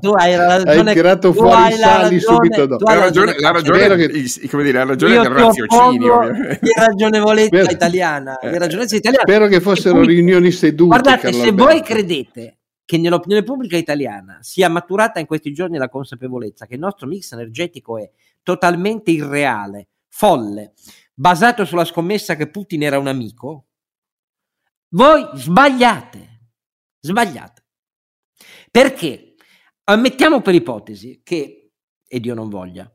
tu 0.00 0.10
hai 0.10 0.36
ragione. 0.36 0.90
Hai 0.90 0.94
tirato 0.94 1.32
fuori 1.32 1.72
i 1.72 1.76
sali 1.76 2.20
subito 2.20 2.66
dopo. 2.66 2.84
La 2.84 2.98
ragione, 2.98 3.34
la 3.38 3.50
ragione, 3.50 3.96
che... 3.96 4.02
il, 4.04 4.50
come 4.50 4.64
dire, 4.64 4.78
la 4.78 4.84
ragione 4.84 5.20
del 5.20 5.30
raziocinio. 5.30 6.30
Di 6.60 6.72
ragionevolezza 6.74 7.70
italiana. 7.70 8.38
Di 8.40 8.58
ragionevolezza 8.58 8.96
italiana. 8.96 9.24
Spero 9.26 9.46
che 9.46 9.60
fossero 9.60 9.98
cui, 9.98 10.06
riunioni 10.06 10.50
sedute. 10.50 10.88
Guardate, 10.88 11.20
Carlo 11.20 11.36
se 11.38 11.48
Alberto. 11.48 11.64
voi 11.64 11.82
credete 11.82 12.56
che 12.92 12.98
nell'opinione 12.98 13.42
pubblica 13.42 13.78
italiana 13.78 14.36
sia 14.42 14.68
maturata 14.68 15.18
in 15.18 15.24
questi 15.24 15.54
giorni 15.54 15.78
la 15.78 15.88
consapevolezza 15.88 16.66
che 16.66 16.74
il 16.74 16.80
nostro 16.80 17.06
mix 17.06 17.32
energetico 17.32 17.96
è 17.96 18.10
totalmente 18.42 19.10
irreale, 19.10 19.88
folle, 20.08 20.74
basato 21.14 21.64
sulla 21.64 21.86
scommessa 21.86 22.36
che 22.36 22.50
Putin 22.50 22.82
era 22.82 22.98
un 22.98 23.06
amico, 23.06 23.68
voi 24.90 25.26
sbagliate, 25.32 26.50
sbagliate. 27.00 27.64
Perché? 28.70 29.36
Ammettiamo 29.84 30.42
per 30.42 30.54
ipotesi 30.54 31.22
che, 31.24 31.72
e 32.06 32.20
Dio 32.20 32.34
non 32.34 32.50
voglia, 32.50 32.94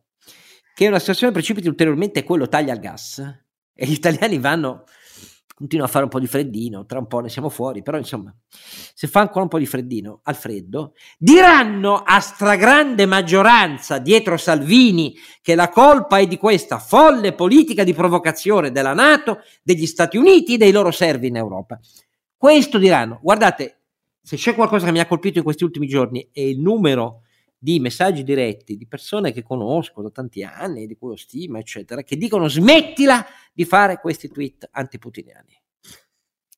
che 0.75 0.87
una 0.87 0.99
situazione 0.99 1.33
precipiti 1.33 1.67
ulteriormente 1.67 2.19
e 2.19 2.23
quello 2.23 2.47
taglia 2.47 2.73
il 2.73 2.79
gas 2.79 3.17
e 3.73 3.87
gli 3.87 3.93
italiani 3.93 4.37
vanno 4.37 4.83
continua 5.58 5.88
a 5.88 5.89
fare 5.89 6.03
un 6.03 6.12
po' 6.12 6.20
di 6.20 6.28
freddino, 6.28 6.86
tra 6.86 6.99
un 6.99 7.08
po' 7.08 7.20
ne 7.20 7.30
siamo 7.30 7.49
fuori, 7.49 7.82
però 7.82 7.97
insomma, 7.97 8.32
se 8.47 9.08
fa 9.08 9.22
ancora 9.22 9.41
un 9.41 9.47
po' 9.47 9.58
di 9.58 9.66
freddino 9.66 10.20
al 10.22 10.36
freddo, 10.36 10.93
diranno 11.18 12.03
a 12.05 12.20
stragrande 12.20 13.08
maggioranza 13.08 13.97
dietro 13.97 14.38
Salvini 14.38 15.16
che 15.41 15.55
la 15.55 15.70
colpa 15.70 16.20
è 16.20 16.28
di 16.28 16.38
questa 16.38 16.78
folle 16.78 17.34
politica 17.34 17.84
di 17.84 17.95
provocazione 17.95 18.72
della 18.72 18.93
Nato, 18.93 19.39
degli 19.64 19.88
Stati 19.88 20.16
Uniti, 20.16 20.58
dei 20.58 20.72
loro 20.72 20.91
servi 20.91 21.26
in 21.26 21.38
Europa. 21.38 21.80
Questo 22.38 22.78
diranno, 22.78 23.18
guardate, 23.24 23.80
se 24.22 24.36
c'è 24.36 24.53
qualcosa 24.53 24.86
che 24.86 24.91
mi 24.91 24.99
ha 24.99 25.08
colpito 25.08 25.39
in 25.39 25.43
questi 25.43 25.64
ultimi 25.64 25.88
giorni 25.88 26.30
è 26.32 26.41
il 26.41 26.60
numero 26.60 27.24
di 27.58 27.80
messaggi 27.80 28.24
diretti 28.24 28.78
di 28.78 28.88
persone 28.88 29.32
che 29.32 29.43
conosco 29.43 30.01
da 30.01 30.10
tanti 30.10 30.43
anni, 30.43 30.86
di 30.86 30.95
cui 30.95 31.12
ho 31.12 31.16
stima, 31.16 31.60
eccetera, 31.60 32.03
che 32.03 32.16
dicono 32.16 32.47
smettila 32.47 33.26
di 33.51 33.66
fare 33.66 33.99
questi 33.99 34.30
tweet 34.30 34.70
antiputiniani. 34.72 35.60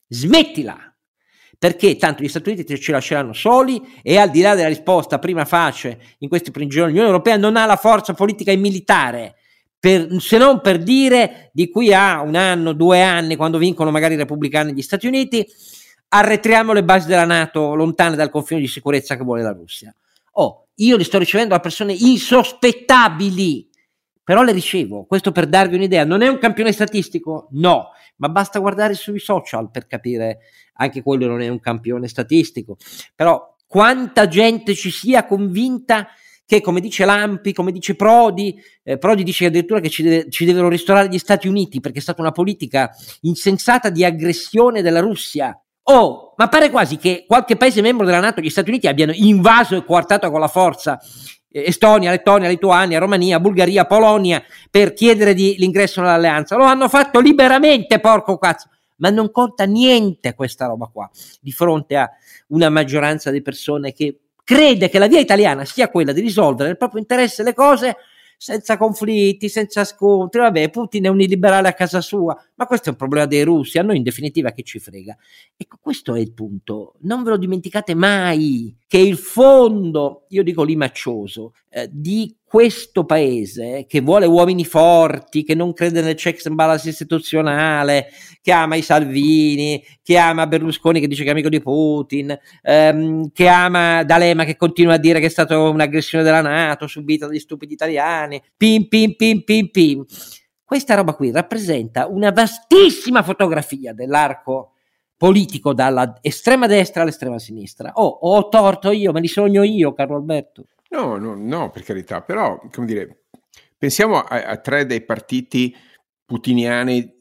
Smettila! 0.07 0.93
Perché 1.57 1.97
tanto 1.97 2.23
gli 2.23 2.27
Stati 2.29 2.51
Uniti 2.51 2.79
ci 2.79 2.91
lasceranno 2.91 3.33
soli 3.33 3.81
e 4.01 4.17
al 4.17 4.29
di 4.29 4.41
là 4.41 4.55
della 4.55 4.69
risposta 4.69 5.19
prima 5.19 5.43
face 5.43 5.99
in 6.19 6.29
questi 6.29 6.51
primi 6.51 6.69
giorni, 6.69 6.91
l'Unione 6.91 7.11
Europea 7.11 7.35
non 7.35 7.57
ha 7.57 7.65
la 7.65 7.75
forza 7.75 8.13
politica 8.13 8.51
e 8.51 8.55
militare 8.55 9.35
per, 9.79 10.07
se 10.19 10.37
non 10.37 10.59
per 10.61 10.77
dire 10.83 11.49
di 11.53 11.69
qui 11.69 11.93
a 11.93 12.21
un 12.21 12.35
anno, 12.35 12.73
due 12.73 13.01
anni, 13.01 13.35
quando 13.37 13.57
vincono 13.57 13.91
magari 13.91 14.15
i 14.15 14.17
repubblicani 14.17 14.73
gli 14.73 14.81
Stati 14.81 15.07
Uniti, 15.07 15.45
arretriamo 16.09 16.73
le 16.73 16.83
basi 16.83 17.07
della 17.07 17.25
Nato 17.25 17.75
lontane 17.75 18.15
dal 18.15 18.29
confine 18.29 18.59
di 18.59 18.67
sicurezza 18.67 19.15
che 19.15 19.23
vuole 19.23 19.41
la 19.41 19.51
Russia. 19.51 19.93
Oh, 20.33 20.67
io 20.79 20.97
li 20.97 21.03
sto 21.03 21.17
ricevendo 21.17 21.53
da 21.53 21.59
persone 21.59 21.93
insospettabili, 21.93 23.69
però 24.23 24.43
le 24.43 24.51
ricevo. 24.51 25.05
Questo 25.05 25.31
per 25.31 25.47
darvi 25.47 25.75
un'idea. 25.75 26.05
Non 26.05 26.21
è 26.21 26.27
un 26.27 26.37
campione 26.37 26.71
statistico? 26.71 27.47
No, 27.51 27.89
ma 28.17 28.29
basta 28.29 28.59
guardare 28.59 28.93
sui 28.93 29.19
social 29.19 29.71
per 29.71 29.87
capire 29.87 30.39
anche 30.73 31.01
quello 31.01 31.27
non 31.27 31.41
è 31.41 31.47
un 31.47 31.59
campione 31.59 32.07
statistico. 32.07 32.77
Però 33.15 33.55
quanta 33.67 34.27
gente 34.27 34.73
ci 34.75 34.91
sia 34.91 35.25
convinta 35.25 36.07
che, 36.45 36.61
come 36.61 36.79
dice 36.79 37.05
Lampi, 37.05 37.53
come 37.53 37.71
dice 37.71 37.95
Prodi, 37.95 38.59
eh, 38.81 38.97
Prodi 38.97 39.23
dice 39.23 39.45
addirittura 39.45 39.79
che 39.79 39.89
ci, 39.89 40.01
deve, 40.01 40.29
ci 40.29 40.45
devono 40.45 40.69
ristorare 40.69 41.07
gli 41.07 41.19
Stati 41.19 41.47
Uniti 41.47 41.79
perché 41.79 41.99
è 41.99 42.01
stata 42.01 42.21
una 42.21 42.31
politica 42.31 42.89
insensata 43.21 43.89
di 43.89 44.03
aggressione 44.03 44.81
della 44.81 44.99
Russia. 44.99 45.55
Oh, 45.91 46.35
ma 46.37 46.47
pare 46.47 46.69
quasi 46.69 46.97
che 46.97 47.25
qualche 47.27 47.55
paese 47.55 47.81
membro 47.81 48.05
della 48.05 48.19
Nato, 48.19 48.41
gli 48.41 48.49
Stati 48.49 48.69
Uniti, 48.69 48.87
abbiano 48.87 49.11
invaso 49.11 49.75
e 49.75 49.83
coartato 49.83 50.29
con 50.29 50.39
la 50.39 50.47
forza 50.47 50.99
eh, 51.49 51.63
Estonia, 51.65 52.11
Lettonia, 52.11 52.47
Lituania, 52.47 52.99
Romania, 52.99 53.39
Bulgaria, 53.39 53.85
Polonia 53.85 54.41
per 54.69 54.93
chiedere 54.93 55.33
di, 55.33 55.55
l'ingresso 55.57 55.99
nell'alleanza. 55.99 56.55
Lo 56.57 56.65
hanno 56.65 56.87
fatto 56.89 57.19
liberamente, 57.19 57.99
porco 57.99 58.37
cazzo. 58.37 58.69
Ma 58.97 59.09
non 59.09 59.31
conta 59.31 59.63
niente 59.63 60.35
questa 60.35 60.67
roba 60.67 60.89
qua 60.93 61.09
di 61.41 61.51
fronte 61.51 61.95
a 61.95 62.07
una 62.49 62.69
maggioranza 62.69 63.31
di 63.31 63.41
persone 63.41 63.91
che 63.91 64.19
crede 64.43 64.89
che 64.89 64.99
la 64.99 65.07
via 65.07 65.19
italiana 65.19 65.65
sia 65.65 65.89
quella 65.89 66.11
di 66.11 66.21
risolvere 66.21 66.67
nel 66.67 66.77
proprio 66.77 66.99
interesse 66.99 67.41
le 67.41 67.53
cose 67.53 67.95
senza 68.39 68.77
conflitti, 68.77 69.49
senza 69.49 69.83
scontri. 69.83 70.39
Vabbè, 70.39 70.69
Putin 70.69 71.05
è 71.05 71.07
un 71.09 71.19
illiberale 71.19 71.67
a 71.67 71.73
casa 71.73 71.99
sua, 71.99 72.35
ma 72.55 72.65
questo 72.65 72.87
è 72.87 72.91
un 72.91 72.97
problema 72.97 73.25
dei 73.25 73.43
russi, 73.43 73.77
a 73.77 73.83
noi 73.83 73.97
in 73.97 74.03
definitiva 74.03 74.51
che 74.51 74.63
ci 74.63 74.79
frega. 74.79 75.15
Ecco, 75.57 75.77
questo 75.81 76.15
è 76.15 76.21
il 76.21 76.33
punto. 76.33 76.95
Non 77.01 77.23
ve 77.23 77.31
lo 77.31 77.37
dimenticate 77.37 77.93
mai 77.95 78.73
che 78.87 78.97
il 78.97 79.17
fondo, 79.17 80.25
io 80.29 80.41
dico 80.41 80.63
limaccioso, 80.63 81.51
eh, 81.69 81.89
di 81.91 82.33
questo 82.49 83.05
paese 83.05 83.85
che 83.87 84.01
vuole 84.01 84.25
uomini 84.25 84.65
forti, 84.65 85.43
che 85.43 85.53
non 85.53 85.71
crede 85.71 86.01
nel 86.01 86.15
checks 86.15 86.47
and 86.47 86.55
balance 86.55 86.89
istituzionale, 86.89 88.07
che 88.41 88.51
ama 88.51 88.73
i 88.73 88.81
Salvini, 88.81 89.85
che 90.01 90.17
ama 90.17 90.47
Berlusconi 90.47 90.99
che 90.99 91.07
dice 91.07 91.21
che 91.21 91.29
è 91.29 91.31
amico 91.31 91.47
di 91.47 91.61
Putin, 91.61 92.35
ehm, 92.63 93.29
che 93.31 93.47
ama 93.47 94.03
D'Alema 94.03 94.45
che 94.45 94.55
continua 94.55 94.95
a 94.95 94.97
dire 94.97 95.19
che 95.19 95.27
è 95.27 95.29
stata 95.29 95.59
un'aggressione 95.59 96.23
della 96.23 96.41
Nato 96.41 96.87
subita 96.87 97.27
dagli 97.27 97.37
stupidi 97.37 97.73
italiani, 97.73 98.41
pim 98.57 98.87
pim 98.87 99.13
pim 99.13 99.43
pim 99.43 99.69
pim. 99.69 100.03
Questa 100.65 100.95
roba 100.95 101.13
qui 101.13 101.29
rappresenta 101.29 102.07
una 102.07 102.31
vastissima 102.31 103.21
fotografia 103.21 103.93
dell'arco 103.93 104.71
politico 105.15 105.75
dalla 105.75 106.17
estrema 106.21 106.65
destra 106.65 107.03
all'estrema 107.03 107.37
sinistra. 107.37 107.91
Oh, 107.93 108.07
ho 108.21 108.49
torto 108.49 108.89
io, 108.89 109.11
me 109.11 109.19
li 109.19 109.27
sogno 109.27 109.61
io, 109.61 109.93
Carlo 109.93 110.15
Alberto. 110.15 110.65
No, 110.89 111.17
no, 111.17 111.35
no, 111.35 111.69
per 111.69 111.83
carità, 111.83 112.21
però, 112.21 112.59
come 112.71 112.87
dire, 112.87 113.25
pensiamo 113.77 114.17
a, 114.17 114.43
a 114.43 114.57
tre 114.57 114.85
dei 114.85 115.03
partiti 115.03 115.75
putiniani 116.25 117.17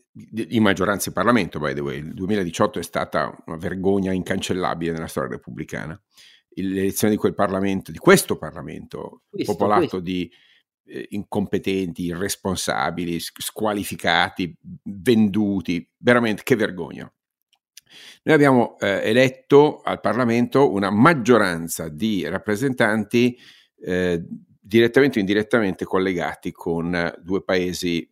in 0.48 0.62
maggioranza 0.62 1.08
in 1.08 1.14
Parlamento, 1.14 1.58
by 1.58 1.74
the 1.74 1.80
way. 1.80 1.98
Il 1.98 2.14
2018 2.14 2.78
è 2.78 2.82
stata 2.82 3.36
una 3.46 3.56
vergogna 3.56 4.12
incancellabile 4.12 4.92
nella 4.92 5.06
storia 5.06 5.30
repubblicana. 5.30 6.00
L'elezione 6.54 7.12
di 7.12 7.18
quel 7.18 7.34
Parlamento, 7.34 7.92
di 7.92 7.98
questo 7.98 8.36
Parlamento, 8.36 9.22
questo, 9.28 9.52
popolato 9.52 9.80
questo. 9.80 10.00
di 10.00 10.30
eh, 10.86 11.06
incompetenti, 11.10 12.04
irresponsabili, 12.04 13.20
squalificati, 13.20 14.56
venduti, 14.82 15.88
veramente 15.98 16.42
che 16.42 16.56
vergogna. 16.56 17.10
Noi 18.24 18.34
abbiamo 18.34 18.78
eh, 18.78 19.00
eletto 19.04 19.80
al 19.82 20.00
Parlamento 20.00 20.70
una 20.72 20.90
maggioranza 20.90 21.88
di 21.88 22.26
rappresentanti 22.28 23.38
eh, 23.80 24.22
direttamente 24.60 25.18
o 25.18 25.20
indirettamente 25.20 25.84
collegati 25.84 26.52
con 26.52 27.14
due 27.22 27.42
paesi 27.42 28.06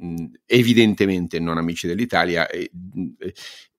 mh, 0.00 0.26
evidentemente 0.46 1.38
non 1.38 1.58
amici 1.58 1.86
dell'Italia 1.86 2.48
e 2.48 2.70
mh, 2.72 3.10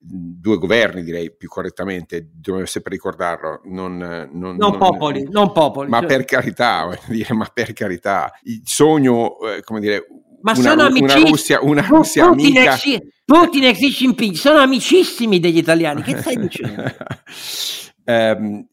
due 0.04 0.56
governi 0.56 1.04
direi 1.04 1.32
più 1.34 1.48
correttamente, 1.48 2.30
dobbiamo 2.32 2.66
sempre 2.66 2.92
ricordarlo, 2.92 3.60
non, 3.66 3.98
non, 3.98 4.28
non, 4.32 4.56
non 4.56 4.76
popoli, 4.76 5.26
non 5.30 5.52
popoli. 5.52 5.88
Ma 5.88 6.00
cioè. 6.00 6.08
per 6.08 6.24
carità, 6.24 6.98
dire, 7.06 7.34
ma 7.34 7.48
per 7.52 7.72
carità, 7.72 8.32
il 8.44 8.62
sogno, 8.64 9.38
eh, 9.40 9.62
come 9.62 9.80
dire, 9.80 10.06
ma 10.40 10.52
una, 10.56 10.60
sono 10.60 10.82
amici, 10.82 11.04
una 11.04 11.14
Russia, 11.14 11.60
una 11.62 11.86
Russia 11.86 12.26
Putin 12.28 12.56
amica. 12.56 12.80
E, 12.82 13.12
Putin 13.24 13.64
e 13.64 13.72
Xi 13.72 13.88
Jinping 13.88 14.34
sono 14.34 14.58
amicissimi 14.58 15.38
degli 15.38 15.58
italiani. 15.58 16.02
Che 16.02 16.18
stai 16.18 16.36
dicendo? 16.36 16.82
Um, 18.04 18.66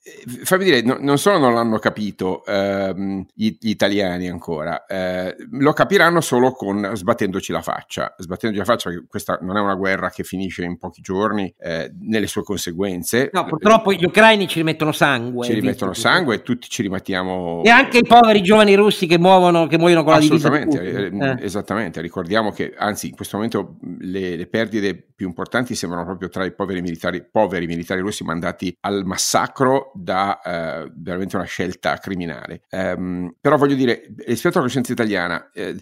fammi 0.43 0.63
dire, 0.63 0.81
no, 0.81 0.97
non 0.99 1.19
solo 1.19 1.37
non 1.37 1.53
l'hanno 1.53 1.77
capito 1.77 2.43
um, 2.47 3.23
gli, 3.33 3.55
gli, 3.59 3.69
italiani 3.69 4.27
ancora, 4.27 4.85
uh, 4.87 5.47
lo 5.51 5.71
capiranno 5.73 6.19
solo 6.19 6.51
con 6.51 6.91
sbattendoci 6.93 7.51
la 7.51 7.61
faccia. 7.61 8.15
Sbattendoci 8.17 8.59
la 8.59 8.65
faccia, 8.65 8.89
questa 9.07 9.37
non 9.41 9.57
è 9.57 9.59
una 9.59 9.75
guerra 9.75 10.09
che 10.09 10.23
finisce 10.23 10.63
in 10.63 10.79
pochi 10.79 11.01
giorni 11.01 11.53
uh, 11.59 11.91
nelle 12.01 12.25
sue 12.25 12.41
conseguenze. 12.41 13.29
No, 13.31 13.45
purtroppo 13.45 13.93
gli 13.93 14.03
ucraini 14.03 14.47
ci 14.47 14.57
rimettono 14.57 14.91
sangue. 14.91 15.45
Ci 15.45 15.53
rimettono 15.53 15.93
sangue 15.93 16.35
e 16.35 16.41
tutti 16.41 16.67
ci 16.67 16.81
rimettiamo. 16.81 17.61
E 17.63 17.69
anche 17.69 17.99
i 17.99 18.03
poveri 18.07 18.41
giovani 18.41 18.73
russi 18.73 19.05
che 19.05 19.19
muovono, 19.19 19.67
che 19.67 19.77
muoiono 19.77 20.03
con 20.03 20.13
la 20.13 20.19
divisa. 20.19 20.49
Assolutamente, 20.49 21.39
eh. 21.41 21.45
esattamente. 21.45 22.01
Ricordiamo 22.01 22.51
che, 22.51 22.73
anzi, 22.75 23.09
in 23.09 23.15
questo 23.15 23.37
momento 23.37 23.77
le, 23.99 24.35
le 24.35 24.47
perdite 24.47 24.95
più 25.15 25.27
importanti 25.27 25.75
sembrano 25.75 26.05
proprio 26.05 26.29
tra 26.29 26.45
i 26.45 26.53
poveri 26.53 26.81
militari, 26.81 27.23
poveri 27.23 27.67
militari 27.67 27.99
russi 27.99 28.23
mandati 28.23 28.75
al 28.81 29.03
massacro 29.05 29.17
massacro 29.19 29.91
da 29.93 30.39
eh, 30.41 30.91
veramente 30.95 31.35
una 31.35 31.45
scelta 31.45 31.97
criminale. 31.97 32.61
Um, 32.71 33.35
però 33.39 33.57
voglio 33.57 33.75
dire, 33.75 34.13
rispetto 34.25 34.57
alla 34.57 34.67
coscienza 34.67 34.93
italiana, 34.93 35.51
eh, 35.51 35.75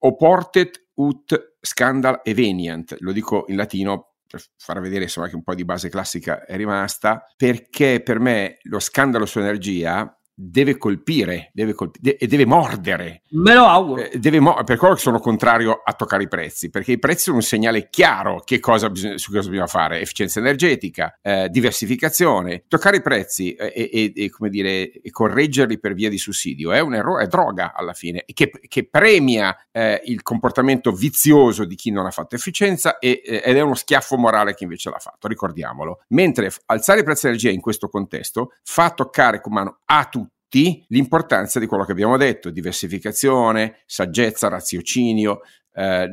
oportet 0.00 0.88
ut 0.94 1.56
scandal 1.60 2.20
eveniant, 2.24 2.96
lo 2.98 3.12
dico 3.12 3.44
in 3.48 3.56
latino 3.56 4.14
per 4.26 4.42
far 4.56 4.80
vedere 4.80 5.04
insomma 5.04 5.28
che 5.28 5.36
un 5.36 5.44
po' 5.44 5.54
di 5.54 5.64
base 5.64 5.88
classica 5.88 6.44
è 6.44 6.56
rimasta, 6.56 7.24
perché 7.36 8.02
per 8.02 8.18
me 8.18 8.58
lo 8.62 8.80
scandalo 8.80 9.24
sull'energia 9.24 10.12
deve 10.38 10.76
colpire, 10.76 11.50
deve 11.54 11.72
colpire 11.72 12.18
e 12.18 12.26
deve 12.26 12.44
mordere. 12.44 13.22
Me 13.30 13.54
lo 13.54 13.64
auguro. 13.64 14.02
Eh, 14.02 14.18
deve 14.18 14.38
mo- 14.38 14.62
per 14.64 14.76
quello 14.76 14.94
che 14.94 15.00
sono 15.00 15.18
contrario 15.18 15.80
a 15.82 15.94
toccare 15.94 16.24
i 16.24 16.28
prezzi, 16.28 16.68
perché 16.68 16.92
i 16.92 16.98
prezzi 16.98 17.24
sono 17.24 17.36
un 17.36 17.42
segnale 17.42 17.88
chiaro 17.88 18.42
che 18.44 18.60
cosa 18.60 18.90
bisogna, 18.90 19.16
su 19.16 19.32
cosa 19.32 19.48
bisogna 19.48 19.66
fare: 19.66 20.00
efficienza 20.00 20.38
energetica, 20.38 21.18
eh, 21.22 21.48
diversificazione. 21.48 22.64
Toccare 22.68 22.98
i 22.98 23.02
prezzi 23.02 23.54
eh, 23.54 23.72
e, 23.74 23.90
e, 23.90 24.24
e, 24.24 24.30
come 24.30 24.50
dire, 24.50 24.92
e 24.92 25.10
correggerli 25.10 25.80
per 25.80 25.94
via 25.94 26.10
di 26.10 26.18
sussidio 26.18 26.70
è 26.70 26.80
un 26.80 26.94
errore, 26.94 27.24
è 27.24 27.26
droga 27.28 27.72
alla 27.74 27.94
fine, 27.94 28.24
che, 28.26 28.50
che 28.68 28.86
premia 28.86 29.56
eh, 29.72 30.02
il 30.04 30.22
comportamento 30.22 30.92
vizioso 30.92 31.64
di 31.64 31.76
chi 31.76 31.90
non 31.90 32.04
ha 32.04 32.10
fatto 32.10 32.34
efficienza 32.34 32.98
ed 32.98 33.22
è 33.24 33.60
uno 33.60 33.74
schiaffo 33.74 34.18
morale 34.18 34.54
che 34.54 34.64
invece 34.64 34.90
l'ha 34.90 34.98
fatto, 34.98 35.28
ricordiamolo. 35.28 36.02
Mentre 36.08 36.52
alzare 36.66 37.00
i 37.00 37.04
prezzi 37.04 37.26
dell'energia 37.26 37.54
in 37.54 37.62
questo 37.62 37.88
contesto 37.88 38.52
fa 38.62 38.90
toccare 38.90 39.40
con 39.40 39.54
mano 39.54 39.78
a 39.86 40.04
tutti 40.04 40.24
tutti 40.46 40.84
l'importanza 40.88 41.58
di 41.58 41.66
quello 41.66 41.84
che 41.84 41.92
abbiamo 41.92 42.16
detto, 42.16 42.50
diversificazione, 42.50 43.82
saggezza, 43.84 44.48
raziocinio, 44.48 45.40
eh, 45.72 46.08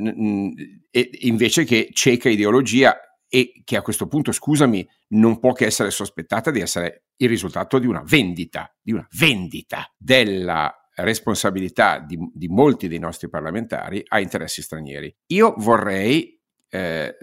invece 1.22 1.64
che 1.64 1.90
cieca 1.94 2.30
ideologia 2.30 2.98
e 3.28 3.62
che 3.64 3.78
a 3.78 3.82
questo 3.82 4.08
punto, 4.08 4.32
scusami, 4.32 4.88
non 5.10 5.40
può 5.40 5.54
che 5.54 5.66
essere 5.66 5.92
sospettata 5.92 6.52
di 6.52 6.60
essere 6.60 7.06
il 7.18 7.30
risultato 7.30 7.80
di 7.80 7.88
una 7.88 8.04
vendita, 8.06 8.76
di 8.82 8.92
una 8.92 9.08
vendita 9.18 9.92
della 9.98 10.72
responsabilità 10.96 12.00
di, 12.00 12.18
di 12.34 12.48
molti 12.48 12.88
dei 12.88 13.00
nostri 13.00 13.30
parlamentari 13.30 14.04
a 14.08 14.20
interessi 14.20 14.62
stranieri. 14.62 15.16
Io 15.28 15.56
vorrei 15.58 16.40
eh, 16.70 17.16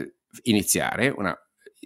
iniziare 0.43 1.09
una 1.09 1.37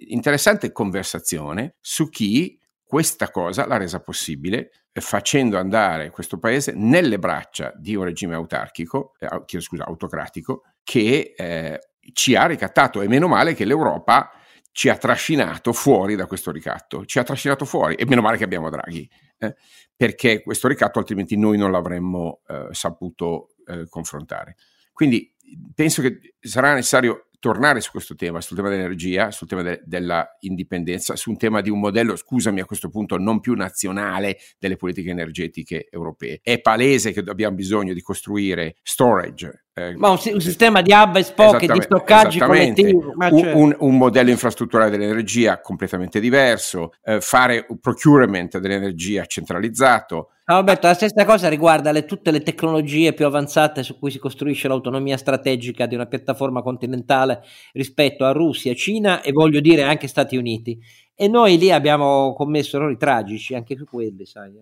interessante 0.07 0.73
conversazione 0.73 1.77
su 1.81 2.09
chi 2.09 2.59
questa 2.83 3.31
cosa 3.31 3.67
l'ha 3.67 3.77
resa 3.77 4.01
possibile 4.01 4.71
facendo 5.01 5.59
andare 5.59 6.11
questo 6.11 6.39
paese 6.39 6.73
nelle 6.75 7.19
braccia 7.19 7.73
di 7.77 7.95
un 7.95 8.05
regime 8.05 8.35
autarchico, 8.35 9.15
eh, 9.19 9.61
scusa, 9.61 9.85
autocratico, 9.85 10.63
che 10.85 11.35
eh, 11.37 11.81
ci 12.13 12.35
ha 12.37 12.47
ricattato 12.47 13.01
e 13.01 13.09
meno 13.09 13.27
male 13.27 13.55
che 13.55 13.65
l'Europa 13.65 14.31
ci 14.71 14.89
ha 14.89 14.97
trascinato 14.97 15.73
fuori 15.73 16.17
da 16.17 16.27
questo 16.27 16.51
ricatto, 16.51 17.05
ci 17.05 17.19
ha 17.19 17.23
trascinato 17.23 17.65
fuori 17.65 17.95
e 17.95 18.07
meno 18.07 18.23
male 18.23 18.37
che 18.37 18.45
abbiamo 18.45 18.71
Draghi, 18.71 19.09
eh, 19.39 19.55
perché 19.97 20.43
questo 20.43 20.69
ricatto 20.69 20.99
altrimenti 20.99 21.37
noi 21.37 21.57
non 21.57 21.71
l'avremmo 21.71 22.41
eh, 22.49 22.69
saputo 22.73 23.55
eh, 23.67 23.87
confrontare. 23.89 24.57
Quindi 24.93 25.33
penso 25.75 26.03
che 26.03 26.37
sarà 26.41 26.75
necessario 26.75 27.29
tornare 27.45 27.83
su 27.83 27.91
questo 27.91 28.15
tema, 28.15 28.41
sul 28.41 28.57
tema 28.57 28.71
dell'energia, 28.71 29.31
sul 29.31 29.47
tema 29.47 29.61
de- 29.61 29.83
della 29.85 30.27
indipendenza, 30.41 31.15
su 31.15 31.29
un 31.29 31.37
tema 31.37 31.61
di 31.61 31.69
un 31.69 31.79
modello, 31.79 32.17
scusami 32.17 32.61
a 32.61 32.65
questo 32.65 32.89
punto, 32.89 33.19
non 33.19 33.41
più 33.41 33.53
nazionale 33.53 34.39
delle 34.59 34.77
politiche 34.77 35.11
energetiche 35.11 35.89
europee. 35.91 36.41
È 36.43 36.59
palese 36.63 37.13
che 37.13 37.23
abbiamo 37.27 37.55
bisogno 37.55 37.93
di 37.93 38.01
costruire 38.01 38.77
storage, 38.83 39.65
eh, 39.75 39.95
ma 39.95 40.09
un, 40.09 40.19
un, 40.25 40.41
sistema 40.41 40.81
di 40.81 40.91
hub 40.91 41.17
e 41.17 41.23
spoke 41.23 41.67
di 41.67 41.83
stoccaggi 41.83 42.39
collettivi 42.39 42.93
cioè... 42.93 43.53
un, 43.53 43.77
un, 43.79 43.97
modello 43.99 44.31
infrastrutturale 44.31 44.89
dell'energia 44.89 45.61
completamente 45.61 46.21
diverso 46.21 46.95
eh, 47.03 47.21
fare 47.21 47.67
un 47.69 47.79
procurement 47.79 48.57
dell'energia 48.57 49.27
centralizzato 49.27 50.31
No, 50.47 50.57
Alberto, 50.57 50.87
la 50.87 50.95
stessa 50.95 51.25
cosa 51.25 51.49
riguarda 51.49 51.91
le, 51.91 52.05
tutte 52.05 52.31
le 52.31 52.43
tecnologie 52.43 53.15
più 53.15 53.25
avanzate 53.25 53.83
su 53.83 53.99
cui 53.99 54.11
si 54.11 54.19
costruisce 54.19 54.69
l'autonomia 54.69 55.17
strategica 55.17 55.87
di 55.87 55.95
una 55.95 56.05
piattaforma 56.05 56.61
continentale 56.61 57.41
rispetto 57.73 58.27
a 58.27 58.33
Russia, 58.33 58.75
Cina 58.75 59.23
e 59.23 59.33
voglio 59.33 59.61
dire 59.61 59.85
anche 59.85 60.07
Stati 60.07 60.37
Uniti. 60.37 60.79
E 61.15 61.29
noi 61.29 61.57
lì 61.57 61.71
abbiamo 61.71 62.35
commesso 62.35 62.77
errori 62.77 62.99
tragici, 62.99 63.55
anche 63.55 63.75
su 63.75 63.85
quelli, 63.85 64.27
sai. 64.27 64.53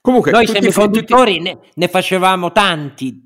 Comunque, 0.00 0.32
noi 0.32 0.46
semiconduttori 0.48 1.36
tutti... 1.36 1.50
ne, 1.50 1.58
ne 1.72 1.88
facevamo 1.88 2.50
tanti 2.50 3.22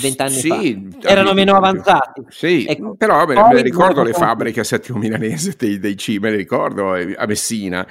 vent'anni 0.00 0.32
sì, 0.32 0.88
fa 0.98 1.10
erano 1.10 1.34
meno 1.34 1.54
avanzati 1.54 2.22
sì, 2.28 2.64
ecco. 2.66 2.94
però 2.94 3.26
vabbè, 3.26 3.60
ricordo 3.60 4.02
le 4.02 4.14
fabbriche 4.14 4.60
a 4.60 4.64
Settimo 4.64 4.98
Milanese 4.98 5.54
dei, 5.58 5.78
dei 5.78 5.94
C, 5.94 6.16
me 6.20 6.30
le 6.30 6.36
ricordo 6.36 6.94
eh, 6.94 7.14
a 7.16 7.26
Messina 7.26 7.86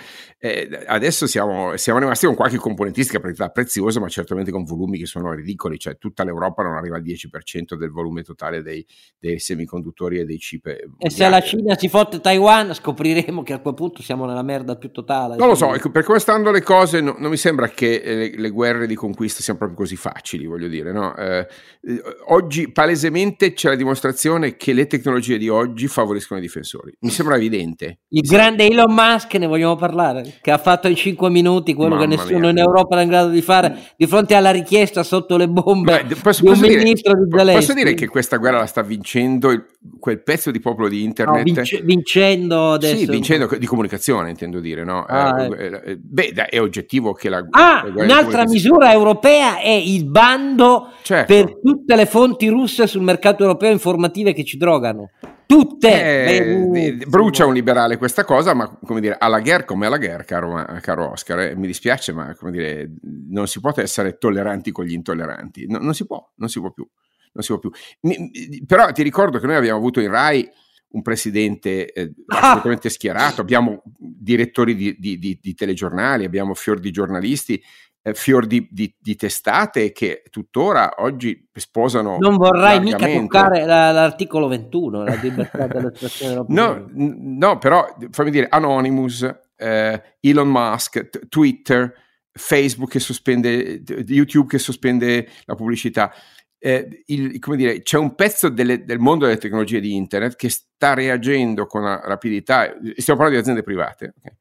eh, 0.46 0.68
adesso 0.88 1.26
siamo, 1.26 1.78
siamo, 1.78 2.00
rimasti 2.00 2.26
con 2.26 2.36
qualche 2.36 2.58
componentistica 2.58 3.18
preziosa, 3.50 4.02
ma 4.02 4.10
certamente 4.10 4.52
con 4.52 4.66
volumi 4.66 4.98
che 4.98 5.06
sono 5.06 5.32
ridicoli, 5.32 5.80
cioè 5.80 5.98
tutta 5.98 6.26
l'Europa 6.26 6.64
non 6.64 6.76
arriva 6.76 6.98
al 6.98 7.02
10% 7.02 7.76
del 7.76 7.92
volume 7.92 8.24
totale 8.24 8.62
dei, 8.62 8.86
dei 9.18 9.40
semiconduttori 9.40 10.20
e 10.20 10.26
dei 10.26 10.38
chip. 10.38 10.66
Mondiali. 10.66 10.96
E 10.98 11.10
se 11.12 11.30
la 11.30 11.40
Cina 11.40 11.78
si 11.78 11.88
fotte 11.88 12.20
Taiwan, 12.20 12.74
scopriremo 12.74 13.42
che 13.42 13.54
a 13.54 13.60
quel 13.60 13.74
punto 13.74 14.02
siamo 14.02 14.26
nella 14.26 14.42
merda 14.42 14.76
più 14.76 14.92
totale. 14.92 15.38
Non 15.38 15.48
lo 15.48 15.56
so, 15.56 15.74
ecco, 15.74 15.92
per 15.92 16.04
come 16.04 16.20
stanno 16.20 16.52
le 16.52 16.62
cose, 16.62 17.00
no, 17.00 17.16
non 17.18 17.30
mi 17.30 17.38
sembra 17.38 17.70
che 17.70 18.02
eh, 18.04 18.16
le, 18.16 18.32
le, 18.36 18.50
guerre 18.50 18.86
di 18.86 18.96
conquista 18.96 19.42
siano 19.42 19.60
proprio 19.60 19.80
così 19.80 19.96
facili, 19.96 20.46
voglio 20.46 20.68
dire. 20.68 20.92
No? 20.92 21.16
Eh, 21.16 21.48
eh, 21.84 22.02
oggi 22.28 22.70
palesemente 22.70 23.54
c'è 23.54 23.70
la 23.70 23.76
dimostrazione 23.76 24.58
che 24.58 24.74
le 24.74 24.88
tecnologie 24.88 25.38
di 25.38 25.48
oggi 25.48 25.88
favoriscono 25.88 26.42
i 26.42 26.44
difensori. 26.44 26.94
Mi 27.00 27.12
sembra 27.12 27.38
evidente. 27.38 28.00
Il 28.10 28.28
grande 28.28 28.68
Elon 28.68 28.94
Musk, 28.94 29.36
ne 29.36 29.48
vogliamo 29.48 29.78
parlare? 29.78 30.33
Che 30.42 30.52
ha 30.52 30.58
fatto 30.58 30.88
in 30.88 30.96
5 30.96 31.30
minuti 31.30 31.74
quello 31.74 31.96
Mamma 31.96 32.08
che 32.08 32.16
nessuno 32.16 32.40
mia. 32.40 32.50
in 32.50 32.58
Europa 32.58 32.96
era 32.96 33.04
in 33.04 33.10
grado 33.10 33.30
di 33.30 33.42
fare 33.42 33.78
di 33.96 34.08
fronte 34.08 34.36
alla 34.36 34.52
richiesta 34.52 35.04
sotto 35.04 35.38
le 35.38 35.48
bombe 35.48 36.04
Beh, 36.08 36.16
posso, 36.16 36.42
di 36.42 36.50
un 36.50 36.54
posso 36.54 36.68
ministro 36.68 37.14
dire, 37.14 37.26
di 37.26 37.38
Zelensky. 37.38 37.66
Posso 37.66 37.74
dire 37.74 37.94
che 37.94 38.08
questa 38.08 38.38
guerra 38.38 38.60
la 38.60 38.66
sta 38.66 38.82
vincendo 38.82 39.52
il, 39.52 39.66
quel 40.00 40.22
pezzo 40.22 40.52
di 40.52 40.60
popolo 40.60 40.88
di 40.90 41.04
internet? 41.04 41.38
No, 41.38 41.44
vince, 41.44 41.82
vincendo 41.82 42.72
adesso. 42.74 42.98
Sì, 42.98 43.06
vincendo 43.06 43.50
di 43.58 43.66
comunicazione, 43.66 44.30
intendo 44.30 44.60
dire, 44.60 44.84
no? 44.84 45.04
Ah, 45.04 45.44
eh, 45.44 45.66
eh. 45.66 45.82
eh 45.86 45.98
beh, 45.98 46.32
è 46.50 46.60
oggettivo 46.60 47.14
che 47.14 47.30
la 47.30 47.46
Ah, 47.52 47.86
la 47.94 48.04
un'altra 48.04 48.44
misura 48.46 48.92
europea 48.92 49.60
è 49.60 49.70
il 49.70 50.06
bando 50.06 50.90
certo. 51.02 51.34
per 51.34 51.60
tutte 51.62 51.96
le 51.96 52.06
fonti 52.06 52.48
russe 52.48 52.88
sul 52.88 53.02
mercato 53.02 53.44
europeo 53.44 53.72
informative 53.72 54.34
che 54.34 54.44
ci 54.44 54.58
drogano 54.58 55.12
tutte. 55.46 56.26
Eh, 56.26 57.06
brucia 57.08 57.46
un 57.46 57.54
liberale 57.54 57.98
questa 57.98 58.24
cosa, 58.24 58.54
ma 58.54 58.68
come 58.86 59.02
dire, 59.02 59.16
alla 59.18 59.40
guerra 59.40 59.66
come 59.66 59.86
alla 59.86 59.98
guerra, 59.98 60.24
caro, 60.24 60.66
caro 60.82 61.12
Oscar, 61.12 61.40
eh, 61.40 61.56
mi 61.56 61.68
dispiace, 61.68 62.14
ma 62.14 62.36
come 62.36 62.52
dire, 62.52 62.92
non 63.30 63.48
si 63.48 63.60
può 63.60 63.72
essere 63.76 64.18
tolleranti 64.18 64.72
con 64.72 64.86
gli 64.86 64.94
intolleranti, 64.94 65.68
no, 65.68 65.80
non 65.80 65.94
si 65.94 66.06
può, 66.06 66.24
non 66.36 66.50
si 66.50 66.60
può 66.60 66.72
più. 66.72 66.88
Non 67.36 67.44
si 67.44 67.50
può 67.50 67.58
più. 67.58 67.72
Mi, 68.02 68.64
però 68.68 68.92
ti 68.92 69.02
ricordo 69.02 69.40
che 69.40 69.48
noi 69.48 69.56
abbiamo 69.56 69.80
avuto 69.80 70.00
in 70.00 70.10
Rai 70.10 70.48
un 70.94 71.02
presidente 71.02 71.92
eh, 71.92 72.14
ah! 72.28 72.38
assolutamente 72.50 72.90
schierato, 72.90 73.42
abbiamo 73.42 73.82
direttori 73.98 74.76
di, 74.76 74.96
di, 74.98 75.18
di, 75.18 75.40
di, 75.42 75.54
telegiornali, 75.54 76.26
abbiamo 76.26 76.54
fior 76.54 76.80
di 76.80 76.92
giornalisti 76.92 77.62
eh, 78.06 78.14
fior 78.14 78.46
di, 78.46 78.68
di, 78.70 78.94
di, 79.00 79.16
testate 79.16 79.94
che 79.94 80.24
tuttora 80.30 80.96
oggi 80.98 81.50
sposano. 81.54 82.18
Non 82.20 82.36
vorrai 82.36 82.82
mica 82.82 83.08
toccare 83.08 83.66
la, 83.66 83.92
l'articolo 83.92 84.48
21, 84.50 85.04
la 85.04 85.16
libertà 85.16 85.68
dell'espressione 85.68 86.44
no, 86.50 86.90
no, 86.94 87.58
però 87.58 87.96
fammi 88.12 88.30
dire 88.30 88.48
Anonymous, 88.50 89.24
eh, 89.56 90.18
Elon 90.20 90.50
Musk, 90.50 91.10
t- 91.10 91.28
Twitter. 91.30 92.02
Facebook 92.36 92.90
che 92.90 93.00
sospende, 93.00 93.84
YouTube 94.08 94.48
che 94.48 94.58
sospende 94.58 95.30
la 95.46 95.54
pubblicità. 95.54 96.12
Eh, 96.58 97.04
il, 97.06 97.38
come 97.38 97.58
dire, 97.58 97.84
c'è 97.84 98.00
un 98.00 98.16
pezzo 98.16 98.50
delle, 98.50 98.86
del 98.86 98.98
mondo 98.98 99.26
delle 99.26 99.38
tecnologie 99.38 99.80
di 99.80 99.96
internet 99.96 100.36
che 100.36 100.50
sta 100.50 100.96
reagendo 100.96 101.68
con 101.68 101.84
rapidità, 101.84 102.74
stiamo 102.96 103.20
parlando 103.20 103.36
di 103.36 103.38
aziende 103.38 103.62
private, 103.62 104.16
okay? 104.18 104.34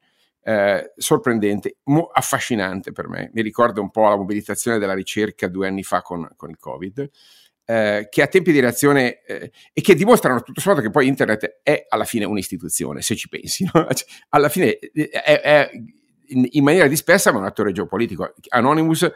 Eh, 0.43 0.93
sorprendente, 0.97 1.76
mo- 1.84 2.11
affascinante 2.12 2.93
per 2.93 3.09
me. 3.09 3.30
Mi 3.32 3.43
ricorda 3.43 3.80
un 3.80 3.90
po' 3.90 4.09
la 4.09 4.16
mobilitazione 4.16 4.78
della 4.78 4.95
ricerca 4.95 5.49
due 5.49 5.68
anni 5.68 5.82
fa 5.82 6.03
con, 6.03 6.28
con 6.36 6.51
il 6.51 6.59
Covid. 6.59 7.11
Eh, 7.64 8.09
che 8.11 8.22
ha 8.22 8.26
tempi 8.26 8.51
di 8.51 8.59
reazione 8.59 9.22
eh, 9.22 9.53
e 9.72 9.80
che 9.82 9.95
dimostrano 9.95 10.43
tutto 10.43 10.61
sommato 10.61 10.82
che 10.82 10.90
poi 10.90 11.07
internet 11.07 11.61
è 11.62 11.86
alla 11.88 12.05
fine 12.05 12.24
un'istituzione, 12.24 13.03
se 13.03 13.14
ci 13.14 13.28
pensi. 13.28 13.64
No? 13.72 13.86
Cioè, 13.95 14.07
alla 14.30 14.49
fine 14.49 14.78
eh, 14.78 15.09
è, 15.11 15.40
è 15.40 15.70
in, 16.26 16.47
in, 16.51 16.64
maniera 16.64 16.88
dispersa 16.88 17.32
ma 17.32 17.38
un 17.38 17.45
attore 17.45 17.72
geopolitico. 17.72 18.34
Anonymous 18.49 19.09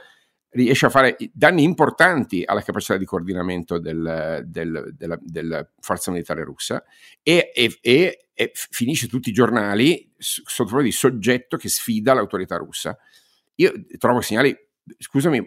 riesce 0.57 0.87
a 0.87 0.91
fare 0.91 1.17
danni 1.33 1.63
importanti 1.63 2.43
alla 2.45 2.63
capacità 2.63 2.97
di 2.97 3.05
coordinamento 3.05 3.79
del, 3.79 4.43
del, 4.47 4.95
della, 4.97 5.19
della, 5.21 5.71
forza 5.81 6.11
militare 6.11 6.43
russa 6.43 6.83
e, 7.23 7.53
e, 7.55 7.79
e, 7.81 8.29
e 8.33 8.51
finisce 8.55 9.07
tutti 9.07 9.29
i 9.29 9.33
giornali 9.33 10.11
sotto 10.17 10.71
forma 10.71 10.85
di 10.85 10.93
soggetto 10.93 11.57
che 11.57 11.69
sfida 11.69 12.15
l'autorità 12.15 12.57
russa. 12.57 12.97
Io 13.57 13.73
trovo 13.99 14.21
segnali, 14.21 14.57
scusami, 14.99 15.47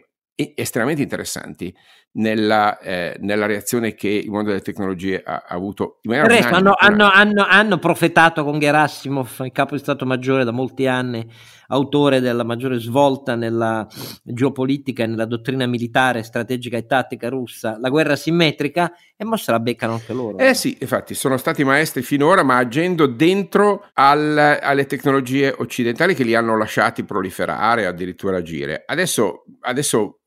estremamente 0.56 1.02
interessanti 1.02 1.76
nella, 2.12 2.80
eh, 2.80 3.18
nella, 3.20 3.46
reazione 3.46 3.94
che 3.94 4.10
il 4.10 4.30
mondo 4.32 4.50
delle 4.50 4.62
tecnologie 4.62 5.22
ha, 5.24 5.44
ha 5.48 5.56
avuto. 5.56 6.00
In 6.02 6.26
Resto, 6.26 6.56
hanno, 6.56 6.74
hanno, 6.76 7.10
hanno, 7.10 7.46
hanno, 7.48 7.78
profetato 7.78 8.44
con 8.44 8.60
Gerasimov, 8.60 9.42
il 9.42 9.52
capo 9.52 9.76
di 9.76 9.82
Stato 9.82 10.06
Maggiore 10.06 10.44
da 10.44 10.52
molti 10.52 10.88
anni, 10.88 11.26
autore 11.68 12.20
della 12.20 12.44
maggiore 12.44 12.80
svolta 12.80 13.36
nella 13.36 13.88
geopolitica 14.24 15.04
e 15.04 15.08
nella 15.08 15.26
dottrina 15.26 15.68
militare, 15.68 16.24
strategica 16.24 16.78
e 16.78 16.88
tattica 16.88 17.30
russa, 17.30 17.78
la 17.80 17.90
guerra 17.90 18.16
simmetrica, 18.16 18.92
e 19.16 19.24
mo 19.24 19.38
se 19.38 19.52
la 19.52 19.60
beccano 19.60 19.94
anche 19.94 20.14
loro. 20.14 20.38
Eh 20.40 20.56
sì, 20.56 20.78
infatti, 20.80 21.14
sono 21.14 21.38
stati 21.38 21.64
maestri 21.64 22.02
finora, 22.02 22.42
ma 22.42 22.58
agendo 22.58 23.06
dentro 23.06 23.88
al, 23.94 24.60
alle 24.62 24.86
tecnologie 24.88 25.54
occidentali 25.56 26.16
che 26.16 26.24
li 26.24 26.34
hanno 26.34 26.58
lasciati 26.58 27.04
proliferare, 27.04 27.86
addirittura 27.86 28.38
agire. 28.38 28.84
Adesso, 28.86 29.44
adesso 29.62 30.20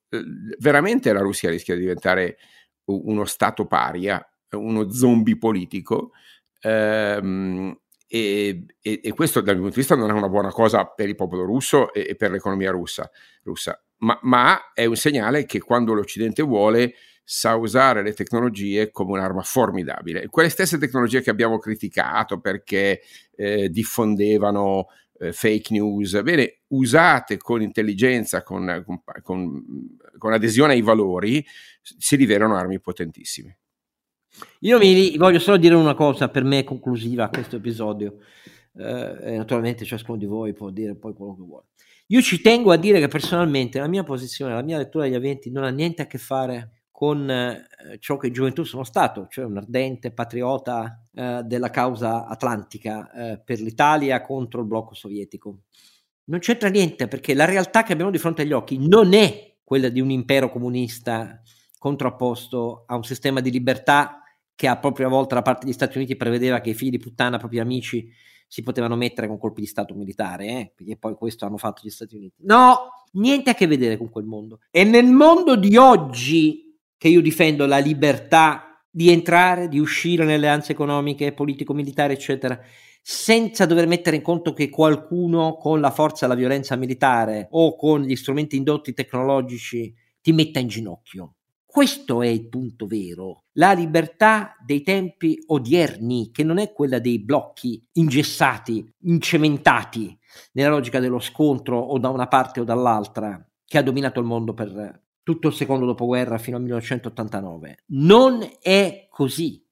veramente 0.58 1.12
la 1.12 1.20
Russia 1.20 1.50
rischia 1.50 1.74
di 1.74 1.80
diventare 1.80 2.36
uno 2.84 3.24
stato 3.24 3.66
paria, 3.66 4.24
uno 4.50 4.90
zombie 4.90 5.38
politico. 5.38 6.12
Ehm, 6.60 7.76
e, 8.06 8.66
e, 8.82 9.00
e, 9.02 9.12
questo 9.12 9.40
dal 9.40 9.54
mio 9.54 9.62
punto 9.62 9.76
di 9.76 9.80
vista 9.80 9.96
non 9.96 10.10
è 10.10 10.12
una 10.12 10.28
buona 10.28 10.50
cosa 10.50 10.84
per 10.84 11.08
il 11.08 11.14
popolo 11.14 11.44
russo 11.44 11.92
e, 11.94 12.08
e 12.10 12.14
per 12.14 12.30
l'economia 12.30 12.70
russa, 12.70 13.10
russa. 13.42 13.82
Ma, 13.98 14.18
ma, 14.22 14.72
è 14.74 14.84
un 14.84 14.96
segnale 14.96 15.46
che 15.46 15.60
quando 15.60 15.94
l'Occidente 15.94 16.42
vuole 16.42 16.94
sa 17.24 17.54
usare 17.54 18.02
le 18.02 18.12
tecnologie 18.12 18.90
come 18.90 19.12
un'arma 19.12 19.42
formidabile. 19.42 20.26
Quelle 20.28 20.50
stesse 20.50 20.76
tecnologie 20.76 21.22
che 21.22 21.30
abbiamo 21.30 21.58
criticato 21.58 22.38
perché 22.38 23.00
eh, 23.34 23.70
diffondevano 23.70 24.88
eh, 25.22 25.32
fake 25.32 25.72
news, 25.72 26.20
bene, 26.22 26.62
usate 26.68 27.36
con 27.36 27.62
intelligenza, 27.62 28.42
con, 28.42 28.84
con, 29.22 29.64
con, 30.18 30.32
adesione 30.32 30.72
ai 30.72 30.82
valori, 30.82 31.44
si 31.80 32.16
rivelano 32.16 32.56
armi 32.56 32.80
potentissime. 32.80 33.58
Io 34.60 34.78
mi 34.78 35.16
voglio 35.16 35.38
solo 35.38 35.58
dire 35.58 35.76
una 35.76 35.94
cosa 35.94 36.28
per 36.28 36.42
me 36.42 36.64
conclusiva 36.64 37.24
a 37.24 37.28
questo 37.28 37.56
episodio, 37.56 38.18
eh, 38.76 39.36
naturalmente 39.36 39.84
ciascuno 39.84 40.18
di 40.18 40.26
voi 40.26 40.54
può 40.54 40.70
dire 40.70 40.96
poi 40.96 41.14
quello 41.14 41.36
che 41.36 41.42
vuole. 41.42 41.66
Io 42.08 42.20
ci 42.20 42.40
tengo 42.40 42.72
a 42.72 42.76
dire 42.76 42.98
che 42.98 43.08
personalmente 43.08 43.78
la 43.78 43.86
mia 43.86 44.02
posizione, 44.02 44.54
la 44.54 44.62
mia 44.62 44.78
lettura 44.78 45.04
degli 45.04 45.14
eventi 45.14 45.50
non 45.52 45.62
ha 45.62 45.70
niente 45.70 46.02
a 46.02 46.06
che 46.06 46.18
fare 46.18 46.81
con 46.92 47.28
eh, 47.28 47.66
ciò 47.98 48.16
che 48.16 48.28
in 48.28 48.32
gioventù 48.32 48.62
sono 48.62 48.84
stato, 48.84 49.26
cioè 49.28 49.46
un 49.46 49.56
ardente 49.56 50.12
patriota 50.12 51.04
eh, 51.12 51.40
della 51.44 51.70
causa 51.70 52.26
atlantica 52.26 53.10
eh, 53.10 53.40
per 53.44 53.60
l'Italia 53.60 54.20
contro 54.20 54.60
il 54.60 54.66
blocco 54.66 54.94
sovietico. 54.94 55.62
Non 56.24 56.38
c'entra 56.38 56.68
niente 56.68 57.08
perché 57.08 57.34
la 57.34 57.46
realtà 57.46 57.82
che 57.82 57.92
abbiamo 57.92 58.12
di 58.12 58.18
fronte 58.18 58.42
agli 58.42 58.52
occhi 58.52 58.78
non 58.78 59.14
è 59.14 59.56
quella 59.64 59.88
di 59.88 60.00
un 60.00 60.10
impero 60.10 60.50
comunista 60.50 61.42
contrapposto 61.78 62.84
a 62.86 62.94
un 62.94 63.02
sistema 63.02 63.40
di 63.40 63.50
libertà 63.50 64.22
che 64.54 64.68
a 64.68 64.78
propria 64.78 65.08
volta 65.08 65.34
da 65.34 65.42
parte 65.42 65.64
degli 65.64 65.74
Stati 65.74 65.96
Uniti 65.96 66.14
prevedeva 66.14 66.60
che 66.60 66.70
i 66.70 66.74
figli 66.74 66.90
di 66.90 66.98
puttana, 66.98 67.38
propri 67.38 67.58
amici, 67.58 68.08
si 68.46 68.62
potevano 68.62 68.96
mettere 68.96 69.26
con 69.26 69.38
colpi 69.38 69.62
di 69.62 69.66
Stato 69.66 69.94
militare, 69.94 70.46
eh? 70.46 70.72
perché 70.76 70.96
poi 70.96 71.14
questo 71.14 71.46
hanno 71.46 71.56
fatto 71.56 71.80
gli 71.82 71.90
Stati 71.90 72.14
Uniti. 72.14 72.42
No, 72.44 73.06
niente 73.12 73.50
a 73.50 73.54
che 73.54 73.66
vedere 73.66 73.96
con 73.96 74.10
quel 74.10 74.26
mondo. 74.26 74.60
E 74.70 74.84
nel 74.84 75.06
mondo 75.06 75.56
di 75.56 75.76
oggi 75.76 76.61
che 77.02 77.08
io 77.08 77.20
difendo 77.20 77.66
la 77.66 77.78
libertà 77.78 78.80
di 78.88 79.10
entrare, 79.10 79.66
di 79.66 79.80
uscire 79.80 80.22
nelle 80.22 80.46
alleanze 80.46 80.70
economiche, 80.70 81.32
politico-militari, 81.32 82.12
eccetera, 82.12 82.56
senza 83.02 83.66
dover 83.66 83.88
mettere 83.88 84.14
in 84.14 84.22
conto 84.22 84.52
che 84.52 84.70
qualcuno 84.70 85.56
con 85.56 85.80
la 85.80 85.90
forza 85.90 86.26
e 86.26 86.28
la 86.28 86.36
violenza 86.36 86.76
militare 86.76 87.48
o 87.50 87.74
con 87.74 88.02
gli 88.02 88.14
strumenti 88.14 88.54
indotti 88.54 88.94
tecnologici 88.94 89.92
ti 90.20 90.30
metta 90.30 90.60
in 90.60 90.68
ginocchio. 90.68 91.34
Questo 91.66 92.22
è 92.22 92.28
il 92.28 92.48
punto 92.48 92.86
vero. 92.86 93.46
La 93.54 93.72
libertà 93.72 94.54
dei 94.64 94.82
tempi 94.82 95.42
odierni, 95.44 96.30
che 96.30 96.44
non 96.44 96.58
è 96.58 96.72
quella 96.72 97.00
dei 97.00 97.18
blocchi 97.18 97.84
ingessati, 97.94 98.88
incementati 99.00 100.16
nella 100.52 100.68
logica 100.68 101.00
dello 101.00 101.18
scontro 101.18 101.80
o 101.80 101.98
da 101.98 102.10
una 102.10 102.28
parte 102.28 102.60
o 102.60 102.64
dall'altra, 102.64 103.44
che 103.64 103.78
ha 103.78 103.82
dominato 103.82 104.20
il 104.20 104.26
mondo 104.26 104.54
per 104.54 105.02
tutto 105.22 105.48
il 105.48 105.54
secondo 105.54 105.86
dopoguerra 105.86 106.38
fino 106.38 106.56
al 106.56 106.62
1989. 106.62 107.84
Non 107.88 108.46
è 108.60 109.06
così. 109.08 109.64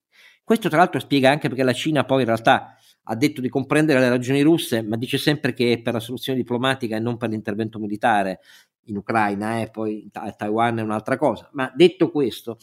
Questo 0.45 0.69
tra 0.69 0.79
l'altro 0.79 1.01
spiega 1.01 1.31
anche 1.31 1.49
perché 1.49 1.63
la 1.63 1.73
Cina 1.73 2.05
poi 2.05 2.21
in 2.21 2.27
realtà 2.27 2.75
ha 3.05 3.17
detto 3.17 3.41
di 3.41 3.49
comprendere 3.49 4.01
le 4.01 4.09
ragioni 4.09 4.43
russe, 4.43 4.83
ma 4.83 4.97
dice 4.97 5.19
sempre 5.19 5.53
che 5.53 5.73
è 5.73 5.83
per 5.83 5.95
la 5.95 6.01
soluzione 6.01 6.39
diplomatica 6.39 6.97
e 6.97 7.01
non 7.01 7.17
per 7.17 7.31
l'intervento 7.31 7.79
militare 7.79 8.41
in 8.85 8.97
Ucraina, 8.97 9.59
e 9.59 9.63
eh, 9.63 9.71
poi 9.71 10.09
a 10.13 10.33
Taiwan 10.33 10.79
è 10.79 10.83
un'altra 10.83 11.17
cosa. 11.17 11.49
Ma 11.53 11.73
detto 11.75 12.11
questo, 12.11 12.59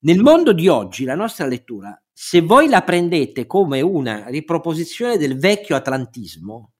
nel 0.00 0.20
mondo 0.20 0.52
di 0.52 0.68
oggi 0.68 1.04
la 1.04 1.14
nostra 1.14 1.46
lettura, 1.46 2.00
se 2.12 2.40
voi 2.40 2.68
la 2.68 2.82
prendete 2.82 3.46
come 3.46 3.80
una 3.80 4.26
riproposizione 4.28 5.18
del 5.18 5.38
vecchio 5.38 5.76
atlantismo, 5.76 6.72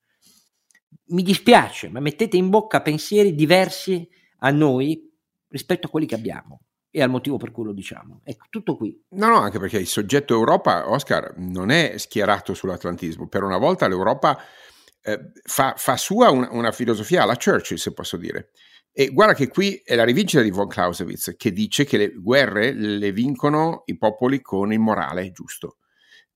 mi 1.08 1.22
dispiace, 1.22 1.88
ma 1.88 2.00
mettete 2.00 2.36
in 2.36 2.50
bocca 2.50 2.82
pensieri 2.82 3.34
diversi 3.34 4.08
a 4.38 4.50
noi 4.50 5.09
rispetto 5.50 5.86
a 5.86 5.90
quelli 5.90 6.06
che 6.06 6.14
abbiamo 6.14 6.62
e 6.90 7.02
al 7.02 7.10
motivo 7.10 7.36
per 7.36 7.52
cui 7.52 7.64
lo 7.64 7.72
diciamo. 7.72 8.20
Ecco, 8.24 8.46
tutto 8.50 8.76
qui. 8.76 9.00
No, 9.10 9.28
no, 9.28 9.36
anche 9.36 9.58
perché 9.58 9.78
il 9.78 9.86
soggetto 9.86 10.34
Europa, 10.34 10.90
Oscar, 10.90 11.34
non 11.36 11.70
è 11.70 11.94
schierato 11.98 12.52
sull'atlantismo. 12.52 13.28
Per 13.28 13.44
una 13.44 13.58
volta 13.58 13.86
l'Europa 13.86 14.38
eh, 15.02 15.32
fa, 15.44 15.74
fa, 15.76 15.96
sua 15.96 16.30
una, 16.30 16.48
una, 16.50 16.72
filosofia 16.72 17.22
alla 17.22 17.36
Churchill, 17.36 17.76
se 17.76 17.92
posso 17.92 18.16
dire. 18.16 18.50
E 18.92 19.08
guarda 19.10 19.34
che 19.34 19.48
qui 19.48 19.80
è 19.84 19.94
la 19.94 20.04
rivincita 20.04 20.42
di 20.42 20.50
von 20.50 20.66
Clausewitz 20.66 21.36
che 21.36 21.52
dice 21.52 21.84
che 21.84 21.96
le 21.96 22.12
guerre 22.12 22.72
le 22.72 23.12
vincono 23.12 23.82
i 23.86 23.96
popoli 23.96 24.40
con 24.40 24.72
il 24.72 24.80
morale 24.80 25.30
giusto. 25.30 25.76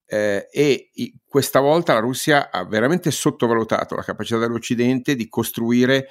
Eh, 0.07 0.49
e 0.53 0.91
i, 0.93 1.19
questa 1.27 1.59
volta 1.59 1.95
la 1.95 2.01
Russia 2.01 2.51
ha 2.53 2.65
veramente 2.65 3.11
sottovalutato 3.11 3.97
la 3.97 4.03
capacità 4.03 4.39
dell'Occidente 4.39 5.17
di 5.17 5.29
costruire 5.29 6.11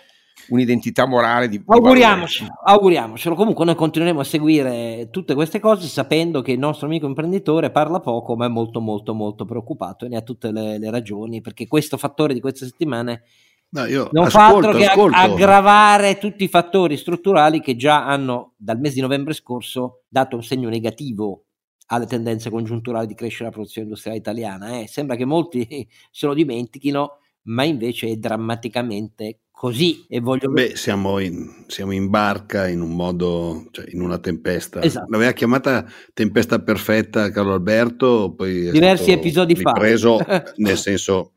un'identità 0.50 1.06
morale 1.06 1.48
di, 1.48 1.62
auguriamoci, 1.66 2.46
auguriamocelo 2.66 3.36
comunque 3.36 3.66
noi 3.66 3.76
continueremo 3.76 4.20
a 4.20 4.26
seguire 4.26 5.08
tutte 5.10 5.34
queste 5.34 5.60
cose 5.60 5.88
sapendo 5.88 6.42
che 6.42 6.52
il 6.52 6.60
nostro 6.60 6.88
amico 6.88 7.08
imprenditore 7.08 7.72
parla 7.72 8.00
poco 8.00 8.36
ma 8.36 8.46
è 8.46 8.50
molto 8.50 8.82
molto 8.82 9.14
molto 9.14 9.46
preoccupato 9.46 10.06
e 10.06 10.10
ne 10.10 10.18
ha 10.18 10.22
tutte 10.22 10.52
le, 10.52 10.78
le 10.78 10.92
ragioni 10.92 11.42
perché 11.42 11.68
questo 11.68 11.98
fattore 11.98 12.34
di 12.34 12.42
queste 12.42 12.66
settimane 12.66 13.24
no, 13.70 13.86
non 14.12 14.26
ascolto, 14.26 14.30
fa 14.30 14.46
altro 14.48 14.72
che 14.74 14.86
ascolto. 14.86 15.18
aggravare 15.18 16.18
tutti 16.18 16.44
i 16.44 16.50
fattori 16.50 16.98
strutturali 16.98 17.62
che 17.62 17.76
già 17.76 18.06
hanno 18.06 18.54
dal 18.58 18.80
mese 18.80 18.96
di 18.96 19.02
novembre 19.02 19.34
scorso 19.34 20.04
dato 20.10 20.36
un 20.36 20.44
segno 20.44 20.70
negativo 20.70 21.46
alle 21.88 22.06
tendenze 22.06 22.50
congiunturali 22.50 23.08
di 23.08 23.16
crescita 23.16 23.44
della 23.44 23.56
produzione 23.56 23.88
industriale 23.88 24.20
italiana 24.20 24.80
eh. 24.80 24.88
sembra 24.88 25.16
che 25.16 25.26
molti 25.26 25.88
se 26.12 26.26
lo 26.26 26.34
dimentichino 26.34 27.18
ma 27.44 27.64
invece 27.64 28.08
è 28.10 28.16
drammaticamente 28.16 29.39
così 29.52 30.06
e 30.10 30.20
voglio 30.20 30.52
beh 30.52 30.76
siamo 30.76 31.20
in, 31.20 31.64
siamo 31.68 31.94
in 31.94 32.10
barca 32.10 32.68
in 32.68 32.82
un 32.82 32.96
modo 32.96 33.68
cioè 33.72 33.86
in 33.89 34.02
una 34.02 34.18
tempesta. 34.18 34.82
Esatto. 34.82 35.08
l'aveva 35.10 35.32
chiamata 35.32 35.86
tempesta 36.14 36.60
perfetta 36.60 37.30
Carlo 37.30 37.54
Alberto 37.54 38.34
poi 38.36 38.72
diversi 38.72 39.12
episodi 39.12 39.54
ripreso, 39.54 40.18
fa 40.18 40.44
nel 40.58 40.78
senso 40.78 41.34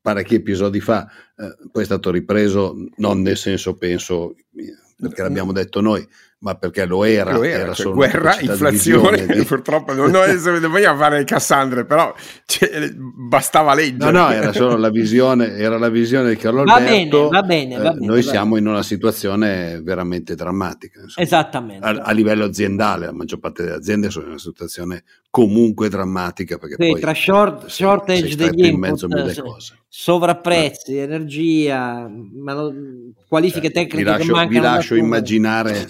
parecchi 0.00 0.36
episodi 0.36 0.80
fa 0.80 1.08
eh, 1.36 1.56
poi 1.72 1.82
è 1.82 1.86
stato 1.86 2.10
ripreso 2.10 2.76
non 2.98 3.22
nel 3.22 3.36
senso 3.36 3.74
penso 3.74 4.36
perché 4.98 5.22
l'abbiamo 5.22 5.52
detto 5.52 5.80
noi 5.80 6.06
ma 6.38 6.54
perché 6.54 6.84
lo 6.84 7.04
era, 7.04 7.32
lo 7.32 7.42
era, 7.42 7.62
era 7.62 7.72
cioè, 7.72 7.84
solo 7.86 7.94
guerra, 7.94 8.38
inflazione, 8.40 9.26
di... 9.26 9.42
purtroppo 9.44 9.94
non, 9.94 10.10
non 10.10 10.70
vogliamo 10.70 10.98
fare 10.98 11.24
Cassandre, 11.24 11.86
però 11.86 12.14
cioè, 12.44 12.90
bastava 12.94 13.74
leggere. 13.74 14.12
No, 14.12 14.24
no, 14.24 14.30
era 14.30 14.52
solo 14.52 14.76
la 14.76 14.90
visione, 14.90 15.56
era 15.56 15.78
la 15.78 15.88
visione 15.88 16.28
di 16.30 16.36
Carlo 16.36 16.64
va 16.64 16.74
Alberto. 16.74 17.28
Bene, 17.28 17.40
va 17.40 17.42
bene, 17.42 17.76
va 17.76 17.90
eh, 17.90 17.92
bene, 17.94 18.06
noi 18.06 18.22
va 18.22 18.30
siamo 18.30 18.54
bene. 18.54 18.60
in 18.60 18.72
una 18.74 18.82
situazione 18.82 19.80
veramente 19.82 20.34
drammatica. 20.34 21.00
Insomma. 21.00 21.26
Esattamente. 21.26 21.86
A, 21.86 21.90
a, 21.90 22.12
livello 22.12 22.44
aziendale, 22.44 23.06
la 23.06 23.12
maggior 23.12 23.38
parte 23.38 23.62
delle 23.62 23.76
aziende 23.76 24.10
sono 24.10 24.26
in 24.26 24.30
una 24.32 24.40
situazione 24.40 25.04
comunque 25.30 25.88
drammatica 25.88 26.58
perché 26.58 26.76
sì, 26.78 26.90
poi 26.92 27.00
tra 27.00 27.14
short, 27.14 27.66
shortage 27.66 28.36
degli 28.36 28.66
in 28.66 28.78
mezzo 28.78 29.06
input, 29.06 29.20
mille 29.20 29.34
sì. 29.34 29.40
cose. 29.40 29.78
sovrapprezzi, 29.88 30.96
eh. 30.96 31.00
energia, 31.00 32.10
qualifiche 33.26 33.72
cioè, 33.72 33.72
tecniche 33.72 33.96
vi 33.96 34.04
lascio, 34.04 34.24
che 34.26 34.32
mancano. 34.32 34.48
vi 34.48 34.60
lascio 34.60 34.94
immaginare 34.94 35.88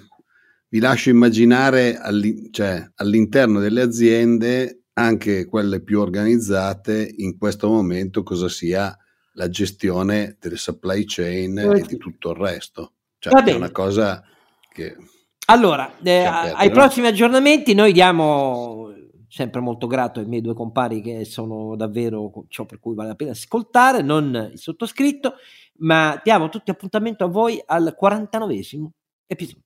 vi 0.69 0.79
lascio 0.81 1.11
immaginare 1.11 1.97
all'in- 1.97 2.53
cioè, 2.53 2.85
all'interno 2.97 3.61
delle 3.61 3.83
aziende, 3.83 4.85
anche 4.95 5.47
quelle 5.47 5.83
più 5.83 6.01
organizzate, 6.01 7.15
in 7.19 7.37
questo 7.39 7.69
momento 7.69 8.23
cosa 8.23 8.49
sia 8.49 8.97
la 9.35 9.49
gestione 9.49 10.37
delle 10.41 10.57
supply 10.57 11.05
chain 11.05 11.59
e 11.59 11.83
di 11.83 11.97
tutto 11.97 12.31
il 12.31 12.37
resto. 12.37 12.93
Cioè, 13.19 13.33
è 13.43 13.55
una 13.55 13.71
cosa 13.71 14.23
che... 14.73 14.97
Allora, 15.49 15.99
eh, 16.03 16.25
aperto, 16.25 16.57
ai 16.57 16.69
no? 16.69 16.75
prossimi 16.75 17.07
aggiornamenti 17.07 17.75
noi 17.75 17.93
diamo 17.93 18.93
sempre 19.29 19.61
molto 19.61 19.87
grato 19.87 20.19
ai 20.19 20.27
miei 20.27 20.41
due 20.41 20.55
compari 20.55 21.03
che 21.03 21.25
sono 21.25 21.77
davvero 21.77 22.47
ciò 22.49 22.65
per 22.65 22.81
cui 22.81 22.95
vale 22.95 23.11
la 23.11 23.15
pena 23.15 23.33
ascoltare, 23.33 24.03
non 24.03 24.51
il 24.53 24.59
sottoscritto, 24.59 25.35
ma 25.79 26.19
diamo 26.25 26.49
tutti 26.49 26.71
appuntamento 26.71 27.25
a 27.25 27.29
voi 27.29 27.63
al 27.67 27.95
49esimo 28.01 28.89
episodio. 29.27 29.63